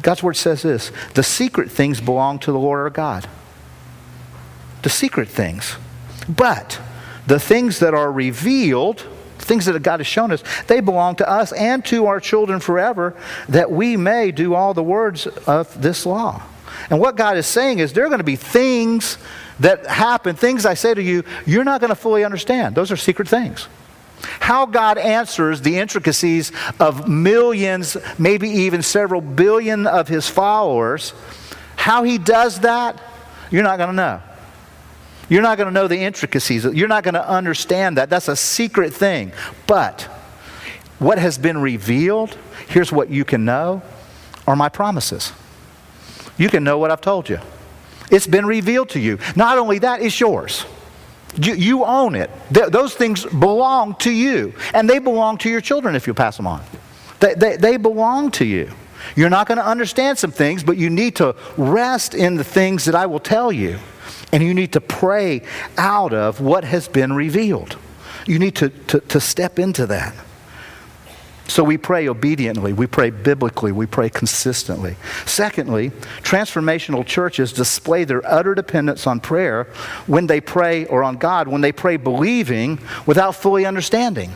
God's 0.01 0.23
word 0.23 0.35
says 0.35 0.63
this 0.63 0.91
The 1.13 1.23
secret 1.23 1.71
things 1.71 2.01
belong 2.01 2.39
to 2.39 2.51
the 2.51 2.59
Lord 2.59 2.79
our 2.79 2.89
God. 2.89 3.27
The 4.81 4.89
secret 4.89 5.29
things. 5.29 5.75
But 6.27 6.79
the 7.27 7.39
things 7.39 7.79
that 7.79 7.93
are 7.93 8.11
revealed, 8.11 9.05
things 9.37 9.65
that 9.65 9.81
God 9.83 9.99
has 9.99 10.07
shown 10.07 10.31
us, 10.31 10.43
they 10.67 10.79
belong 10.79 11.15
to 11.17 11.29
us 11.29 11.51
and 11.53 11.85
to 11.85 12.07
our 12.07 12.19
children 12.19 12.59
forever, 12.59 13.15
that 13.49 13.71
we 13.71 13.97
may 13.97 14.31
do 14.31 14.55
all 14.55 14.73
the 14.73 14.83
words 14.83 15.27
of 15.27 15.81
this 15.81 16.05
law. 16.05 16.41
And 16.89 16.99
what 16.99 17.15
God 17.15 17.37
is 17.37 17.45
saying 17.45 17.79
is 17.79 17.93
there 17.93 18.05
are 18.05 18.09
going 18.09 18.17
to 18.17 18.23
be 18.23 18.35
things 18.35 19.17
that 19.59 19.85
happen, 19.85 20.35
things 20.35 20.65
I 20.65 20.73
say 20.73 20.93
to 20.93 21.01
you, 21.01 21.23
you're 21.45 21.63
not 21.63 21.79
going 21.79 21.89
to 21.89 21.95
fully 21.95 22.23
understand. 22.23 22.75
Those 22.75 22.91
are 22.91 22.97
secret 22.97 23.27
things. 23.27 23.67
How 24.23 24.65
God 24.65 24.97
answers 24.97 25.61
the 25.61 25.77
intricacies 25.77 26.51
of 26.79 27.07
millions, 27.07 27.97
maybe 28.17 28.49
even 28.49 28.81
several 28.81 29.21
billion 29.21 29.87
of 29.87 30.07
his 30.07 30.27
followers, 30.27 31.13
how 31.75 32.03
he 32.03 32.17
does 32.17 32.61
that, 32.61 33.01
you're 33.51 33.63
not 33.63 33.77
going 33.77 33.89
to 33.89 33.95
know. 33.95 34.21
You're 35.29 35.41
not 35.41 35.57
going 35.57 35.67
to 35.67 35.73
know 35.73 35.87
the 35.87 35.99
intricacies. 35.99 36.65
You're 36.65 36.87
not 36.87 37.03
going 37.03 37.13
to 37.13 37.27
understand 37.27 37.97
that. 37.97 38.09
That's 38.09 38.27
a 38.27 38.35
secret 38.35 38.93
thing. 38.93 39.31
But 39.67 40.01
what 40.99 41.17
has 41.17 41.37
been 41.37 41.59
revealed, 41.59 42.37
here's 42.67 42.91
what 42.91 43.09
you 43.09 43.25
can 43.25 43.45
know, 43.45 43.81
are 44.47 44.55
my 44.55 44.69
promises. 44.69 45.31
You 46.37 46.49
can 46.49 46.63
know 46.63 46.77
what 46.77 46.91
I've 46.91 47.01
told 47.01 47.29
you. 47.29 47.39
It's 48.11 48.27
been 48.27 48.45
revealed 48.45 48.89
to 48.89 48.99
you. 48.99 49.17
Not 49.35 49.57
only 49.57 49.79
that, 49.79 50.01
it's 50.01 50.19
yours. 50.19 50.65
You, 51.35 51.53
you 51.53 51.85
own 51.85 52.15
it. 52.15 52.29
Th- 52.53 52.67
those 52.67 52.93
things 52.95 53.25
belong 53.25 53.95
to 53.95 54.11
you. 54.11 54.53
And 54.73 54.89
they 54.89 54.99
belong 54.99 55.37
to 55.39 55.49
your 55.49 55.61
children 55.61 55.95
if 55.95 56.07
you 56.07 56.13
pass 56.13 56.37
them 56.37 56.47
on. 56.47 56.63
They, 57.19 57.33
they, 57.33 57.57
they 57.57 57.77
belong 57.77 58.31
to 58.31 58.45
you. 58.45 58.71
You're 59.15 59.29
not 59.29 59.47
going 59.47 59.57
to 59.57 59.65
understand 59.65 60.17
some 60.17 60.31
things, 60.31 60.63
but 60.63 60.77
you 60.77 60.89
need 60.89 61.15
to 61.17 61.35
rest 61.57 62.13
in 62.13 62.35
the 62.35 62.43
things 62.43 62.85
that 62.85 62.95
I 62.95 63.05
will 63.05 63.19
tell 63.19 63.51
you. 63.51 63.79
And 64.31 64.41
you 64.41 64.53
need 64.53 64.73
to 64.73 64.81
pray 64.81 65.41
out 65.77 66.13
of 66.13 66.41
what 66.41 66.63
has 66.63 66.87
been 66.87 67.13
revealed. 67.13 67.77
You 68.25 68.39
need 68.39 68.55
to, 68.55 68.69
to, 68.69 68.99
to 68.99 69.19
step 69.19 69.59
into 69.59 69.85
that. 69.87 70.15
So 71.47 71.63
we 71.63 71.77
pray 71.77 72.07
obediently, 72.07 72.71
we 72.71 72.87
pray 72.87 73.09
biblically, 73.09 73.71
we 73.71 73.85
pray 73.85 74.09
consistently. 74.09 74.95
Secondly, 75.25 75.89
transformational 76.21 77.05
churches 77.05 77.51
display 77.51 78.05
their 78.05 78.25
utter 78.25 78.55
dependence 78.55 79.05
on 79.05 79.19
prayer 79.19 79.65
when 80.07 80.27
they 80.27 80.39
pray, 80.39 80.85
or 80.85 81.03
on 81.03 81.17
God, 81.17 81.47
when 81.47 81.61
they 81.61 81.73
pray 81.73 81.97
believing 81.97 82.79
without 83.05 83.35
fully 83.35 83.65
understanding. 83.65 84.31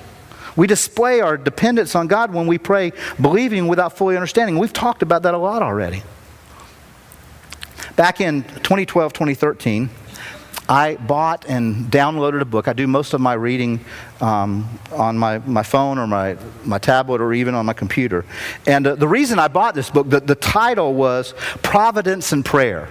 We 0.57 0.67
display 0.67 1.21
our 1.21 1.37
dependence 1.37 1.95
on 1.95 2.07
God 2.07 2.33
when 2.33 2.47
we 2.47 2.57
pray 2.57 2.91
believing 3.21 3.67
without 3.67 3.95
fully 3.95 4.15
understanding. 4.15 4.57
We've 4.57 4.73
talked 4.73 5.01
about 5.01 5.23
that 5.23 5.33
a 5.33 5.37
lot 5.37 5.61
already. 5.61 6.03
Back 7.95 8.21
in 8.21 8.43
2012, 8.43 9.13
2013, 9.13 9.89
I 10.69 10.95
bought 10.95 11.45
and 11.47 11.85
downloaded 11.85 12.41
a 12.41 12.45
book. 12.45 12.67
I 12.67 12.73
do 12.73 12.87
most 12.87 13.13
of 13.13 13.21
my 13.21 13.33
reading 13.33 13.79
um, 14.19 14.67
on 14.91 15.17
my, 15.17 15.39
my 15.39 15.63
phone 15.63 15.97
or 15.97 16.07
my, 16.07 16.37
my 16.65 16.77
tablet 16.77 17.21
or 17.21 17.33
even 17.33 17.55
on 17.55 17.65
my 17.65 17.73
computer. 17.73 18.25
And 18.65 18.85
uh, 18.85 18.95
the 18.95 19.07
reason 19.07 19.39
I 19.39 19.47
bought 19.47 19.75
this 19.75 19.89
book, 19.89 20.09
the, 20.09 20.19
the 20.19 20.35
title 20.35 20.93
was 20.93 21.33
Providence 21.61 22.31
and 22.31 22.43
Prayer. 22.43 22.89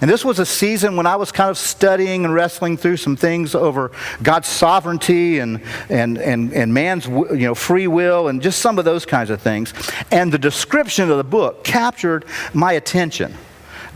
And 0.00 0.08
this 0.08 0.24
was 0.24 0.38
a 0.38 0.46
season 0.46 0.96
when 0.96 1.06
I 1.06 1.16
was 1.16 1.32
kind 1.32 1.50
of 1.50 1.58
studying 1.58 2.24
and 2.24 2.32
wrestling 2.32 2.76
through 2.76 2.98
some 2.98 3.16
things 3.16 3.54
over 3.54 3.90
God's 4.22 4.48
sovereignty 4.48 5.40
and, 5.40 5.60
and, 5.88 6.18
and, 6.18 6.52
and 6.52 6.72
man's 6.72 7.06
you 7.06 7.36
know, 7.38 7.54
free 7.54 7.88
will 7.88 8.28
and 8.28 8.40
just 8.40 8.60
some 8.60 8.78
of 8.78 8.84
those 8.84 9.04
kinds 9.04 9.30
of 9.30 9.40
things. 9.42 9.74
And 10.10 10.32
the 10.32 10.38
description 10.38 11.10
of 11.10 11.16
the 11.16 11.24
book 11.24 11.64
captured 11.64 12.24
my 12.54 12.74
attention 12.74 13.34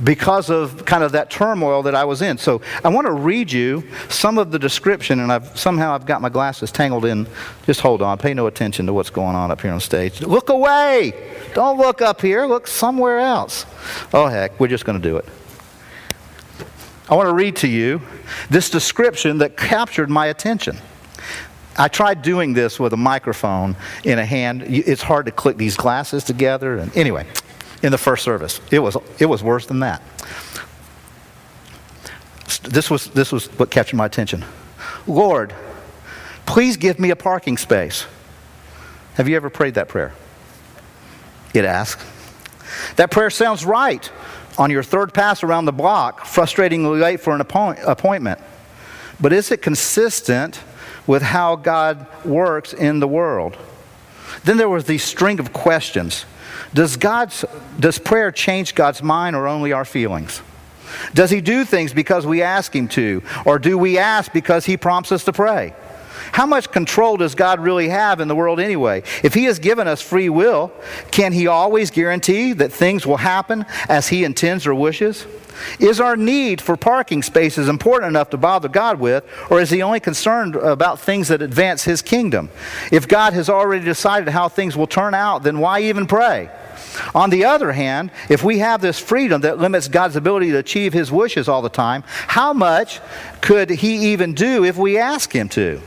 because 0.05 0.51
of 0.51 0.85
kind 0.85 1.03
of 1.03 1.13
that 1.13 1.31
turmoil 1.31 1.83
that 1.83 1.95
I 1.95 2.05
was 2.05 2.23
in. 2.23 2.39
So 2.39 2.61
I 2.85 2.89
want 2.89 3.07
to 3.07 3.13
read 3.13 3.51
you 3.51 3.85
some 4.09 4.39
of 4.39 4.51
the 4.51 4.59
description, 4.59 5.21
and 5.21 5.33
I've 5.33 5.59
somehow 5.59 5.95
I've 5.95 6.07
got 6.07 6.21
my 6.21 6.29
glasses 6.29 6.71
tangled 6.71 7.05
in. 7.05 7.27
Just 7.65 7.81
hold 7.81 8.03
on, 8.03 8.19
pay 8.19 8.35
no 8.35 8.47
attention 8.47 8.87
to 8.87 8.93
what's 8.93 9.11
going 9.11 9.35
on 9.35 9.51
up 9.51 9.61
here 9.61 9.73
on 9.73 9.81
stage. 9.81 10.21
Look 10.21 10.49
away! 10.49 11.13
Don't 11.55 11.79
look 11.79 12.03
up 12.03 12.21
here. 12.21 12.47
Look 12.47 12.67
somewhere 12.67 13.19
else. 13.19 13.65
Oh 14.13 14.27
heck, 14.27 14.59
we're 14.61 14.69
just 14.69 14.85
going 14.85 15.01
to 15.01 15.09
do 15.09 15.17
it. 15.17 15.27
I 17.09 17.15
want 17.15 17.29
to 17.29 17.35
read 17.35 17.57
to 17.57 17.69
you 17.69 18.03
this 18.51 18.69
description 18.69 19.39
that 19.39 19.57
captured 19.57 20.11
my 20.11 20.27
attention. 20.27 20.77
I 21.79 21.89
tried 21.89 22.23
doing 22.23 22.53
this 22.53 22.81
with 22.81 22.93
a 22.95 22.97
microphone 22.97 23.77
in 24.03 24.19
a 24.19 24.25
hand. 24.25 24.63
It's 24.63 25.03
hard 25.03 25.27
to 25.27 25.33
click 25.33 25.57
these 25.57 25.77
glasses 25.77 26.25
together. 26.25 26.79
And 26.79 26.95
anyway, 26.97 27.27
in 27.83 27.93
the 27.93 27.99
first 27.99 28.25
service. 28.25 28.61
It 28.71 28.79
was, 28.79 28.97
it 29.19 29.27
was 29.27 29.43
worse 29.43 29.67
than 29.67 29.81
that. 29.81 30.03
This 32.63 32.91
was, 32.91 33.07
this 33.09 33.33
was 33.33 33.47
what 33.59 33.71
captured 33.71 33.97
my 33.97 34.07
attention. 34.07 34.45
Lord, 35.07 35.55
please 36.47 36.77
give 36.77 36.99
me 36.99 37.11
a 37.11 37.17
parking 37.17 37.57
space. 37.57 38.07
Have 39.15 39.29
you 39.29 39.37
ever 39.37 39.51
prayed 39.51 39.75
that 39.75 39.89
prayer? 39.89 40.13
It 41.55 41.65
asks. 41.65 42.05
That 42.97 43.11
prayer 43.11 43.31
sounds 43.31 43.65
right 43.65 44.11
on 44.59 44.71
your 44.71 44.83
third 44.83 45.15
pass 45.15 45.43
around 45.43 45.67
the 45.67 45.73
block, 45.73 46.21
frustratingly 46.21 47.01
late 47.01 47.21
for 47.21 47.35
an 47.35 47.41
appoint- 47.41 47.79
appointment. 47.85 48.41
But 49.21 49.33
is 49.33 49.51
it 49.51 49.63
consistent 49.63 50.61
with 51.07 51.23
how 51.23 51.57
God 51.57 52.07
works 52.25 52.73
in 52.73 53.01
the 53.01 53.09
world? 53.09 53.57
Then 54.45 54.57
there 54.57 54.69
was 54.69 54.85
the 54.85 54.99
string 54.99 55.39
of 55.41 55.53
questions. 55.53 56.25
Does, 56.77 56.99
God's, 56.99 57.43
does 57.81 57.99
prayer 57.99 58.31
change 58.31 58.75
God's 58.75 59.03
mind 59.03 59.35
or 59.35 59.49
only 59.49 59.73
our 59.73 59.87
feelings? 59.87 60.43
Does 61.15 61.31
he 61.31 61.41
do 61.41 61.65
things 61.65 61.95
because 61.95 62.27
we 62.27 62.43
ask 62.43 62.77
him 62.77 62.87
to? 62.89 63.23
Or 63.47 63.59
do 63.59 63.79
we 63.79 63.97
ask 63.97 64.31
because 64.31 64.67
he 64.67 64.77
prompts 64.77 65.11
us 65.11 65.25
to 65.25 65.33
pray? 65.33 65.75
How 66.33 66.45
much 66.45 66.71
control 66.71 67.17
does 67.17 67.35
God 67.35 67.61
really 67.61 67.89
have 67.89 68.21
in 68.21 68.29
the 68.29 68.35
world 68.35 68.61
anyway? 68.61 69.05
If 69.23 69.33
He 69.33 69.45
has 69.45 69.59
given 69.59 69.87
us 69.87 70.03
free 70.03 70.29
will, 70.29 70.73
can 71.11 71.33
He 71.33 71.47
always 71.47 71.91
guarantee 71.91 72.53
that 72.55 72.73
things 72.73 73.07
will 73.07 73.19
happen 73.19 73.65
as 73.89 74.09
He 74.09 74.25
intends 74.25 74.67
or 74.67 74.75
wishes? 74.75 75.27
Is 75.79 76.01
our 76.01 76.17
need 76.17 76.61
for 76.61 76.77
parking 76.77 77.23
spaces 77.23 77.69
important 77.69 78.11
enough 78.11 78.31
to 78.31 78.37
bother 78.37 78.69
God 78.69 78.99
with, 78.99 79.25
or 79.51 79.61
is 79.61 79.71
He 79.71 79.83
only 79.83 80.01
concerned 80.01 80.57
about 80.57 81.01
things 81.01 81.29
that 81.29 81.43
advance 81.43 81.85
His 81.85 82.03
kingdom? 82.03 82.51
If 82.93 83.09
God 83.09 83.33
has 83.33 83.49
already 83.49 83.85
decided 83.85 84.29
how 84.29 84.49
things 84.49 84.77
will 84.77 84.87
turn 84.87 85.15
out, 85.15 85.43
then 85.43 85.59
why 85.59 85.81
even 85.83 86.07
pray? 86.07 86.51
On 87.15 87.31
the 87.31 87.45
other 87.45 87.73
hand, 87.73 88.11
if 88.29 88.43
we 88.45 88.59
have 88.59 88.81
this 88.81 88.99
freedom 88.99 89.43
that 89.43 89.59
limits 89.59 89.89
God's 89.89 90.17
ability 90.17 90.51
to 90.53 90.59
achieve 90.59 90.93
His 90.93 91.11
wishes 91.13 91.49
all 91.49 91.63
the 91.63 91.69
time, 91.69 92.05
how 92.07 92.53
much 92.53 93.01
could 93.41 93.71
He 93.71 94.13
even 94.13 94.35
do 94.35 94.65
if 94.65 94.77
we 94.77 94.99
ask 94.99 95.33
Him 95.33 95.49
to? 95.51 95.81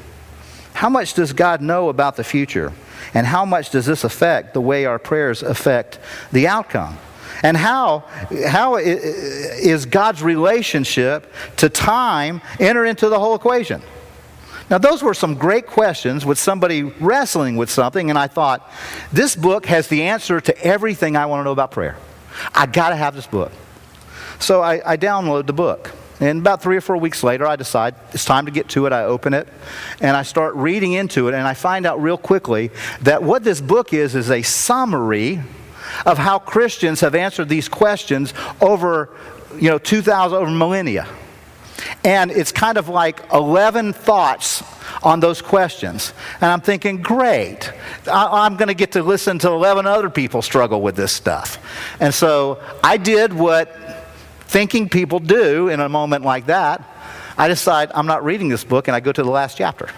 How 0.73 0.89
much 0.89 1.13
does 1.13 1.33
God 1.33 1.61
know 1.61 1.89
about 1.89 2.15
the 2.15 2.23
future? 2.23 2.71
And 3.13 3.25
how 3.25 3.45
much 3.45 3.71
does 3.71 3.85
this 3.85 4.03
affect 4.03 4.53
the 4.53 4.61
way 4.61 4.85
our 4.85 4.99
prayers 4.99 5.43
affect 5.43 5.99
the 6.31 6.47
outcome? 6.47 6.97
And 7.43 7.55
how, 7.55 8.05
how 8.47 8.75
is 8.77 9.85
God's 9.85 10.21
relationship 10.21 11.31
to 11.57 11.69
time 11.69 12.41
enter 12.59 12.85
into 12.85 13.09
the 13.09 13.19
whole 13.19 13.35
equation? 13.35 13.81
Now, 14.70 14.78
those 14.78 15.01
were 15.01 15.13
some 15.13 15.36
great 15.36 15.65
questions 15.65 16.26
with 16.26 16.38
somebody 16.38 16.84
wrestling 16.84 17.57
with 17.57 17.70
something, 17.70 18.09
and 18.09 18.20
I 18.20 18.28
thought, 18.28 18.70
this 19.11 19.36
book 19.36 19.65
has 19.65 19.88
the 19.88 20.03
answer 20.03 20.39
to 20.39 20.63
everything 20.63 21.15
I 21.15 21.26
want 21.26 21.39
to 21.41 21.43
know 21.45 21.51
about 21.51 21.72
prayer. 21.72 21.97
I 22.53 22.67
got 22.67 22.89
to 22.89 22.95
have 22.95 23.15
this 23.15 23.26
book. 23.26 23.51
So 24.39 24.61
I, 24.61 24.93
I 24.93 24.97
download 24.97 25.47
the 25.47 25.53
book. 25.53 25.91
And 26.20 26.39
about 26.39 26.61
three 26.61 26.76
or 26.76 26.82
four 26.82 26.97
weeks 26.97 27.24
later, 27.24 27.47
I 27.47 27.55
decide 27.55 27.95
it's 28.11 28.26
time 28.26 28.45
to 28.45 28.51
get 28.51 28.67
to 28.70 28.86
it. 28.86 28.93
I 28.93 29.05
open 29.05 29.34
it 29.34 29.47
and 30.01 30.17
I 30.17 30.24
start 30.24 30.53
reading 30.55 30.91
into 30.91 31.30
it, 31.30 31.34
and 31.34 31.47
I 31.47 31.53
find 31.53 31.86
out 31.86 32.01
real 32.01 32.17
quickly 32.17 32.72
that 33.01 33.24
what 33.24 33.43
this 33.43 33.61
book 33.61 33.93
is 33.93 34.15
is 34.15 34.30
a 34.30 34.41
summary 34.41 35.41
of 36.05 36.17
how 36.17 36.38
Christians 36.38 36.99
have 37.01 37.15
answered 37.15 37.49
these 37.49 37.70
questions 37.70 38.34
over, 38.61 39.09
you 39.55 39.70
know, 39.70 39.78
2,000, 39.78 40.38
over 40.38 40.51
millennia. 40.51 41.07
And 42.03 42.32
it's 42.32 42.51
kind 42.51 42.77
of 42.77 42.89
like 42.89 43.21
11 43.34 43.93
thoughts 43.93 44.63
on 45.03 45.19
those 45.19 45.41
questions. 45.41 46.13
And 46.41 46.51
I'm 46.51 46.61
thinking, 46.61 47.01
great, 47.01 47.71
I- 48.11 48.45
am 48.45 48.57
going 48.57 48.67
to 48.67 48.73
get 48.73 48.93
to 48.93 49.03
listen 49.03 49.39
to 49.39 49.49
11 49.49 49.86
other 49.86 50.09
people 50.09 50.41
struggle 50.41 50.82
with 50.82 50.95
this 50.95 51.11
stuff. 51.11 51.57
And 51.99 52.13
so 52.13 52.61
I 52.84 52.97
did 52.97 53.34
what 53.34 53.75
thinking 54.41 54.89
people 54.89 55.19
do 55.19 55.69
in 55.69 55.80
a 55.80 55.89
moment 55.89 56.25
like 56.25 56.47
that. 56.47 56.84
I 57.38 57.47
decide 57.47 57.91
I'm 57.93 58.07
not 58.07 58.23
reading 58.23 58.49
this 58.49 58.63
book 58.63 58.88
and 58.88 58.95
I 58.95 58.99
go 58.99 59.11
to 59.11 59.23
the 59.23 59.30
last 59.30 59.57
chapter. 59.57 59.89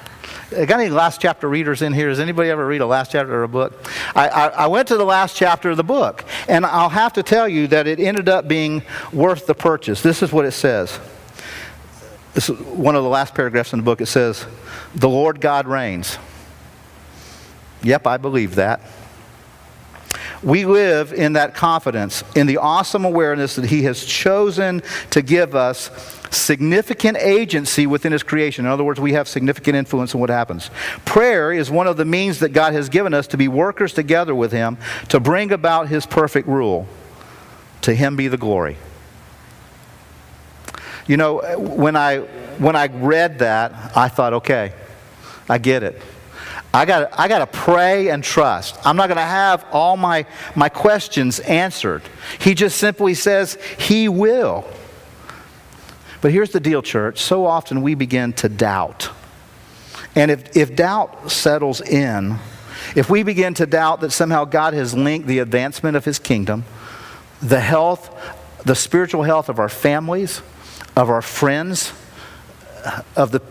Uh, 0.56 0.66
got 0.66 0.80
any 0.80 0.90
last 0.90 1.22
chapter 1.22 1.48
readers 1.48 1.82
in 1.82 1.94
here? 1.94 2.10
Does 2.10 2.20
anybody 2.20 2.50
ever 2.50 2.66
read 2.66 2.82
a 2.82 2.86
last 2.86 3.12
chapter 3.12 3.44
of 3.44 3.50
a 3.50 3.54
book? 3.54 3.86
I, 4.16 4.28
I, 4.28 4.48
I, 4.48 4.68
went 4.68 4.88
to 4.90 4.98
the 4.98 5.06
last 5.06 5.36
chapter 5.36 5.72
of 5.72 5.78
the 5.78 5.84
book, 5.84 6.26
and 6.48 6.66
I'll 6.66 6.90
have 6.90 7.14
to 7.14 7.24
tell 7.24 7.48
you 7.48 7.68
that 7.68 7.88
it 7.88 8.00
ended 8.00 8.28
up 8.28 8.48
being 8.48 8.84
worth 9.14 9.48
the 9.48 9.56
purchase. 9.56 10.02
This 10.02 10.22
is 10.22 10.32
what 10.34 10.46
it 10.46 10.52
says. 10.52 11.00
This 12.34 12.50
is 12.50 12.58
one 12.60 12.96
of 12.96 13.04
the 13.04 13.10
last 13.10 13.36
paragraphs 13.36 13.74
in 13.74 13.80
the 13.80 13.84
book. 13.84 14.02
It 14.02 14.06
says, 14.06 14.46
The 14.96 15.10
Lord 15.10 15.42
God 15.42 15.68
reigns. 15.68 16.18
Yep, 17.84 18.08
I 18.08 18.18
believe 18.18 18.56
that. 18.56 18.82
We 20.44 20.66
live 20.66 21.14
in 21.14 21.34
that 21.34 21.54
confidence, 21.54 22.24
in 22.36 22.48
the 22.48 22.58
awesome 22.58 23.06
awareness 23.06 23.56
that 23.56 23.66
He 23.66 23.84
has 23.84 24.04
chosen 24.04 24.82
to 25.12 25.22
give 25.22 25.56
us 25.56 25.92
significant 26.32 27.18
agency 27.18 27.86
within 27.86 28.12
His 28.12 28.24
creation. 28.24 28.66
In 28.66 28.72
other 28.72 28.84
words, 28.84 29.00
we 29.00 29.14
have 29.14 29.28
significant 29.28 29.76
influence 29.76 30.14
in 30.14 30.20
what 30.20 30.30
happens. 30.30 30.72
Prayer 31.06 31.52
is 31.52 31.70
one 31.70 31.86
of 31.86 31.98
the 31.98 32.06
means 32.06 32.40
that 32.40 32.50
God 32.50 32.74
has 32.74 32.90
given 32.90 33.14
us 33.14 33.28
to 33.28 33.38
be 33.38 33.48
workers 33.48 33.94
together 33.94 34.34
with 34.34 34.52
Him 34.52 34.78
to 35.10 35.20
bring 35.20 35.52
about 35.52 35.90
His 35.90 36.06
perfect 36.06 36.48
rule. 36.48 36.88
To 37.82 37.94
Him 37.94 38.16
be 38.16 38.28
the 38.28 38.38
glory. 38.38 38.78
You 41.12 41.18
know, 41.18 41.40
uh, 41.40 41.56
when 41.58 41.98
I, 41.98 42.20
when 42.58 42.78
I 42.78 42.88
read 42.88 43.40
that, 43.40 43.98
I 43.98 44.08
thought, 44.08 44.32
okay, 44.32 44.72
I 45.50 45.58
get 45.58 45.84
it. 45.84 46.02
I 46.74 46.86
got 46.86 47.20
I 47.20 47.28
got 47.28 47.40
to 47.40 47.48
pray 47.48 48.08
and 48.08 48.24
trust. 48.24 48.78
I'm 48.86 48.96
not 48.96 49.08
going 49.08 49.18
to 49.18 49.22
have 49.22 49.66
all 49.74 49.98
my, 49.98 50.26
my 50.56 50.70
questions 50.70 51.42
answered. 51.42 52.02
He 52.40 52.54
just 52.54 52.78
simply 52.78 53.14
says 53.14 53.58
he 53.78 54.08
will. 54.08 54.66
But 56.22 56.32
here's 56.32 56.52
the 56.52 56.62
deal, 56.62 56.82
church. 56.82 57.20
So 57.20 57.46
often 57.46 57.82
we 57.82 57.94
begin 57.94 58.32
to 58.36 58.48
doubt. 58.48 59.10
And 60.16 60.32
if, 60.32 60.56
if 60.56 60.78
doubt 60.78 61.30
settles 61.30 61.82
in, 61.82 62.38
if 62.96 63.10
we 63.10 63.24
begin 63.24 63.54
to 63.56 63.66
doubt 63.66 64.00
that 64.00 64.12
somehow 64.12 64.46
God 64.46 64.74
has 64.74 64.94
linked 64.94 65.28
the 65.28 65.40
advancement 65.40 65.98
of 65.98 66.06
his 66.06 66.20
kingdom, 66.20 66.64
the 67.42 67.60
health, 67.60 68.10
the 68.64 68.76
spiritual 68.76 69.24
health 69.24 69.50
of 69.50 69.60
our 69.60 69.68
families, 69.68 70.42
of 70.96 71.10
our 71.10 71.22
friends, 71.22 71.94
of 73.16 73.32
the 73.32 73.42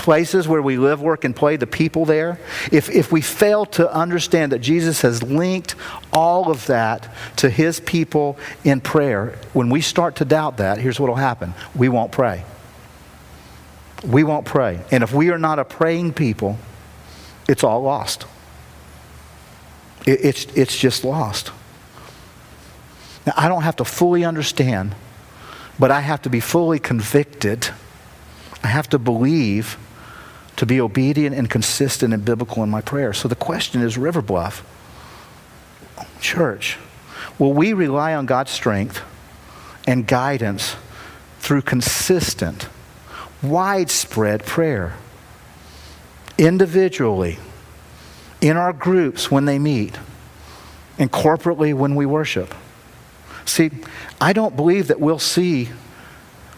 places 0.00 0.48
where 0.48 0.62
we 0.62 0.78
live, 0.78 1.02
work, 1.02 1.24
and 1.24 1.36
play, 1.36 1.56
the 1.56 1.66
people 1.66 2.06
there, 2.06 2.38
if, 2.72 2.88
if 2.88 3.12
we 3.12 3.20
fail 3.20 3.66
to 3.66 3.92
understand 3.92 4.52
that 4.52 4.60
Jesus 4.60 5.02
has 5.02 5.22
linked 5.22 5.74
all 6.12 6.50
of 6.50 6.66
that 6.66 7.12
to 7.36 7.50
his 7.50 7.80
people 7.80 8.38
in 8.64 8.80
prayer, 8.80 9.38
when 9.52 9.68
we 9.68 9.82
start 9.82 10.16
to 10.16 10.24
doubt 10.24 10.56
that, 10.56 10.78
here's 10.78 10.98
what 10.98 11.08
will 11.08 11.16
happen 11.16 11.52
we 11.74 11.88
won't 11.88 12.12
pray. 12.12 12.44
We 14.02 14.24
won't 14.24 14.46
pray. 14.46 14.80
And 14.90 15.02
if 15.02 15.12
we 15.12 15.28
are 15.30 15.38
not 15.38 15.58
a 15.58 15.64
praying 15.64 16.14
people, 16.14 16.58
it's 17.46 17.62
all 17.62 17.82
lost. 17.82 18.24
It, 20.06 20.24
it's, 20.24 20.44
it's 20.56 20.78
just 20.78 21.04
lost. 21.04 21.50
Now, 23.26 23.34
I 23.36 23.48
don't 23.48 23.62
have 23.62 23.76
to 23.76 23.84
fully 23.84 24.24
understand, 24.24 24.94
but 25.80 25.90
I 25.90 26.00
have 26.00 26.20
to 26.22 26.30
be 26.30 26.40
fully 26.40 26.78
convicted. 26.78 27.70
I 28.62 28.66
have 28.66 28.88
to 28.90 28.98
believe 28.98 29.78
to 30.56 30.66
be 30.66 30.78
obedient 30.78 31.34
and 31.34 31.48
consistent 31.48 32.12
and 32.12 32.22
biblical 32.22 32.62
in 32.62 32.68
my 32.68 32.82
prayer. 32.82 33.14
So 33.14 33.28
the 33.28 33.34
question 33.34 33.80
is 33.80 33.96
River 33.96 34.20
Bluff, 34.20 34.62
church, 36.20 36.76
will 37.38 37.54
we 37.54 37.72
rely 37.72 38.14
on 38.14 38.26
God's 38.26 38.50
strength 38.50 39.00
and 39.88 40.06
guidance 40.06 40.76
through 41.38 41.62
consistent, 41.62 42.68
widespread 43.42 44.44
prayer? 44.44 44.96
Individually, 46.36 47.38
in 48.42 48.58
our 48.58 48.74
groups 48.74 49.30
when 49.30 49.46
they 49.46 49.58
meet, 49.58 49.98
and 50.98 51.10
corporately 51.10 51.72
when 51.72 51.94
we 51.94 52.04
worship. 52.04 52.54
See, 53.50 53.72
I 54.20 54.32
don't 54.32 54.54
believe 54.54 54.86
that 54.88 55.00
we'll 55.00 55.18
see 55.18 55.70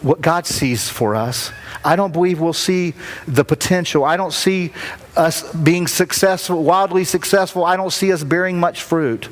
what 0.03 0.21
God 0.21 0.45
sees 0.45 0.89
for 0.89 1.15
us. 1.15 1.51
I 1.83 1.95
don't 1.95 2.13
believe 2.13 2.39
we'll 2.39 2.53
see 2.53 2.93
the 3.27 3.43
potential. 3.43 4.05
I 4.05 4.15
don't 4.15 4.31
see 4.31 4.73
us 5.15 5.51
being 5.55 5.87
successful, 5.87 6.63
wildly 6.63 7.03
successful. 7.03 7.65
I 7.65 7.77
don't 7.77 7.91
see 7.91 8.13
us 8.13 8.23
bearing 8.23 8.59
much 8.59 8.83
fruit 8.83 9.27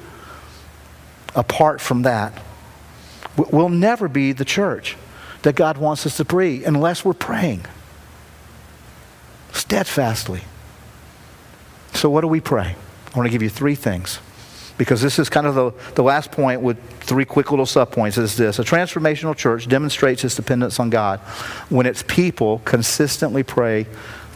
apart 1.35 1.81
from 1.81 2.01
that. 2.01 2.33
We'll 3.37 3.69
never 3.69 4.07
be 4.07 4.31
the 4.31 4.45
church 4.45 4.97
that 5.43 5.55
God 5.55 5.77
wants 5.77 6.07
us 6.07 6.17
to 6.17 6.25
be 6.25 6.63
unless 6.63 7.05
we're 7.05 7.13
praying 7.13 7.65
steadfastly. 9.51 10.41
So, 11.93 12.09
what 12.09 12.21
do 12.21 12.27
we 12.27 12.41
pray? 12.41 12.75
I 13.13 13.17
want 13.17 13.27
to 13.27 13.31
give 13.31 13.43
you 13.43 13.49
three 13.49 13.75
things 13.75 14.19
because 14.81 14.99
this 14.99 15.19
is 15.19 15.29
kind 15.29 15.45
of 15.45 15.53
the, 15.53 15.71
the 15.93 16.01
last 16.01 16.31
point 16.31 16.59
with 16.59 16.75
three 17.01 17.23
quick 17.23 17.51
little 17.51 17.67
subpoints 17.67 18.17
is 18.17 18.35
this. 18.35 18.57
A 18.57 18.63
transformational 18.63 19.37
church 19.37 19.67
demonstrates 19.67 20.23
its 20.23 20.35
dependence 20.35 20.79
on 20.79 20.89
God 20.89 21.19
when 21.69 21.85
its 21.85 22.03
people 22.07 22.63
consistently 22.65 23.43
pray 23.43 23.85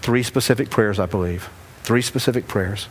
three 0.04 0.22
specific 0.22 0.70
prayers, 0.70 1.00
I 1.00 1.08
believe. 1.08 1.50
Three 1.82 2.04
specific 2.04 2.48
prayers. 2.48 2.88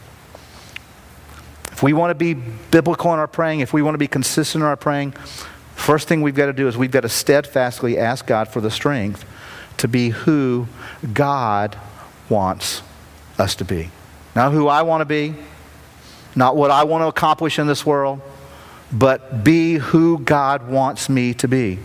If 1.71 1.81
we 1.81 1.93
want 1.93 2.11
to 2.11 2.17
be 2.17 2.35
biblical 2.35 3.13
in 3.13 3.21
our 3.21 3.29
praying, 3.29 3.61
if 3.61 3.73
we 3.73 3.83
want 3.83 3.95
to 3.95 3.99
be 3.99 4.09
consistent 4.09 4.63
in 4.63 4.67
our 4.67 4.77
praying, 4.77 5.13
first 5.77 6.09
thing 6.09 6.23
we've 6.23 6.35
got 6.35 6.47
to 6.47 6.53
do 6.53 6.67
is 6.67 6.77
we've 6.77 6.91
got 6.91 7.03
to 7.03 7.09
steadfastly 7.09 7.97
ask 7.97 8.27
God 8.27 8.49
for 8.49 8.61
the 8.61 8.71
strength 8.71 9.25
to 9.77 9.87
be 9.87 10.09
who 10.09 10.67
God 11.13 11.79
wants 12.29 12.83
us 13.39 13.55
to 13.55 13.65
be. 13.65 13.93
Not 14.35 14.51
who 14.51 14.67
I 14.67 14.83
want 14.83 15.03
to 15.03 15.05
be, 15.05 15.37
not 16.37 16.57
what 16.57 16.71
I 16.71 16.85
want 16.85 17.03
to 17.03 17.07
accomplish 17.09 17.59
in 17.59 17.67
this 17.67 17.85
world, 17.85 18.21
but 18.93 19.45
be 19.45 19.75
who 19.75 20.19
God 20.19 20.69
wants 20.69 21.09
me 21.09 21.35
to 21.35 21.49
be. 21.49 21.79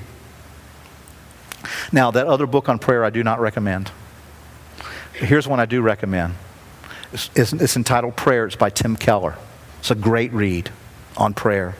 Now, 1.91 2.11
that 2.11 2.27
other 2.27 2.45
book 2.45 2.69
on 2.69 2.79
prayer 2.79 3.03
I 3.03 3.09
do 3.09 3.23
not 3.23 3.39
recommend. 3.39 3.91
Here's 5.13 5.47
one 5.47 5.59
I 5.59 5.65
do 5.65 5.81
recommend. 5.81 6.35
It's, 7.11 7.29
it's, 7.35 7.53
it's 7.53 7.75
entitled 7.75 8.15
Prayer. 8.15 8.45
It's 8.45 8.55
by 8.55 8.69
Tim 8.69 8.95
Keller. 8.95 9.35
It's 9.79 9.91
a 9.91 9.95
great 9.95 10.31
read 10.31 10.71
on 11.17 11.33
prayer. 11.33 11.75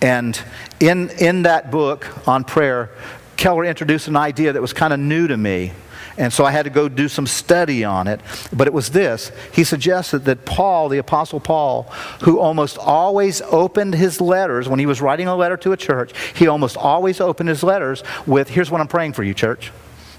And 0.00 0.40
in, 0.80 1.10
in 1.10 1.42
that 1.42 1.70
book 1.70 2.28
on 2.28 2.44
prayer, 2.44 2.90
Keller 3.36 3.64
introduced 3.64 4.08
an 4.08 4.16
idea 4.16 4.52
that 4.52 4.60
was 4.60 4.72
kind 4.72 4.92
of 4.92 5.00
new 5.00 5.26
to 5.26 5.36
me. 5.36 5.72
And 6.18 6.32
so 6.32 6.44
I 6.44 6.50
had 6.50 6.64
to 6.64 6.70
go 6.70 6.88
do 6.88 7.08
some 7.08 7.26
study 7.26 7.84
on 7.84 8.06
it. 8.06 8.20
But 8.52 8.66
it 8.66 8.72
was 8.72 8.90
this 8.90 9.32
he 9.52 9.64
suggested 9.64 10.20
that 10.20 10.44
Paul, 10.44 10.88
the 10.88 10.98
Apostle 10.98 11.40
Paul, 11.40 11.84
who 12.22 12.38
almost 12.38 12.78
always 12.78 13.42
opened 13.42 13.94
his 13.94 14.20
letters, 14.20 14.68
when 14.68 14.78
he 14.78 14.86
was 14.86 15.00
writing 15.00 15.28
a 15.28 15.36
letter 15.36 15.56
to 15.58 15.72
a 15.72 15.76
church, 15.76 16.12
he 16.34 16.46
almost 16.46 16.76
always 16.76 17.20
opened 17.20 17.48
his 17.48 17.62
letters 17.62 18.02
with, 18.26 18.48
Here's 18.48 18.70
what 18.70 18.80
I'm 18.80 18.88
praying 18.88 19.12
for 19.12 19.22
you, 19.22 19.34
church. 19.34 19.72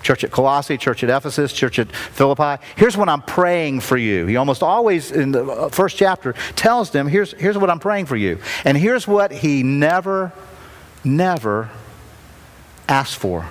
Church 0.03 0.23
at 0.23 0.31
Colossae, 0.31 0.77
church 0.77 1.03
at 1.03 1.09
Ephesus, 1.09 1.51
church 1.51 1.79
at 1.79 1.93
Philippi. 1.93 2.63
Here's 2.75 2.95
what 2.95 3.09
I'm 3.09 3.23
praying 3.23 3.79
for 3.79 3.97
you. 3.97 4.27
He 4.27 4.35
almost 4.35 4.61
always, 4.61 5.11
in 5.11 5.31
the 5.31 5.43
uh, 5.43 5.69
first 5.69 5.97
chapter, 5.97 6.33
tells 6.55 6.91
them, 6.91 7.07
here's, 7.07 7.33
here's 7.33 7.57
what 7.57 7.71
I'm 7.71 7.79
praying 7.79 8.05
for 8.05 8.15
you. 8.15 8.39
And 8.63 8.77
here's 8.77 9.07
what 9.07 9.31
he 9.31 9.63
never, 9.63 10.31
never 11.03 11.71
asked 12.87 13.17
for 13.17 13.49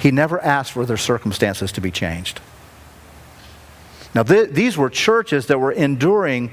he 0.00 0.10
never 0.10 0.40
asked 0.40 0.72
for 0.72 0.86
their 0.86 0.96
circumstances 0.96 1.72
to 1.72 1.80
be 1.80 1.90
changed. 1.90 2.40
Now, 4.14 4.22
th- 4.22 4.50
these 4.50 4.76
were 4.76 4.90
churches 4.90 5.46
that 5.46 5.58
were 5.58 5.72
enduring 5.72 6.50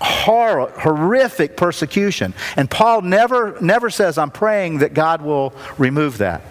hor- 0.00 0.70
horrific 0.70 1.56
persecution. 1.56 2.34
And 2.56 2.70
Paul 2.70 3.02
never, 3.02 3.58
never 3.60 3.90
says, 3.90 4.18
I'm 4.18 4.30
praying 4.30 4.78
that 4.78 4.94
God 4.94 5.22
will 5.22 5.54
remove 5.76 6.18
that. 6.18 6.42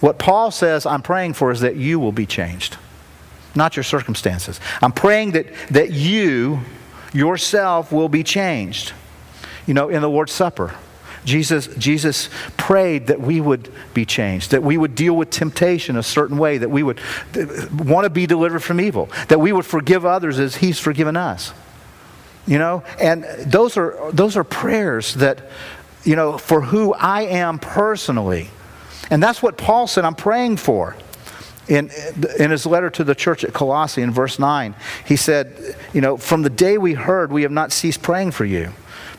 What 0.00 0.18
Paul 0.18 0.50
says, 0.50 0.84
I'm 0.84 1.02
praying 1.02 1.34
for 1.34 1.52
is 1.52 1.60
that 1.60 1.76
you 1.76 2.00
will 2.00 2.12
be 2.12 2.26
changed, 2.26 2.76
not 3.54 3.76
your 3.76 3.84
circumstances. 3.84 4.58
I'm 4.80 4.92
praying 4.92 5.32
that, 5.32 5.46
that 5.70 5.92
you 5.92 6.60
yourself 7.12 7.92
will 7.92 8.08
be 8.08 8.24
changed. 8.24 8.92
You 9.66 9.74
know, 9.74 9.90
in 9.90 10.02
the 10.02 10.08
Lord's 10.08 10.32
Supper, 10.32 10.74
Jesus, 11.24 11.68
Jesus 11.76 12.28
prayed 12.56 13.06
that 13.06 13.20
we 13.20 13.40
would 13.40 13.70
be 13.94 14.04
changed, 14.04 14.50
that 14.50 14.62
we 14.62 14.76
would 14.76 14.94
deal 14.94 15.14
with 15.14 15.30
temptation 15.30 15.96
a 15.96 16.02
certain 16.02 16.36
way, 16.36 16.58
that 16.58 16.70
we 16.70 16.82
would 16.82 17.00
want 17.78 18.04
to 18.04 18.10
be 18.10 18.26
delivered 18.26 18.60
from 18.60 18.80
evil, 18.80 19.08
that 19.28 19.38
we 19.38 19.52
would 19.52 19.66
forgive 19.66 20.04
others 20.04 20.38
as 20.38 20.56
He's 20.56 20.78
forgiven 20.78 21.16
us. 21.16 21.52
You 22.46 22.58
know, 22.58 22.82
and 22.98 23.24
those 23.46 23.76
are, 23.76 24.10
those 24.12 24.36
are 24.36 24.42
prayers 24.42 25.14
that, 25.14 25.42
you 26.02 26.16
know, 26.16 26.38
for 26.38 26.60
who 26.60 26.92
I 26.92 27.22
am 27.22 27.60
personally. 27.60 28.50
And 29.10 29.22
that's 29.22 29.42
what 29.42 29.56
Paul 29.56 29.86
said, 29.86 30.04
I'm 30.04 30.16
praying 30.16 30.56
for. 30.56 30.96
In, 31.68 31.90
in 32.40 32.50
his 32.50 32.66
letter 32.66 32.90
to 32.90 33.04
the 33.04 33.14
church 33.14 33.44
at 33.44 33.52
Colossae 33.52 34.02
in 34.02 34.10
verse 34.10 34.40
9, 34.40 34.74
he 35.06 35.14
said, 35.14 35.76
You 35.92 36.00
know, 36.00 36.16
from 36.16 36.42
the 36.42 36.50
day 36.50 36.76
we 36.76 36.94
heard, 36.94 37.30
we 37.30 37.42
have 37.42 37.52
not 37.52 37.70
ceased 37.70 38.02
praying 38.02 38.32
for 38.32 38.44
you. 38.44 38.72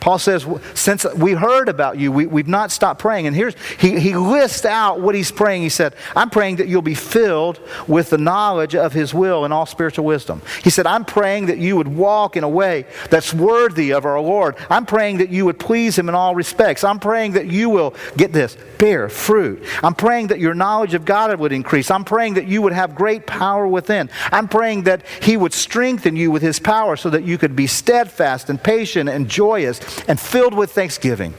Paul 0.03 0.19
says, 0.19 0.45
Since 0.73 1.05
we 1.15 1.31
heard 1.31 1.69
about 1.69 1.97
you, 1.97 2.11
we, 2.11 2.25
we've 2.25 2.45
not 2.45 2.73
stopped 2.73 2.99
praying. 2.99 3.25
And 3.25 3.33
here's, 3.33 3.55
he, 3.79 3.97
he 4.01 4.17
lists 4.17 4.65
out 4.65 4.99
what 4.99 5.15
he's 5.15 5.31
praying. 5.31 5.61
He 5.61 5.69
said, 5.69 5.95
I'm 6.13 6.29
praying 6.29 6.57
that 6.57 6.67
you'll 6.67 6.81
be 6.81 6.93
filled 6.93 7.61
with 7.87 8.09
the 8.09 8.17
knowledge 8.17 8.75
of 8.75 8.91
his 8.91 9.13
will 9.13 9.45
and 9.45 9.53
all 9.53 9.65
spiritual 9.65 10.03
wisdom. 10.03 10.41
He 10.61 10.69
said, 10.71 10.87
I'm 10.87 11.05
praying 11.05 11.45
that 11.45 11.57
you 11.57 11.77
would 11.77 11.87
walk 11.87 12.35
in 12.35 12.43
a 12.43 12.49
way 12.49 12.85
that's 13.09 13.33
worthy 13.33 13.93
of 13.93 14.03
our 14.03 14.19
Lord. 14.19 14.57
I'm 14.69 14.85
praying 14.85 15.19
that 15.19 15.29
you 15.29 15.45
would 15.45 15.57
please 15.57 15.97
him 15.97 16.09
in 16.09 16.15
all 16.15 16.35
respects. 16.35 16.83
I'm 16.83 16.99
praying 16.99 17.31
that 17.33 17.47
you 17.47 17.69
will, 17.69 17.95
get 18.17 18.33
this, 18.33 18.57
bear 18.79 19.07
fruit. 19.07 19.63
I'm 19.81 19.95
praying 19.95 20.27
that 20.27 20.39
your 20.39 20.53
knowledge 20.53 20.95
of 20.95 21.05
God 21.05 21.39
would 21.39 21.53
increase. 21.53 21.89
I'm 21.89 22.03
praying 22.03 22.33
that 22.33 22.45
you 22.45 22.61
would 22.61 22.73
have 22.73 22.93
great 22.93 23.25
power 23.25 23.65
within. 23.65 24.09
I'm 24.33 24.49
praying 24.49 24.83
that 24.83 25.05
he 25.21 25.37
would 25.37 25.53
strengthen 25.53 26.17
you 26.17 26.29
with 26.29 26.41
his 26.41 26.59
power 26.59 26.97
so 26.97 27.09
that 27.11 27.23
you 27.23 27.37
could 27.37 27.55
be 27.55 27.67
steadfast 27.67 28.49
and 28.49 28.61
patient 28.61 29.07
and 29.07 29.29
joyous 29.29 29.79
and 30.07 30.19
filled 30.19 30.53
with 30.53 30.71
thanksgiving. 30.71 31.33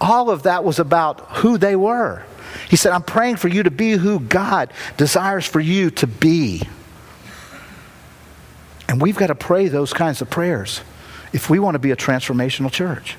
All 0.00 0.30
of 0.30 0.44
that 0.44 0.64
was 0.64 0.78
about 0.78 1.20
who 1.36 1.58
they 1.58 1.76
were. 1.76 2.24
He 2.68 2.76
said, 2.76 2.92
I'm 2.92 3.02
praying 3.02 3.36
for 3.36 3.48
you 3.48 3.62
to 3.62 3.70
be 3.70 3.92
who 3.92 4.20
God 4.20 4.72
desires 4.96 5.46
for 5.46 5.60
you 5.60 5.90
to 5.92 6.06
be. 6.06 6.62
And 8.88 9.00
we've 9.00 9.16
got 9.16 9.28
to 9.28 9.34
pray 9.34 9.68
those 9.68 9.92
kinds 9.92 10.20
of 10.20 10.28
prayers 10.28 10.82
if 11.32 11.48
we 11.48 11.58
want 11.58 11.76
to 11.76 11.78
be 11.78 11.92
a 11.92 11.96
transformational 11.96 12.70
church. 12.70 13.16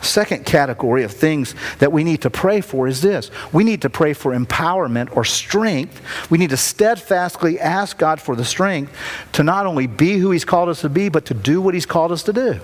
Second 0.00 0.44
category 0.44 1.04
of 1.04 1.12
things 1.12 1.54
that 1.78 1.92
we 1.92 2.02
need 2.02 2.22
to 2.22 2.30
pray 2.30 2.60
for 2.60 2.88
is 2.88 3.00
this 3.02 3.30
we 3.52 3.62
need 3.62 3.82
to 3.82 3.90
pray 3.90 4.14
for 4.14 4.32
empowerment 4.32 5.16
or 5.16 5.24
strength. 5.24 6.00
We 6.28 6.38
need 6.38 6.50
to 6.50 6.56
steadfastly 6.56 7.60
ask 7.60 7.98
God 7.98 8.20
for 8.20 8.34
the 8.34 8.44
strength 8.44 8.96
to 9.32 9.44
not 9.44 9.64
only 9.64 9.86
be 9.86 10.18
who 10.18 10.32
He's 10.32 10.44
called 10.44 10.68
us 10.68 10.80
to 10.80 10.88
be, 10.88 11.08
but 11.08 11.26
to 11.26 11.34
do 11.34 11.60
what 11.60 11.74
He's 11.74 11.86
called 11.86 12.10
us 12.10 12.24
to 12.24 12.32
do. 12.32 12.60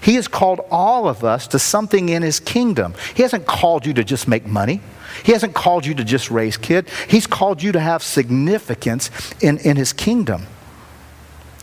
He 0.00 0.14
has 0.16 0.28
called 0.28 0.60
all 0.70 1.08
of 1.08 1.24
us 1.24 1.46
to 1.48 1.58
something 1.58 2.08
in 2.08 2.22
His 2.22 2.40
kingdom. 2.40 2.94
He 3.14 3.22
hasn't 3.22 3.46
called 3.46 3.86
you 3.86 3.94
to 3.94 4.04
just 4.04 4.28
make 4.28 4.46
money. 4.46 4.80
He 5.24 5.32
hasn't 5.32 5.54
called 5.54 5.86
you 5.86 5.94
to 5.94 6.04
just 6.04 6.30
raise 6.30 6.56
kids. 6.56 6.90
He's 7.08 7.26
called 7.26 7.62
you 7.62 7.72
to 7.72 7.80
have 7.80 8.02
significance 8.02 9.10
in, 9.40 9.58
in 9.58 9.76
His 9.76 9.92
kingdom. 9.92 10.46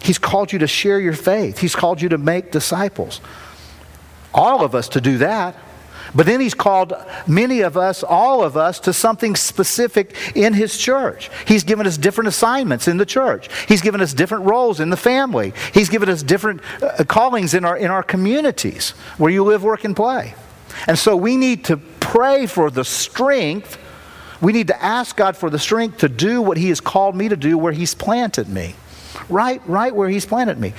He's 0.01 0.17
called 0.17 0.51
you 0.51 0.59
to 0.59 0.67
share 0.67 0.99
your 0.99 1.13
faith. 1.13 1.59
He's 1.59 1.75
called 1.75 2.01
you 2.01 2.09
to 2.09 2.17
make 2.17 2.51
disciples 2.51 3.21
all 4.33 4.63
of 4.63 4.75
us 4.75 4.89
to 4.89 5.01
do 5.01 5.17
that. 5.19 5.55
But 6.13 6.25
then 6.25 6.41
he's 6.41 6.53
called 6.53 6.93
many 7.25 7.61
of 7.61 7.77
us, 7.77 8.03
all 8.03 8.43
of 8.43 8.57
us, 8.57 8.79
to 8.81 8.93
something 8.93 9.35
specific 9.35 10.15
in 10.35 10.53
his 10.53 10.77
church. 10.77 11.29
He's 11.47 11.63
given 11.63 11.87
us 11.87 11.97
different 11.97 12.27
assignments 12.27 12.87
in 12.87 12.97
the 12.97 13.05
church. 13.05 13.49
He's 13.67 13.81
given 13.81 14.01
us 14.01 14.13
different 14.13 14.45
roles 14.45 14.79
in 14.79 14.89
the 14.89 14.97
family. 14.97 15.53
He's 15.73 15.89
given 15.89 16.09
us 16.09 16.21
different 16.21 16.61
uh, 16.81 17.03
callings 17.05 17.53
in 17.53 17.63
our, 17.63 17.77
in 17.77 17.89
our 17.89 18.03
communities 18.03 18.91
where 19.17 19.31
you 19.31 19.43
live, 19.43 19.63
work, 19.63 19.85
and 19.85 19.95
play. 19.95 20.35
And 20.87 20.97
so 20.97 21.15
we 21.15 21.37
need 21.37 21.65
to 21.65 21.77
pray 21.77 22.45
for 22.45 22.69
the 22.69 22.83
strength. 22.83 23.77
We 24.41 24.51
need 24.51 24.67
to 24.67 24.83
ask 24.83 25.15
God 25.15 25.37
for 25.37 25.49
the 25.49 25.59
strength 25.59 25.99
to 25.99 26.09
do 26.09 26.41
what 26.41 26.57
he 26.57 26.69
has 26.69 26.81
called 26.81 27.15
me 27.15 27.29
to 27.29 27.37
do 27.37 27.57
where 27.57 27.73
he's 27.73 27.93
planted 27.93 28.49
me 28.49 28.75
right, 29.31 29.61
right 29.67 29.95
where 29.95 30.09
he's 30.09 30.25
planted 30.25 30.59
me. 30.59 30.73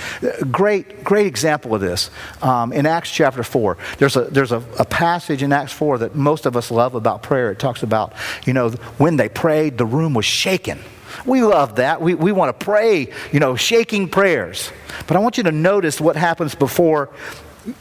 Great, 0.51 1.05
great 1.05 1.27
example 1.27 1.75
of 1.75 1.81
this. 1.81 2.11
Um, 2.41 2.73
in 2.73 2.87
Acts 2.87 3.11
chapter 3.11 3.43
4, 3.43 3.79
there's, 3.99 4.17
a, 4.17 4.25
there's 4.25 4.53
a, 4.53 4.63
a 4.79 4.85
passage 4.85 5.43
in 5.43 5.53
Acts 5.53 5.73
4 5.73 5.99
that 5.99 6.15
most 6.15 6.47
of 6.47 6.57
us 6.57 6.71
love 6.71 6.95
about 6.95 7.23
prayer. 7.23 7.51
It 7.51 7.59
talks 7.59 7.83
about, 7.83 8.13
you 8.45 8.53
know, 8.53 8.71
when 8.99 9.17
they 9.17 9.29
prayed, 9.29 9.79
the 9.79 9.87
room 9.87 10.15
was 10.15 10.25
shaken. 10.25 10.79
We 11.27 11.43
love 11.43 11.77
that. 11.77 12.01
We, 12.01 12.15
we 12.15 12.33
want 12.33 12.59
to 12.59 12.65
pray, 12.65 13.13
you 13.33 13.41
know, 13.41 13.57
shaking 13.57 14.09
prayers. 14.09 14.71
But 15.07 15.17
I 15.17 15.21
want 15.21 15.37
you 15.37 15.45
to 15.45 15.53
notice 15.53 16.01
what 16.01 16.17
happens 16.17 16.55
before 16.55 17.11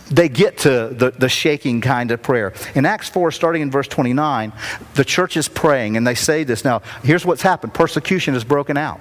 they 0.10 0.30
get 0.30 0.60
to 0.60 0.90
the, 0.90 1.12
the 1.12 1.30
shaking 1.30 1.82
kind 1.82 2.12
of 2.12 2.22
prayer. 2.22 2.54
In 2.76 2.86
Acts 2.86 3.10
4, 3.10 3.32
starting 3.32 3.62
in 3.62 3.72
verse 3.72 3.88
29, 3.88 4.54
the 4.94 5.06
church 5.06 5.38
is 5.38 5.48
praying, 5.48 5.98
and 5.98 6.06
they 6.06 6.16
say 6.16 6.44
this. 6.44 6.64
Now, 6.64 6.82
here's 7.04 7.26
what's 7.26 7.42
happened 7.42 7.74
persecution 7.74 8.34
has 8.34 8.44
broken 8.44 8.78
out. 8.78 9.00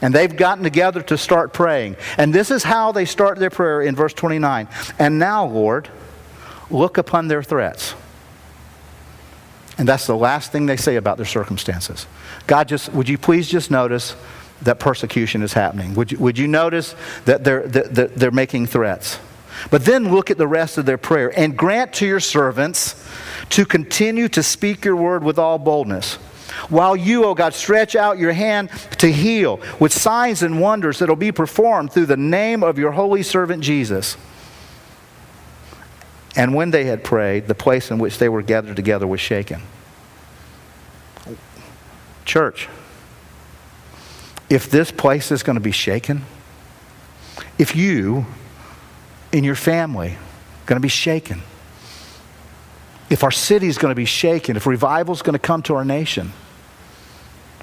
And 0.00 0.14
they've 0.14 0.34
gotten 0.34 0.64
together 0.64 1.02
to 1.02 1.18
start 1.18 1.52
praying. 1.52 1.96
And 2.16 2.34
this 2.34 2.50
is 2.50 2.62
how 2.62 2.92
they 2.92 3.04
start 3.04 3.38
their 3.38 3.50
prayer 3.50 3.82
in 3.82 3.96
verse 3.96 4.12
29. 4.12 4.68
And 4.98 5.18
now, 5.18 5.46
Lord, 5.46 5.88
look 6.70 6.98
upon 6.98 7.28
their 7.28 7.42
threats. 7.42 7.94
And 9.78 9.88
that's 9.88 10.06
the 10.06 10.16
last 10.16 10.50
thing 10.50 10.66
they 10.66 10.76
say 10.76 10.96
about 10.96 11.16
their 11.16 11.26
circumstances. 11.26 12.06
God, 12.46 12.68
just 12.68 12.92
would 12.92 13.08
you 13.08 13.16
please 13.16 13.48
just 13.48 13.70
notice 13.70 14.16
that 14.62 14.80
persecution 14.80 15.42
is 15.42 15.52
happening? 15.52 15.94
Would 15.94 16.12
you, 16.12 16.18
would 16.18 16.36
you 16.36 16.48
notice 16.48 16.96
that 17.26 17.44
they're, 17.44 17.66
that 17.68 18.16
they're 18.16 18.30
making 18.32 18.66
threats? 18.66 19.20
But 19.70 19.84
then 19.84 20.10
look 20.10 20.30
at 20.30 20.38
the 20.38 20.46
rest 20.46 20.78
of 20.78 20.86
their 20.86 20.98
prayer 20.98 21.36
and 21.36 21.56
grant 21.56 21.92
to 21.94 22.06
your 22.06 22.20
servants 22.20 23.08
to 23.50 23.64
continue 23.64 24.28
to 24.28 24.42
speak 24.42 24.84
your 24.84 24.96
word 24.96 25.24
with 25.24 25.38
all 25.38 25.58
boldness 25.58 26.18
while 26.68 26.96
you, 26.96 27.24
O 27.24 27.34
God, 27.34 27.54
stretch 27.54 27.96
out 27.96 28.18
your 28.18 28.32
hand 28.32 28.70
to 28.98 29.10
heal 29.10 29.60
with 29.78 29.92
signs 29.92 30.42
and 30.42 30.60
wonders 30.60 30.98
that 30.98 31.08
will 31.08 31.16
be 31.16 31.32
performed 31.32 31.92
through 31.92 32.06
the 32.06 32.16
name 32.16 32.62
of 32.62 32.78
your 32.78 32.92
holy 32.92 33.22
servant 33.22 33.62
Jesus. 33.62 34.16
And 36.36 36.54
when 36.54 36.70
they 36.70 36.84
had 36.84 37.02
prayed, 37.02 37.48
the 37.48 37.54
place 37.54 37.90
in 37.90 37.98
which 37.98 38.18
they 38.18 38.28
were 38.28 38.42
gathered 38.42 38.76
together 38.76 39.06
was 39.06 39.20
shaken. 39.20 39.62
Church, 42.24 42.68
if 44.50 44.70
this 44.70 44.90
place 44.90 45.32
is 45.32 45.42
going 45.42 45.56
to 45.56 45.60
be 45.60 45.72
shaken, 45.72 46.24
if 47.58 47.74
you 47.74 48.26
in 49.32 49.44
your 49.44 49.54
family 49.54 50.16
going 50.66 50.76
to 50.76 50.80
be 50.80 50.88
shaken, 50.88 51.42
if 53.10 53.24
our 53.24 53.30
city 53.30 53.66
is 53.66 53.78
going 53.78 53.90
to 53.90 53.96
be 53.96 54.04
shaken, 54.04 54.56
if 54.56 54.66
revival 54.66 55.14
is 55.14 55.22
going 55.22 55.32
to 55.32 55.38
come 55.38 55.62
to 55.62 55.74
our 55.74 55.84
nation, 55.84 56.32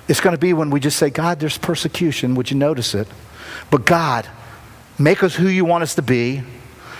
it's 0.07 0.21
going 0.21 0.35
to 0.35 0.39
be 0.39 0.53
when 0.53 0.69
we 0.69 0.79
just 0.79 0.97
say, 0.97 1.09
God, 1.09 1.39
there's 1.39 1.57
persecution. 1.57 2.35
Would 2.35 2.51
you 2.51 2.57
notice 2.57 2.93
it? 2.93 3.07
But 3.71 3.85
God, 3.85 4.27
make 4.99 5.23
us 5.23 5.35
who 5.35 5.47
you 5.47 5.65
want 5.65 5.83
us 5.83 5.95
to 5.95 6.01
be. 6.01 6.43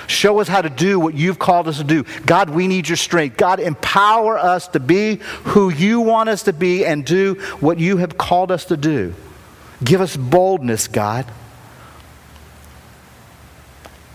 Show 0.08 0.40
us 0.40 0.48
how 0.48 0.62
to 0.62 0.70
do 0.70 1.00
what 1.00 1.16
you've 1.16 1.40
called 1.40 1.68
us 1.68 1.78
to 1.78 1.84
do. 1.84 2.04
God, 2.26 2.50
we 2.50 2.68
need 2.68 2.88
your 2.88 2.96
strength. 2.96 3.38
God, 3.38 3.60
empower 3.60 4.38
us 4.38 4.68
to 4.70 4.80
be 4.80 5.16
who 5.46 5.70
you 5.70 6.00
want 6.00 6.30
us 6.30 6.44
to 6.44 6.54
be 6.54 6.86
and 6.86 7.04
do 7.06 7.36
what 7.60 7.80
you 7.80 7.98
have 7.98 8.18
called 8.18 8.52
us 8.52 8.66
to 8.66 8.78
do. 8.78 9.14
Give 9.84 10.02
us 10.02 10.16
boldness, 10.16 10.88
God. 10.88 11.26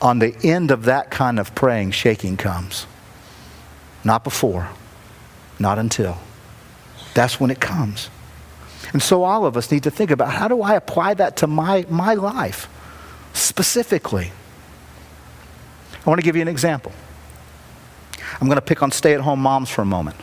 On 0.00 0.18
the 0.18 0.34
end 0.44 0.70
of 0.70 0.84
that 0.84 1.10
kind 1.10 1.38
of 1.38 1.54
praying, 1.54 1.90
shaking 1.90 2.36
comes. 2.36 2.86
Not 4.02 4.24
before, 4.24 4.68
not 5.58 5.78
until. 5.78 6.18
That's 7.14 7.38
when 7.38 7.50
it 7.50 7.60
comes. 7.60 8.08
And 8.92 9.02
so 9.02 9.22
all 9.22 9.46
of 9.46 9.56
us 9.56 9.70
need 9.70 9.84
to 9.84 9.90
think 9.90 10.10
about 10.10 10.32
how 10.32 10.48
do 10.48 10.62
I 10.62 10.74
apply 10.74 11.14
that 11.14 11.36
to 11.38 11.46
my, 11.46 11.86
my 11.88 12.14
life 12.14 12.68
specifically? 13.32 14.32
I 16.04 16.08
want 16.08 16.20
to 16.20 16.24
give 16.24 16.36
you 16.36 16.42
an 16.42 16.48
example. 16.48 16.92
I'm 18.40 18.46
going 18.46 18.56
to 18.56 18.62
pick 18.62 18.82
on 18.82 18.90
stay 18.90 19.14
at 19.14 19.20
home 19.20 19.40
moms 19.40 19.70
for 19.70 19.82
a 19.82 19.86
moment. 19.86 20.16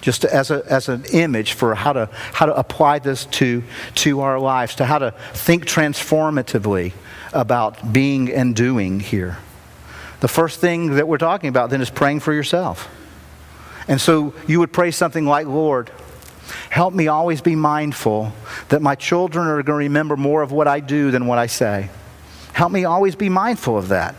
Just 0.00 0.24
as, 0.24 0.50
a, 0.50 0.62
as 0.66 0.88
an 0.88 1.04
image 1.12 1.54
for 1.54 1.74
how 1.74 1.92
to, 1.92 2.08
how 2.12 2.46
to 2.46 2.54
apply 2.54 3.00
this 3.00 3.24
to, 3.26 3.64
to 3.96 4.20
our 4.20 4.38
lives, 4.38 4.76
to 4.76 4.84
how 4.84 4.98
to 4.98 5.12
think 5.32 5.66
transformatively 5.66 6.92
about 7.32 7.92
being 7.92 8.32
and 8.32 8.54
doing 8.54 9.00
here. 9.00 9.38
The 10.20 10.28
first 10.28 10.60
thing 10.60 10.94
that 10.96 11.08
we're 11.08 11.18
talking 11.18 11.48
about 11.48 11.70
then 11.70 11.80
is 11.80 11.90
praying 11.90 12.20
for 12.20 12.32
yourself. 12.32 12.88
And 13.88 14.00
so 14.00 14.34
you 14.46 14.60
would 14.60 14.72
pray 14.72 14.90
something 14.90 15.24
like, 15.24 15.46
Lord, 15.46 15.90
Help 16.70 16.94
me 16.94 17.08
always 17.08 17.40
be 17.40 17.56
mindful 17.56 18.32
that 18.68 18.82
my 18.82 18.94
children 18.94 19.46
are 19.46 19.62
going 19.62 19.66
to 19.66 19.72
remember 19.74 20.16
more 20.16 20.42
of 20.42 20.52
what 20.52 20.68
I 20.68 20.80
do 20.80 21.10
than 21.10 21.26
what 21.26 21.38
I 21.38 21.46
say. 21.46 21.90
Help 22.52 22.72
me 22.72 22.84
always 22.84 23.14
be 23.14 23.28
mindful 23.28 23.76
of 23.76 23.88
that. 23.88 24.14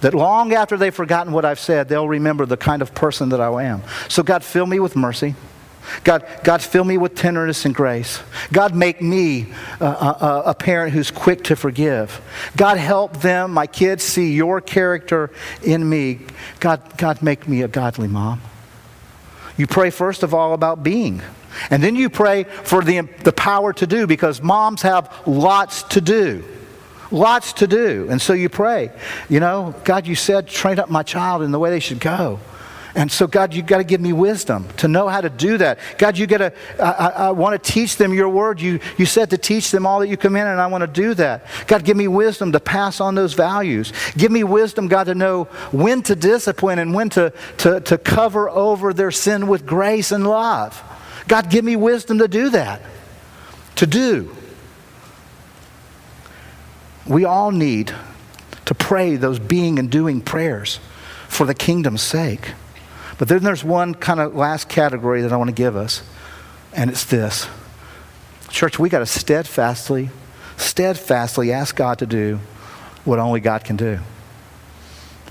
That 0.00 0.14
long 0.14 0.52
after 0.52 0.76
they've 0.76 0.94
forgotten 0.94 1.32
what 1.32 1.44
I've 1.44 1.58
said, 1.58 1.88
they'll 1.88 2.08
remember 2.08 2.46
the 2.46 2.56
kind 2.56 2.82
of 2.82 2.94
person 2.94 3.30
that 3.30 3.40
I 3.40 3.64
am. 3.64 3.82
So, 4.08 4.22
God, 4.22 4.44
fill 4.44 4.66
me 4.66 4.78
with 4.78 4.96
mercy. 4.96 5.34
God, 6.02 6.26
God, 6.42 6.62
fill 6.62 6.84
me 6.84 6.98
with 6.98 7.14
tenderness 7.14 7.64
and 7.64 7.74
grace. 7.74 8.22
God, 8.52 8.74
make 8.74 9.02
me 9.02 9.52
a, 9.80 9.84
a, 9.84 10.42
a, 10.46 10.54
parent 10.54 10.92
who's 10.92 11.10
quick 11.10 11.44
to 11.44 11.56
forgive. 11.56 12.20
God, 12.56 12.78
help 12.78 13.20
them, 13.20 13.52
my 13.52 13.66
kids, 13.66 14.02
see 14.02 14.32
your 14.32 14.60
character 14.60 15.30
in 15.62 15.88
me. 15.88 16.20
God, 16.60 16.96
God, 16.96 17.22
make 17.22 17.46
me 17.46 17.62
a 17.62 17.68
godly 17.68 18.08
mom. 18.08 18.40
You 19.56 19.66
pray, 19.66 19.90
first 19.90 20.22
of 20.22 20.34
all, 20.34 20.52
about 20.52 20.82
being. 20.82 21.22
And 21.70 21.82
then 21.82 21.96
you 21.96 22.10
pray 22.10 22.44
for 22.44 22.82
the, 22.82 23.02
the 23.22 23.32
power 23.32 23.72
to 23.74 23.86
do 23.86 24.06
because 24.06 24.42
moms 24.42 24.82
have 24.82 25.12
lots 25.26 25.82
to 25.84 26.00
do. 26.00 26.44
Lots 27.10 27.52
to 27.54 27.66
do. 27.66 28.08
And 28.10 28.20
so 28.20 28.32
you 28.32 28.48
pray, 28.48 28.90
you 29.28 29.40
know, 29.40 29.74
God, 29.84 30.06
you 30.06 30.14
said, 30.14 30.48
train 30.48 30.78
up 30.78 30.90
my 30.90 31.02
child 31.02 31.42
in 31.42 31.52
the 31.52 31.58
way 31.58 31.70
they 31.70 31.80
should 31.80 32.00
go. 32.00 32.40
And 32.96 33.10
so, 33.10 33.26
God, 33.26 33.54
you've 33.54 33.66
got 33.66 33.78
to 33.78 33.84
give 33.84 34.00
me 34.00 34.12
wisdom 34.12 34.68
to 34.76 34.86
know 34.86 35.08
how 35.08 35.20
to 35.20 35.28
do 35.28 35.58
that. 35.58 35.80
God, 35.98 36.16
you 36.16 36.28
got 36.28 36.38
to, 36.38 36.52
I, 36.80 36.90
I, 36.90 37.08
I 37.08 37.30
want 37.32 37.60
to 37.60 37.72
teach 37.72 37.96
them 37.96 38.14
your 38.14 38.28
word. 38.28 38.60
You, 38.60 38.78
you 38.96 39.04
said 39.04 39.30
to 39.30 39.38
teach 39.38 39.72
them 39.72 39.84
all 39.84 39.98
that 40.00 40.08
you 40.08 40.16
command, 40.16 40.48
and 40.48 40.60
I 40.60 40.68
want 40.68 40.82
to 40.82 40.86
do 40.86 41.12
that. 41.14 41.46
God, 41.66 41.84
give 41.84 41.96
me 41.96 42.06
wisdom 42.06 42.52
to 42.52 42.60
pass 42.60 43.00
on 43.00 43.16
those 43.16 43.34
values. 43.34 43.92
Give 44.16 44.30
me 44.30 44.44
wisdom, 44.44 44.86
God, 44.86 45.04
to 45.04 45.14
know 45.16 45.44
when 45.72 46.02
to 46.04 46.14
discipline 46.14 46.78
and 46.78 46.94
when 46.94 47.10
to, 47.10 47.32
to, 47.58 47.80
to 47.80 47.98
cover 47.98 48.48
over 48.48 48.92
their 48.92 49.10
sin 49.10 49.48
with 49.48 49.66
grace 49.66 50.12
and 50.12 50.24
love. 50.24 50.80
God, 51.26 51.50
give 51.50 51.64
me 51.64 51.76
wisdom 51.76 52.18
to 52.18 52.28
do 52.28 52.50
that, 52.50 52.82
to 53.76 53.86
do. 53.86 54.34
We 57.06 57.24
all 57.24 57.50
need 57.50 57.94
to 58.66 58.74
pray 58.74 59.16
those 59.16 59.38
being 59.38 59.78
and 59.78 59.90
doing 59.90 60.20
prayers 60.20 60.80
for 61.28 61.46
the 61.46 61.54
kingdom's 61.54 62.02
sake. 62.02 62.52
But 63.18 63.28
then 63.28 63.42
there's 63.42 63.64
one 63.64 63.94
kind 63.94 64.20
of 64.20 64.34
last 64.34 64.68
category 64.68 65.22
that 65.22 65.32
I 65.32 65.36
want 65.36 65.48
to 65.48 65.54
give 65.54 65.76
us, 65.76 66.02
and 66.72 66.90
it's 66.90 67.04
this. 67.04 67.46
Church, 68.48 68.78
we 68.78 68.88
got 68.88 69.00
to 69.00 69.06
steadfastly, 69.06 70.10
steadfastly 70.56 71.52
ask 71.52 71.74
God 71.76 71.98
to 71.98 72.06
do 72.06 72.40
what 73.04 73.18
only 73.18 73.40
God 73.40 73.64
can 73.64 73.76
do. 73.76 73.98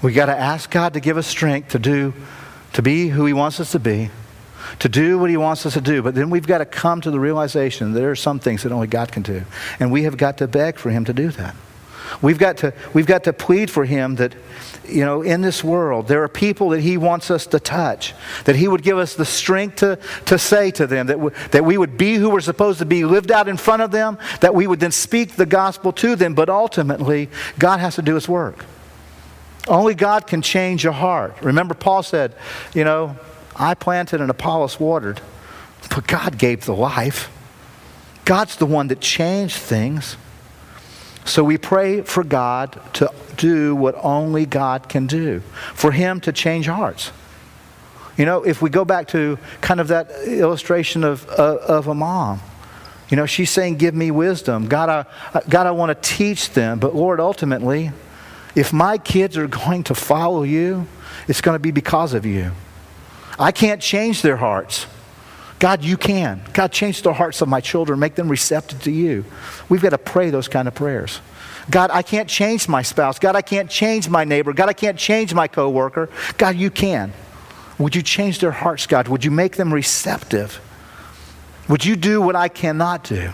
We 0.01 0.13
got 0.13 0.25
to 0.25 0.37
ask 0.37 0.69
God 0.69 0.93
to 0.93 0.99
give 0.99 1.17
us 1.17 1.27
strength 1.27 1.69
to 1.69 1.79
do, 1.79 2.13
to 2.73 2.81
be 2.81 3.09
who 3.09 3.25
He 3.25 3.33
wants 3.33 3.59
us 3.59 3.71
to 3.71 3.79
be 3.79 4.09
to 4.79 4.89
do 4.89 5.17
what 5.17 5.29
He 5.29 5.37
wants 5.37 5.65
us 5.65 5.73
to 5.73 5.81
do. 5.81 6.01
But 6.01 6.15
then 6.15 6.29
we've 6.29 6.47
got 6.47 6.59
to 6.59 6.65
come 6.65 7.01
to 7.01 7.11
the 7.11 7.19
realization 7.19 7.93
there 7.93 8.11
are 8.11 8.15
some 8.15 8.39
things 8.39 8.63
that 8.63 8.71
only 8.71 8.87
God 8.87 9.11
can 9.11 9.23
do. 9.23 9.43
And 9.79 9.91
we 9.91 10.03
have 10.03 10.17
got 10.17 10.37
to 10.39 10.47
beg 10.47 10.77
for 10.77 10.89
Him 10.89 11.05
to 11.05 11.13
do 11.13 11.29
that. 11.29 11.55
We've 12.21 12.37
got 12.37 12.57
to, 12.57 12.73
we've 12.93 13.05
got 13.05 13.23
to 13.25 13.33
plead 13.33 13.69
for 13.69 13.85
him 13.85 14.15
that, 14.15 14.35
you 14.87 15.05
know, 15.05 15.21
in 15.21 15.41
this 15.41 15.63
world, 15.63 16.07
there 16.07 16.23
are 16.23 16.27
people 16.27 16.69
that 16.69 16.81
he 16.81 16.97
wants 16.97 17.31
us 17.31 17.47
to 17.47 17.59
touch, 17.59 18.13
that 18.45 18.55
he 18.55 18.67
would 18.67 18.83
give 18.83 18.97
us 18.97 19.15
the 19.15 19.25
strength 19.25 19.77
to, 19.77 19.99
to 20.25 20.37
say 20.37 20.71
to 20.71 20.87
them, 20.87 21.07
that, 21.07 21.51
that 21.51 21.65
we 21.65 21.77
would 21.77 21.97
be 21.97 22.15
who 22.15 22.29
we're 22.29 22.41
supposed 22.41 22.79
to 22.79 22.85
be, 22.85 23.05
lived 23.05 23.31
out 23.31 23.47
in 23.47 23.57
front 23.57 23.81
of 23.81 23.91
them, 23.91 24.17
that 24.41 24.53
we 24.53 24.67
would 24.67 24.79
then 24.79 24.91
speak 24.91 25.35
the 25.35 25.45
gospel 25.45 25.91
to 25.93 26.15
them, 26.15 26.33
but 26.33 26.49
ultimately, 26.49 27.29
God 27.57 27.79
has 27.79 27.95
to 27.95 28.01
do 28.01 28.15
his 28.15 28.27
work. 28.27 28.65
Only 29.67 29.95
God 29.95 30.27
can 30.27 30.41
change 30.41 30.83
your 30.83 30.93
heart. 30.93 31.37
Remember, 31.41 31.73
Paul 31.73 32.03
said, 32.03 32.35
you 32.73 32.83
know, 32.83 33.15
I 33.55 33.73
planted 33.73 34.21
and 34.21 34.29
Apollos 34.29 34.79
watered, 34.79 35.21
but 35.89 36.07
God 36.07 36.37
gave 36.37 36.65
the 36.65 36.75
life. 36.75 37.29
God's 38.25 38.55
the 38.55 38.65
one 38.65 38.87
that 38.87 39.01
changed 39.01 39.57
things. 39.57 40.17
So 41.25 41.43
we 41.43 41.57
pray 41.57 42.01
for 42.01 42.23
God 42.23 42.79
to 42.93 43.11
do 43.37 43.75
what 43.75 43.95
only 44.01 44.45
God 44.45 44.89
can 44.89 45.07
do, 45.07 45.39
for 45.73 45.91
Him 45.91 46.19
to 46.21 46.31
change 46.31 46.67
hearts. 46.67 47.11
You 48.17 48.25
know, 48.25 48.43
if 48.43 48.61
we 48.61 48.69
go 48.69 48.85
back 48.85 49.07
to 49.09 49.39
kind 49.61 49.79
of 49.79 49.87
that 49.87 50.11
illustration 50.27 51.03
of, 51.03 51.25
of 51.27 51.87
a 51.87 51.95
mom, 51.95 52.41
you 53.09 53.17
know, 53.17 53.25
she's 53.25 53.49
saying, 53.49 53.77
Give 53.77 53.93
me 53.93 54.11
wisdom. 54.11 54.67
God, 54.67 54.89
I, 55.33 55.41
God, 55.49 55.67
I 55.67 55.71
want 55.71 55.89
to 55.89 56.15
teach 56.15 56.51
them. 56.51 56.79
But 56.79 56.95
Lord, 56.95 57.19
ultimately, 57.19 57.91
if 58.55 58.71
my 58.71 58.97
kids 58.97 59.37
are 59.37 59.47
going 59.47 59.83
to 59.85 59.95
follow 59.95 60.43
you, 60.43 60.87
it's 61.27 61.41
going 61.41 61.55
to 61.55 61.59
be 61.59 61.71
because 61.71 62.13
of 62.13 62.25
you. 62.25 62.51
I 63.39 63.51
can't 63.51 63.81
change 63.81 64.21
their 64.21 64.37
hearts. 64.37 64.85
God, 65.59 65.83
you 65.83 65.95
can. 65.95 66.41
God, 66.53 66.71
change 66.71 67.01
the 67.03 67.13
hearts 67.13 67.41
of 67.41 67.47
my 67.47 67.61
children, 67.61 67.99
make 67.99 68.15
them 68.15 68.29
receptive 68.29 68.83
to 68.83 68.91
you. 68.91 69.23
We've 69.69 69.81
got 69.81 69.91
to 69.91 69.97
pray 69.97 70.29
those 70.29 70.47
kind 70.47 70.67
of 70.67 70.75
prayers. 70.75 71.21
God, 71.69 71.89
I 71.91 72.01
can't 72.01 72.27
change 72.27 72.67
my 72.67 72.81
spouse. 72.81 73.19
God, 73.19 73.35
I 73.35 73.41
can't 73.41 73.69
change 73.69 74.09
my 74.09 74.25
neighbor. 74.25 74.51
God, 74.51 74.67
I 74.67 74.73
can't 74.73 74.97
change 74.97 75.33
my 75.33 75.47
coworker. 75.47 76.09
God, 76.37 76.57
you 76.57 76.69
can. 76.69 77.13
Would 77.77 77.95
you 77.95 78.01
change 78.01 78.39
their 78.39 78.51
hearts, 78.51 78.87
God? 78.87 79.07
Would 79.07 79.23
you 79.23 79.31
make 79.31 79.55
them 79.55 79.73
receptive? 79.73 80.59
Would 81.69 81.85
you 81.85 81.95
do 81.95 82.21
what 82.21 82.35
I 82.35 82.49
cannot 82.49 83.05
do? 83.05 83.31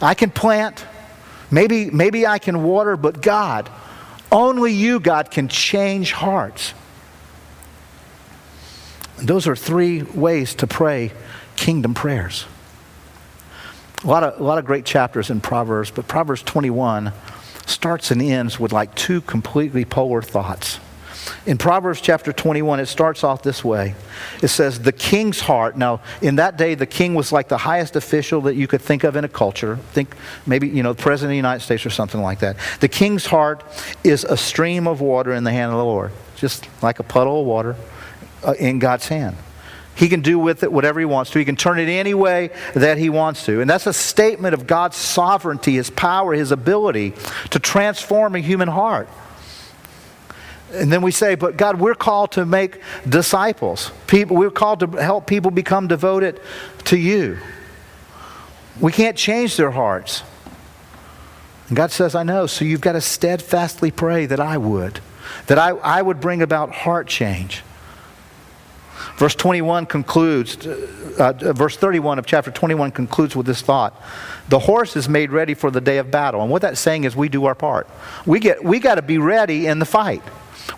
I 0.00 0.14
can 0.14 0.30
plant. 0.30 0.86
Maybe, 1.50 1.90
maybe 1.90 2.26
I 2.26 2.38
can 2.38 2.62
water, 2.62 2.96
but 2.96 3.20
God, 3.20 3.68
only 4.30 4.72
you, 4.72 5.00
God, 5.00 5.30
can 5.30 5.48
change 5.48 6.12
hearts. 6.12 6.72
Those 9.18 9.46
are 9.46 9.56
three 9.56 10.02
ways 10.02 10.54
to 10.56 10.66
pray 10.66 11.12
kingdom 11.56 11.94
prayers. 11.94 12.46
A 14.04 14.06
lot 14.06 14.24
of, 14.24 14.40
a 14.40 14.42
lot 14.42 14.58
of 14.58 14.64
great 14.64 14.84
chapters 14.84 15.30
in 15.30 15.40
Proverbs, 15.40 15.90
but 15.90 16.08
Proverbs 16.08 16.42
21 16.42 17.12
starts 17.66 18.10
and 18.10 18.20
ends 18.20 18.58
with 18.58 18.72
like 18.72 18.94
two 18.96 19.20
completely 19.20 19.84
polar 19.84 20.22
thoughts. 20.22 20.80
In 21.46 21.56
Proverbs 21.56 22.00
chapter 22.00 22.32
21, 22.32 22.80
it 22.80 22.86
starts 22.86 23.22
off 23.22 23.44
this 23.44 23.62
way. 23.62 23.94
It 24.42 24.48
says, 24.48 24.80
The 24.80 24.90
king's 24.90 25.40
heart. 25.40 25.76
Now, 25.76 26.00
in 26.20 26.36
that 26.36 26.56
day, 26.56 26.74
the 26.74 26.86
king 26.86 27.14
was 27.14 27.30
like 27.30 27.46
the 27.46 27.58
highest 27.58 27.94
official 27.94 28.40
that 28.42 28.56
you 28.56 28.66
could 28.66 28.80
think 28.80 29.04
of 29.04 29.14
in 29.14 29.24
a 29.24 29.28
culture. 29.28 29.76
Think 29.92 30.16
maybe, 30.46 30.68
you 30.68 30.82
know, 30.82 30.92
the 30.92 31.02
president 31.02 31.28
of 31.28 31.32
the 31.32 31.36
United 31.36 31.60
States 31.60 31.86
or 31.86 31.90
something 31.90 32.20
like 32.20 32.40
that. 32.40 32.56
The 32.80 32.88
king's 32.88 33.26
heart 33.26 33.62
is 34.02 34.24
a 34.24 34.36
stream 34.36 34.88
of 34.88 35.00
water 35.00 35.32
in 35.32 35.44
the 35.44 35.52
hand 35.52 35.70
of 35.70 35.78
the 35.78 35.84
Lord, 35.84 36.10
just 36.34 36.68
like 36.82 36.98
a 36.98 37.04
puddle 37.04 37.40
of 37.40 37.46
water 37.46 37.76
uh, 38.44 38.52
in 38.52 38.78
God's 38.78 39.08
hand. 39.08 39.36
He 39.94 40.08
can 40.08 40.22
do 40.22 40.38
with 40.38 40.62
it 40.62 40.72
whatever 40.72 41.00
he 41.00 41.06
wants 41.06 41.30
to. 41.32 41.38
He 41.38 41.44
can 41.44 41.56
turn 41.56 41.78
it 41.78 41.88
any 41.88 42.14
way 42.14 42.50
that 42.74 42.96
he 42.96 43.10
wants 43.10 43.44
to. 43.44 43.60
And 43.60 43.68
that's 43.68 43.86
a 43.86 43.92
statement 43.92 44.54
of 44.54 44.66
God's 44.66 44.96
sovereignty, 44.96 45.74
his 45.74 45.90
power, 45.90 46.32
his 46.32 46.50
ability 46.50 47.12
to 47.50 47.58
transform 47.58 48.34
a 48.34 48.38
human 48.38 48.68
heart. 48.68 49.08
And 50.72 50.90
then 50.90 51.02
we 51.02 51.10
say, 51.10 51.34
but 51.34 51.58
God, 51.58 51.78
we're 51.78 51.94
called 51.94 52.32
to 52.32 52.46
make 52.46 52.80
disciples. 53.06 53.90
People, 54.06 54.36
we're 54.36 54.50
called 54.50 54.80
to 54.80 54.86
help 54.86 55.26
people 55.26 55.50
become 55.50 55.86
devoted 55.88 56.40
to 56.84 56.96
you. 56.96 57.38
We 58.80 58.92
can't 58.92 59.16
change 59.16 59.58
their 59.58 59.70
hearts. 59.70 60.22
And 61.68 61.76
God 61.76 61.90
says, 61.90 62.14
I 62.14 62.22
know. 62.22 62.46
So 62.46 62.64
you've 62.64 62.80
got 62.80 62.92
to 62.92 63.02
steadfastly 63.02 63.90
pray 63.90 64.24
that 64.24 64.40
I 64.40 64.56
would, 64.56 65.00
that 65.48 65.58
I, 65.58 65.70
I 65.70 66.00
would 66.00 66.20
bring 66.20 66.40
about 66.40 66.70
heart 66.70 67.06
change. 67.06 67.62
Verse 69.16 69.34
21 69.34 69.86
concludes, 69.86 70.66
uh, 70.66 71.32
uh, 71.40 71.52
verse 71.52 71.76
31 71.76 72.18
of 72.18 72.26
chapter 72.26 72.50
21 72.50 72.90
concludes 72.90 73.36
with 73.36 73.46
this 73.46 73.62
thought. 73.62 74.00
The 74.48 74.58
horse 74.58 74.96
is 74.96 75.08
made 75.08 75.30
ready 75.30 75.54
for 75.54 75.70
the 75.70 75.80
day 75.80 75.98
of 75.98 76.10
battle. 76.10 76.42
And 76.42 76.50
what 76.50 76.62
that's 76.62 76.80
saying 76.80 77.04
is 77.04 77.14
we 77.14 77.28
do 77.28 77.44
our 77.44 77.54
part. 77.54 77.88
We, 78.26 78.40
get, 78.40 78.62
we 78.64 78.78
got 78.78 78.96
to 78.96 79.02
be 79.02 79.18
ready 79.18 79.66
in 79.66 79.78
the 79.78 79.86
fight. 79.86 80.22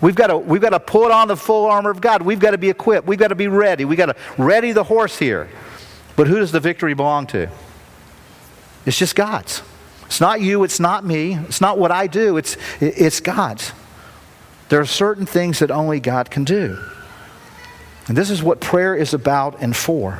We've 0.01 0.15
got, 0.15 0.27
to, 0.27 0.37
we've 0.37 0.61
got 0.61 0.71
to 0.71 0.79
put 0.79 1.11
on 1.11 1.27
the 1.27 1.37
full 1.37 1.65
armor 1.65 1.89
of 1.89 2.01
God. 2.01 2.21
We've 2.21 2.39
got 2.39 2.51
to 2.51 2.57
be 2.57 2.69
equipped. 2.69 3.07
We've 3.07 3.19
got 3.19 3.29
to 3.29 3.35
be 3.35 3.47
ready. 3.47 3.85
We've 3.85 3.97
got 3.97 4.07
to 4.07 4.15
ready 4.37 4.71
the 4.71 4.83
horse 4.83 5.17
here. 5.17 5.49
But 6.15 6.27
who 6.27 6.39
does 6.39 6.51
the 6.51 6.59
victory 6.59 6.93
belong 6.93 7.27
to? 7.27 7.49
It's 8.85 8.97
just 8.97 9.15
God's. 9.15 9.61
It's 10.05 10.21
not 10.21 10.41
you, 10.41 10.63
it's 10.63 10.79
not 10.79 11.03
me, 11.03 11.35
it's 11.35 11.61
not 11.61 11.77
what 11.77 11.91
I 11.91 12.07
do, 12.07 12.37
it's, 12.37 12.57
it's 12.79 13.19
God's. 13.19 13.73
There 14.69 14.79
are 14.79 14.85
certain 14.85 15.25
things 15.25 15.59
that 15.59 15.71
only 15.71 15.99
God 15.99 16.29
can 16.29 16.43
do. 16.43 16.77
And 18.07 18.15
this 18.15 18.29
is 18.29 18.43
what 18.43 18.61
prayer 18.61 18.95
is 18.95 19.13
about 19.13 19.61
and 19.61 19.75
for. 19.75 20.19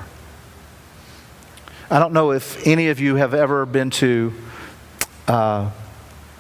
I 1.89 1.99
don't 1.99 2.13
know 2.13 2.31
if 2.31 2.65
any 2.65 2.89
of 2.89 2.99
you 2.99 3.15
have 3.15 3.33
ever 3.33 3.65
been 3.65 3.91
to 3.91 4.33
uh, 5.27 5.69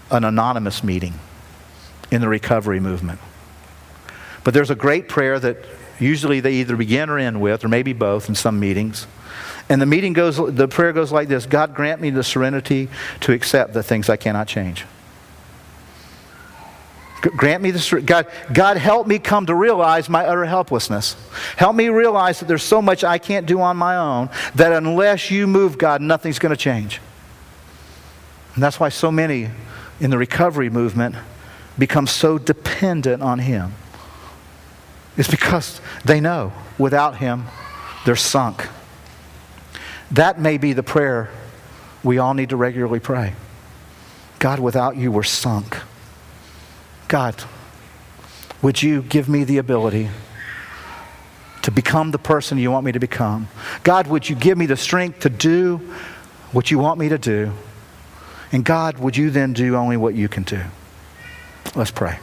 an 0.09 0.23
anonymous 0.23 0.83
meeting 0.83 1.13
in 2.11 2.21
the 2.21 2.27
recovery 2.27 2.79
movement. 2.79 3.19
But 4.43 4.53
there's 4.53 4.71
a 4.71 4.75
great 4.75 5.07
prayer 5.07 5.39
that 5.39 5.57
usually 5.99 6.39
they 6.39 6.53
either 6.53 6.75
begin 6.75 7.09
or 7.09 7.19
end 7.19 7.41
with, 7.41 7.63
or 7.63 7.67
maybe 7.67 7.93
both 7.93 8.27
in 8.29 8.35
some 8.35 8.59
meetings. 8.59 9.07
And 9.69 9.81
the 9.81 9.85
meeting 9.85 10.13
goes, 10.13 10.37
the 10.37 10.67
prayer 10.67 10.93
goes 10.93 11.11
like 11.11 11.27
this 11.27 11.45
God 11.45 11.73
grant 11.73 12.01
me 12.01 12.09
the 12.09 12.23
serenity 12.23 12.89
to 13.21 13.33
accept 13.33 13.73
the 13.73 13.83
things 13.83 14.09
I 14.09 14.17
cannot 14.17 14.47
change. 14.47 14.85
Grant 17.31 17.63
me 17.63 17.71
this, 17.71 17.91
God, 17.91 18.27
God 18.53 18.77
help 18.77 19.07
me 19.07 19.19
come 19.19 19.45
to 19.47 19.55
realize 19.55 20.09
my 20.09 20.25
utter 20.25 20.45
helplessness. 20.45 21.15
Help 21.57 21.75
me 21.75 21.89
realize 21.89 22.39
that 22.39 22.47
there's 22.47 22.63
so 22.63 22.81
much 22.81 23.03
I 23.03 23.17
can't 23.17 23.45
do 23.45 23.61
on 23.61 23.77
my 23.77 23.97
own 23.97 24.29
that 24.55 24.73
unless 24.73 25.31
you 25.31 25.47
move, 25.47 25.77
God, 25.77 26.01
nothing's 26.01 26.39
going 26.39 26.51
to 26.51 26.57
change. 26.57 27.01
And 28.53 28.63
that's 28.63 28.79
why 28.79 28.89
so 28.89 29.11
many 29.11 29.49
in 29.99 30.09
the 30.09 30.17
recovery 30.17 30.69
movement 30.69 31.15
become 31.77 32.07
so 32.07 32.37
dependent 32.37 33.23
on 33.23 33.39
Him. 33.39 33.73
It's 35.17 35.29
because 35.29 35.81
they 36.03 36.19
know 36.19 36.53
without 36.77 37.17
Him, 37.17 37.45
they're 38.05 38.15
sunk. 38.15 38.67
That 40.11 40.39
may 40.39 40.57
be 40.57 40.73
the 40.73 40.83
prayer 40.83 41.29
we 42.03 42.17
all 42.17 42.33
need 42.33 42.49
to 42.49 42.55
regularly 42.55 42.99
pray. 42.99 43.33
God, 44.39 44.59
without 44.59 44.95
you, 44.95 45.11
we're 45.11 45.23
sunk. 45.23 45.77
God, 47.07 47.35
would 48.61 48.81
you 48.81 49.03
give 49.03 49.29
me 49.29 49.43
the 49.43 49.57
ability 49.57 50.09
to 51.61 51.71
become 51.71 52.11
the 52.11 52.17
person 52.17 52.57
you 52.57 52.71
want 52.71 52.85
me 52.85 52.91
to 52.91 52.99
become? 52.99 53.47
God, 53.83 54.07
would 54.07 54.29
you 54.29 54.35
give 54.35 54.57
me 54.57 54.65
the 54.65 54.77
strength 54.77 55.19
to 55.21 55.29
do 55.29 55.77
what 56.51 56.71
you 56.71 56.79
want 56.79 56.99
me 56.99 57.09
to 57.09 57.17
do? 57.17 57.51
And 58.51 58.63
God, 58.63 58.97
would 58.97 59.17
you 59.17 59.29
then 59.29 59.53
do 59.53 59.75
only 59.75 59.97
what 59.97 60.15
you 60.15 60.27
can 60.27 60.43
do? 60.43 60.61
Let's 61.75 61.91
pray. 61.91 62.19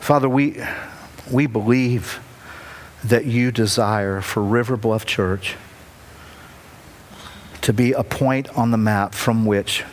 Father, 0.00 0.28
we, 0.28 0.62
we 1.30 1.46
believe 1.46 2.20
that 3.08 3.24
you 3.24 3.52
desire 3.52 4.20
for 4.20 4.42
River 4.42 4.76
Bluff 4.76 5.06
Church 5.06 5.56
to 7.62 7.72
be 7.72 7.92
a 7.92 8.02
point 8.02 8.48
on 8.56 8.70
the 8.70 8.76
map 8.76 9.14
from 9.14 9.46
which 9.46 9.84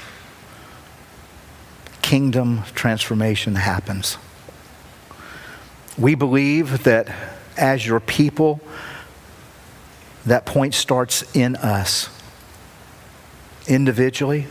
kingdom 2.02 2.64
transformation 2.74 3.56
happens. 3.56 4.18
We 5.98 6.16
believe 6.16 6.84
that 6.84 7.14
as 7.56 7.86
your 7.86 8.00
people, 8.00 8.60
that 10.26 10.46
point 10.46 10.74
starts 10.74 11.24
in 11.36 11.56
us, 11.56 12.10
individually, 13.68 14.48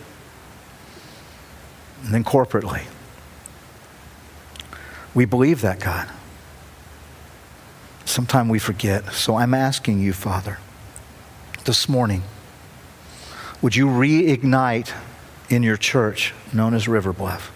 and 2.05 2.15
then 2.15 2.23
corporately. 2.23 2.83
We 5.15 5.25
believe 5.25 5.63
that, 5.63 5.81
God. 5.81 6.09
Sometimes 8.13 8.51
we 8.51 8.59
forget. 8.59 9.13
So 9.13 9.37
I'm 9.37 9.55
asking 9.55 10.01
you, 10.01 10.13
Father, 10.13 10.59
this 11.65 11.89
morning, 11.89 12.23
would 13.61 13.75
you 13.75 13.87
reignite 13.87 14.93
in 15.49 15.63
your 15.63 15.77
church, 15.77 16.35
known 16.53 16.75
as 16.75 16.87
River 16.87 17.13
Bluff, 17.13 17.51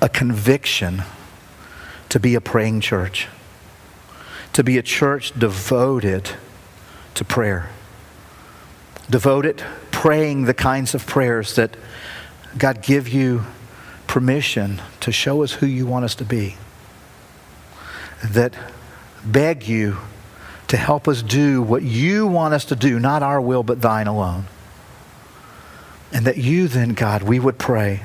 a 0.00 0.08
conviction 0.08 1.02
to 2.08 2.18
be 2.18 2.34
a 2.34 2.40
praying 2.40 2.80
church? 2.80 3.28
to 4.52 4.62
be 4.62 4.76
a 4.78 4.82
church 4.82 5.32
devoted 5.38 6.30
to 7.14 7.24
prayer. 7.24 7.70
Devoted 9.08 9.62
praying 9.90 10.44
the 10.44 10.54
kinds 10.54 10.94
of 10.94 11.06
prayers 11.06 11.56
that 11.56 11.76
God 12.56 12.82
give 12.82 13.08
you 13.08 13.44
permission 14.06 14.82
to 15.00 15.10
show 15.10 15.42
us 15.42 15.52
who 15.54 15.66
you 15.66 15.86
want 15.86 16.04
us 16.04 16.14
to 16.16 16.24
be. 16.24 16.56
That 18.24 18.54
beg 19.24 19.66
you 19.66 19.98
to 20.68 20.76
help 20.76 21.06
us 21.06 21.22
do 21.22 21.60
what 21.60 21.82
you 21.82 22.26
want 22.26 22.54
us 22.54 22.64
to 22.66 22.76
do, 22.76 22.98
not 22.98 23.22
our 23.22 23.40
will, 23.40 23.62
but 23.62 23.80
thine 23.80 24.06
alone. 24.06 24.46
And 26.12 26.26
that 26.26 26.38
you 26.38 26.68
then, 26.68 26.94
God, 26.94 27.22
we 27.22 27.38
would 27.38 27.58
pray 27.58 28.02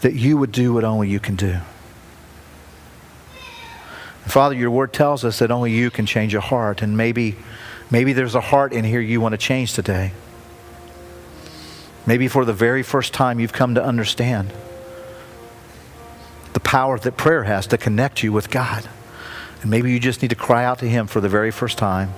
that 0.00 0.14
you 0.14 0.36
would 0.36 0.52
do 0.52 0.72
what 0.72 0.84
only 0.84 1.08
you 1.08 1.18
can 1.20 1.36
do. 1.36 1.58
Father, 4.26 4.54
your 4.54 4.70
word 4.70 4.92
tells 4.92 5.24
us 5.24 5.38
that 5.38 5.50
only 5.50 5.72
you 5.72 5.90
can 5.90 6.06
change 6.06 6.34
a 6.34 6.40
heart, 6.40 6.82
and 6.82 6.96
maybe, 6.96 7.36
maybe 7.90 8.12
there's 8.12 8.34
a 8.34 8.40
heart 8.40 8.72
in 8.72 8.84
here 8.84 9.00
you 9.00 9.20
want 9.20 9.32
to 9.32 9.38
change 9.38 9.72
today. 9.72 10.12
Maybe 12.06 12.28
for 12.28 12.44
the 12.44 12.52
very 12.52 12.82
first 12.82 13.12
time 13.12 13.40
you've 13.40 13.52
come 13.52 13.74
to 13.74 13.82
understand 13.82 14.52
the 16.52 16.60
power 16.60 16.98
that 16.98 17.16
prayer 17.16 17.44
has 17.44 17.66
to 17.68 17.78
connect 17.78 18.22
you 18.22 18.32
with 18.32 18.50
God. 18.50 18.88
And 19.62 19.70
maybe 19.70 19.90
you 19.90 19.98
just 19.98 20.22
need 20.22 20.28
to 20.28 20.36
cry 20.36 20.64
out 20.64 20.78
to 20.80 20.88
Him 20.88 21.06
for 21.06 21.20
the 21.20 21.28
very 21.28 21.50
first 21.50 21.78
time 21.78 22.12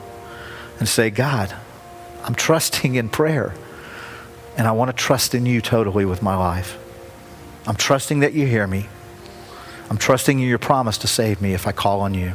and 0.78 0.88
say, 0.88 1.10
God, 1.10 1.54
I'm 2.24 2.34
trusting 2.34 2.94
in 2.94 3.08
prayer, 3.08 3.54
and 4.56 4.66
I 4.66 4.72
want 4.72 4.90
to 4.90 4.96
trust 4.96 5.34
in 5.34 5.46
you 5.46 5.60
totally 5.60 6.04
with 6.04 6.22
my 6.22 6.36
life. 6.36 6.78
I'm 7.66 7.76
trusting 7.76 8.20
that 8.20 8.32
you 8.32 8.46
hear 8.46 8.66
me. 8.66 8.88
I'm 9.88 9.98
trusting 9.98 10.38
in 10.38 10.46
your 10.46 10.58
promise 10.58 10.98
to 10.98 11.06
save 11.06 11.40
me 11.40 11.52
if 11.52 11.66
I 11.66 11.72
call 11.72 12.00
on 12.00 12.14
you. 12.14 12.32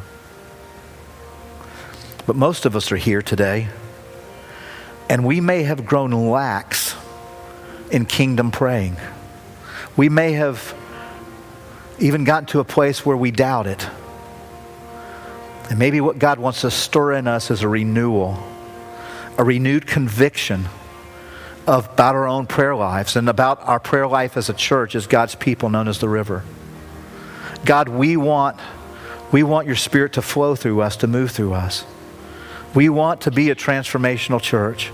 But 2.26 2.36
most 2.36 2.66
of 2.66 2.76
us 2.76 2.92
are 2.92 2.98
here 2.98 3.22
today, 3.22 3.70
and 5.10 5.26
we 5.26 5.40
may 5.40 5.64
have 5.64 5.86
grown 5.86 6.12
lax 6.12 6.96
in 7.92 8.06
kingdom 8.06 8.52
praying. 8.52 8.98
We 9.96 10.10
may 10.10 10.34
have 10.34 10.76
even 12.00 12.24
gotten 12.24 12.48
to 12.48 12.60
a 12.60 12.66
place 12.66 13.06
where 13.06 13.16
we 13.16 13.32
doubt 13.32 13.68
it. 13.68 13.88
And 15.70 15.80
maybe 15.80 16.00
what 16.00 16.20
God 16.20 16.40
wants 16.40 16.62
to 16.62 16.72
stir 16.72 17.14
in 17.14 17.28
us 17.28 17.50
is 17.50 17.64
a 17.64 17.68
renewal, 17.68 18.38
a 19.38 19.44
renewed 19.44 19.88
conviction 19.88 20.66
about 21.68 22.14
our 22.16 22.28
own 22.28 22.46
prayer 22.46 22.76
lives 22.76 23.16
and 23.16 23.28
about 23.28 23.60
our 23.68 23.80
prayer 23.80 24.08
life 24.08 24.38
as 24.38 24.50
a 24.50 24.54
church, 24.54 24.94
as 24.96 25.08
God's 25.08 25.34
people 25.34 25.70
known 25.70 25.88
as 25.88 26.00
the 26.00 26.10
river. 26.10 26.44
God, 27.66 27.90
we 27.90 28.16
want, 28.16 28.60
we 29.32 29.42
want 29.42 29.66
your 29.66 29.76
spirit 29.76 30.14
to 30.14 30.22
flow 30.22 30.56
through 30.56 30.82
us, 30.82 30.98
to 30.98 31.08
move 31.08 31.32
through 31.32 31.54
us. 31.54 31.84
We 32.76 32.90
want 32.90 33.22
to 33.22 33.32
be 33.32 33.50
a 33.50 33.56
transformational 33.56 34.40
church. 34.40 34.92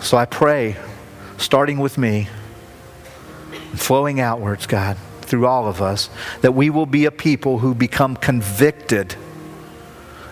So 0.00 0.16
I 0.16 0.24
pray, 0.24 0.76
starting 1.36 1.78
with 1.78 1.96
me, 1.96 2.28
flowing 3.74 4.18
outwards, 4.18 4.66
God, 4.66 4.96
through 5.20 5.46
all 5.46 5.68
of 5.68 5.80
us, 5.80 6.10
that 6.40 6.52
we 6.52 6.70
will 6.70 6.86
be 6.86 7.04
a 7.04 7.12
people 7.12 7.60
who 7.60 7.74
become 7.74 8.16
convicted 8.16 9.14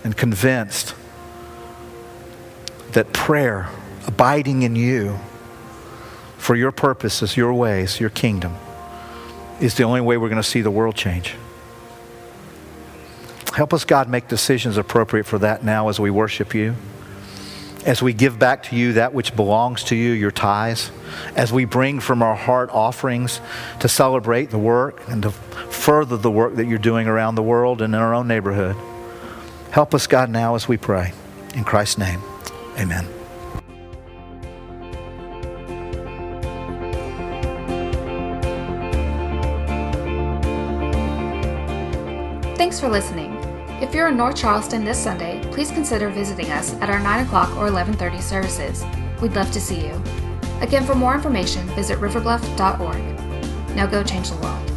and 0.04 0.16
convinced 0.16 0.94
that 2.92 3.12
prayer, 3.12 3.68
abiding 4.06 4.62
in 4.62 4.76
you 4.76 5.18
for 6.38 6.54
your 6.54 6.72
purposes, 6.72 7.36
your 7.36 7.54
ways, 7.54 8.00
your 8.00 8.10
kingdom, 8.10 8.54
is 9.60 9.76
the 9.76 9.84
only 9.84 10.00
way 10.00 10.16
we're 10.16 10.28
going 10.28 10.42
to 10.42 10.48
see 10.48 10.60
the 10.60 10.70
world 10.70 10.96
change. 10.96 11.34
Help 13.54 13.72
us, 13.72 13.84
God, 13.84 14.08
make 14.08 14.28
decisions 14.28 14.76
appropriate 14.76 15.24
for 15.24 15.38
that 15.38 15.62
now 15.62 15.88
as 15.88 16.00
we 16.00 16.10
worship 16.10 16.54
you, 16.54 16.74
as 17.84 18.02
we 18.02 18.12
give 18.12 18.38
back 18.38 18.62
to 18.64 18.76
you 18.76 18.94
that 18.94 19.12
which 19.12 19.36
belongs 19.36 19.84
to 19.84 19.96
you, 19.96 20.12
your 20.12 20.30
tithes, 20.30 20.90
as 21.36 21.52
we 21.52 21.64
bring 21.64 22.00
from 22.00 22.22
our 22.22 22.34
heart 22.34 22.70
offerings 22.72 23.40
to 23.80 23.88
celebrate 23.88 24.50
the 24.50 24.58
work 24.58 25.02
and 25.08 25.22
to 25.22 25.30
further 25.30 26.16
the 26.16 26.30
work 26.30 26.56
that 26.56 26.66
you're 26.66 26.78
doing 26.78 27.06
around 27.06 27.34
the 27.34 27.42
world 27.42 27.82
and 27.82 27.94
in 27.94 28.00
our 28.00 28.14
own 28.14 28.26
neighborhood. 28.26 28.76
Help 29.72 29.94
us, 29.94 30.06
God, 30.06 30.28
now 30.28 30.54
as 30.54 30.68
we 30.68 30.76
pray. 30.76 31.14
In 31.54 31.64
Christ's 31.64 31.96
name, 31.96 32.20
amen. 32.78 33.06
Thanks 42.56 42.78
for 42.78 42.88
listening. 42.90 43.32
If 43.80 43.94
you're 43.94 44.08
in 44.08 44.16
North 44.18 44.36
Charleston 44.36 44.84
this 44.84 45.02
Sunday, 45.02 45.40
please 45.50 45.70
consider 45.70 46.10
visiting 46.10 46.50
us 46.50 46.74
at 46.74 46.90
our 46.90 47.00
9 47.00 47.24
o'clock 47.24 47.48
or 47.56 47.66
11.30 47.68 48.20
services. 48.20 48.84
We'd 49.22 49.32
love 49.32 49.50
to 49.52 49.60
see 49.60 49.86
you. 49.86 50.02
Again, 50.60 50.84
for 50.84 50.94
more 50.94 51.14
information, 51.14 51.66
visit 51.68 51.98
riverbluff.org. 51.98 53.74
Now 53.74 53.86
go 53.86 54.04
change 54.04 54.30
the 54.30 54.36
world. 54.36 54.71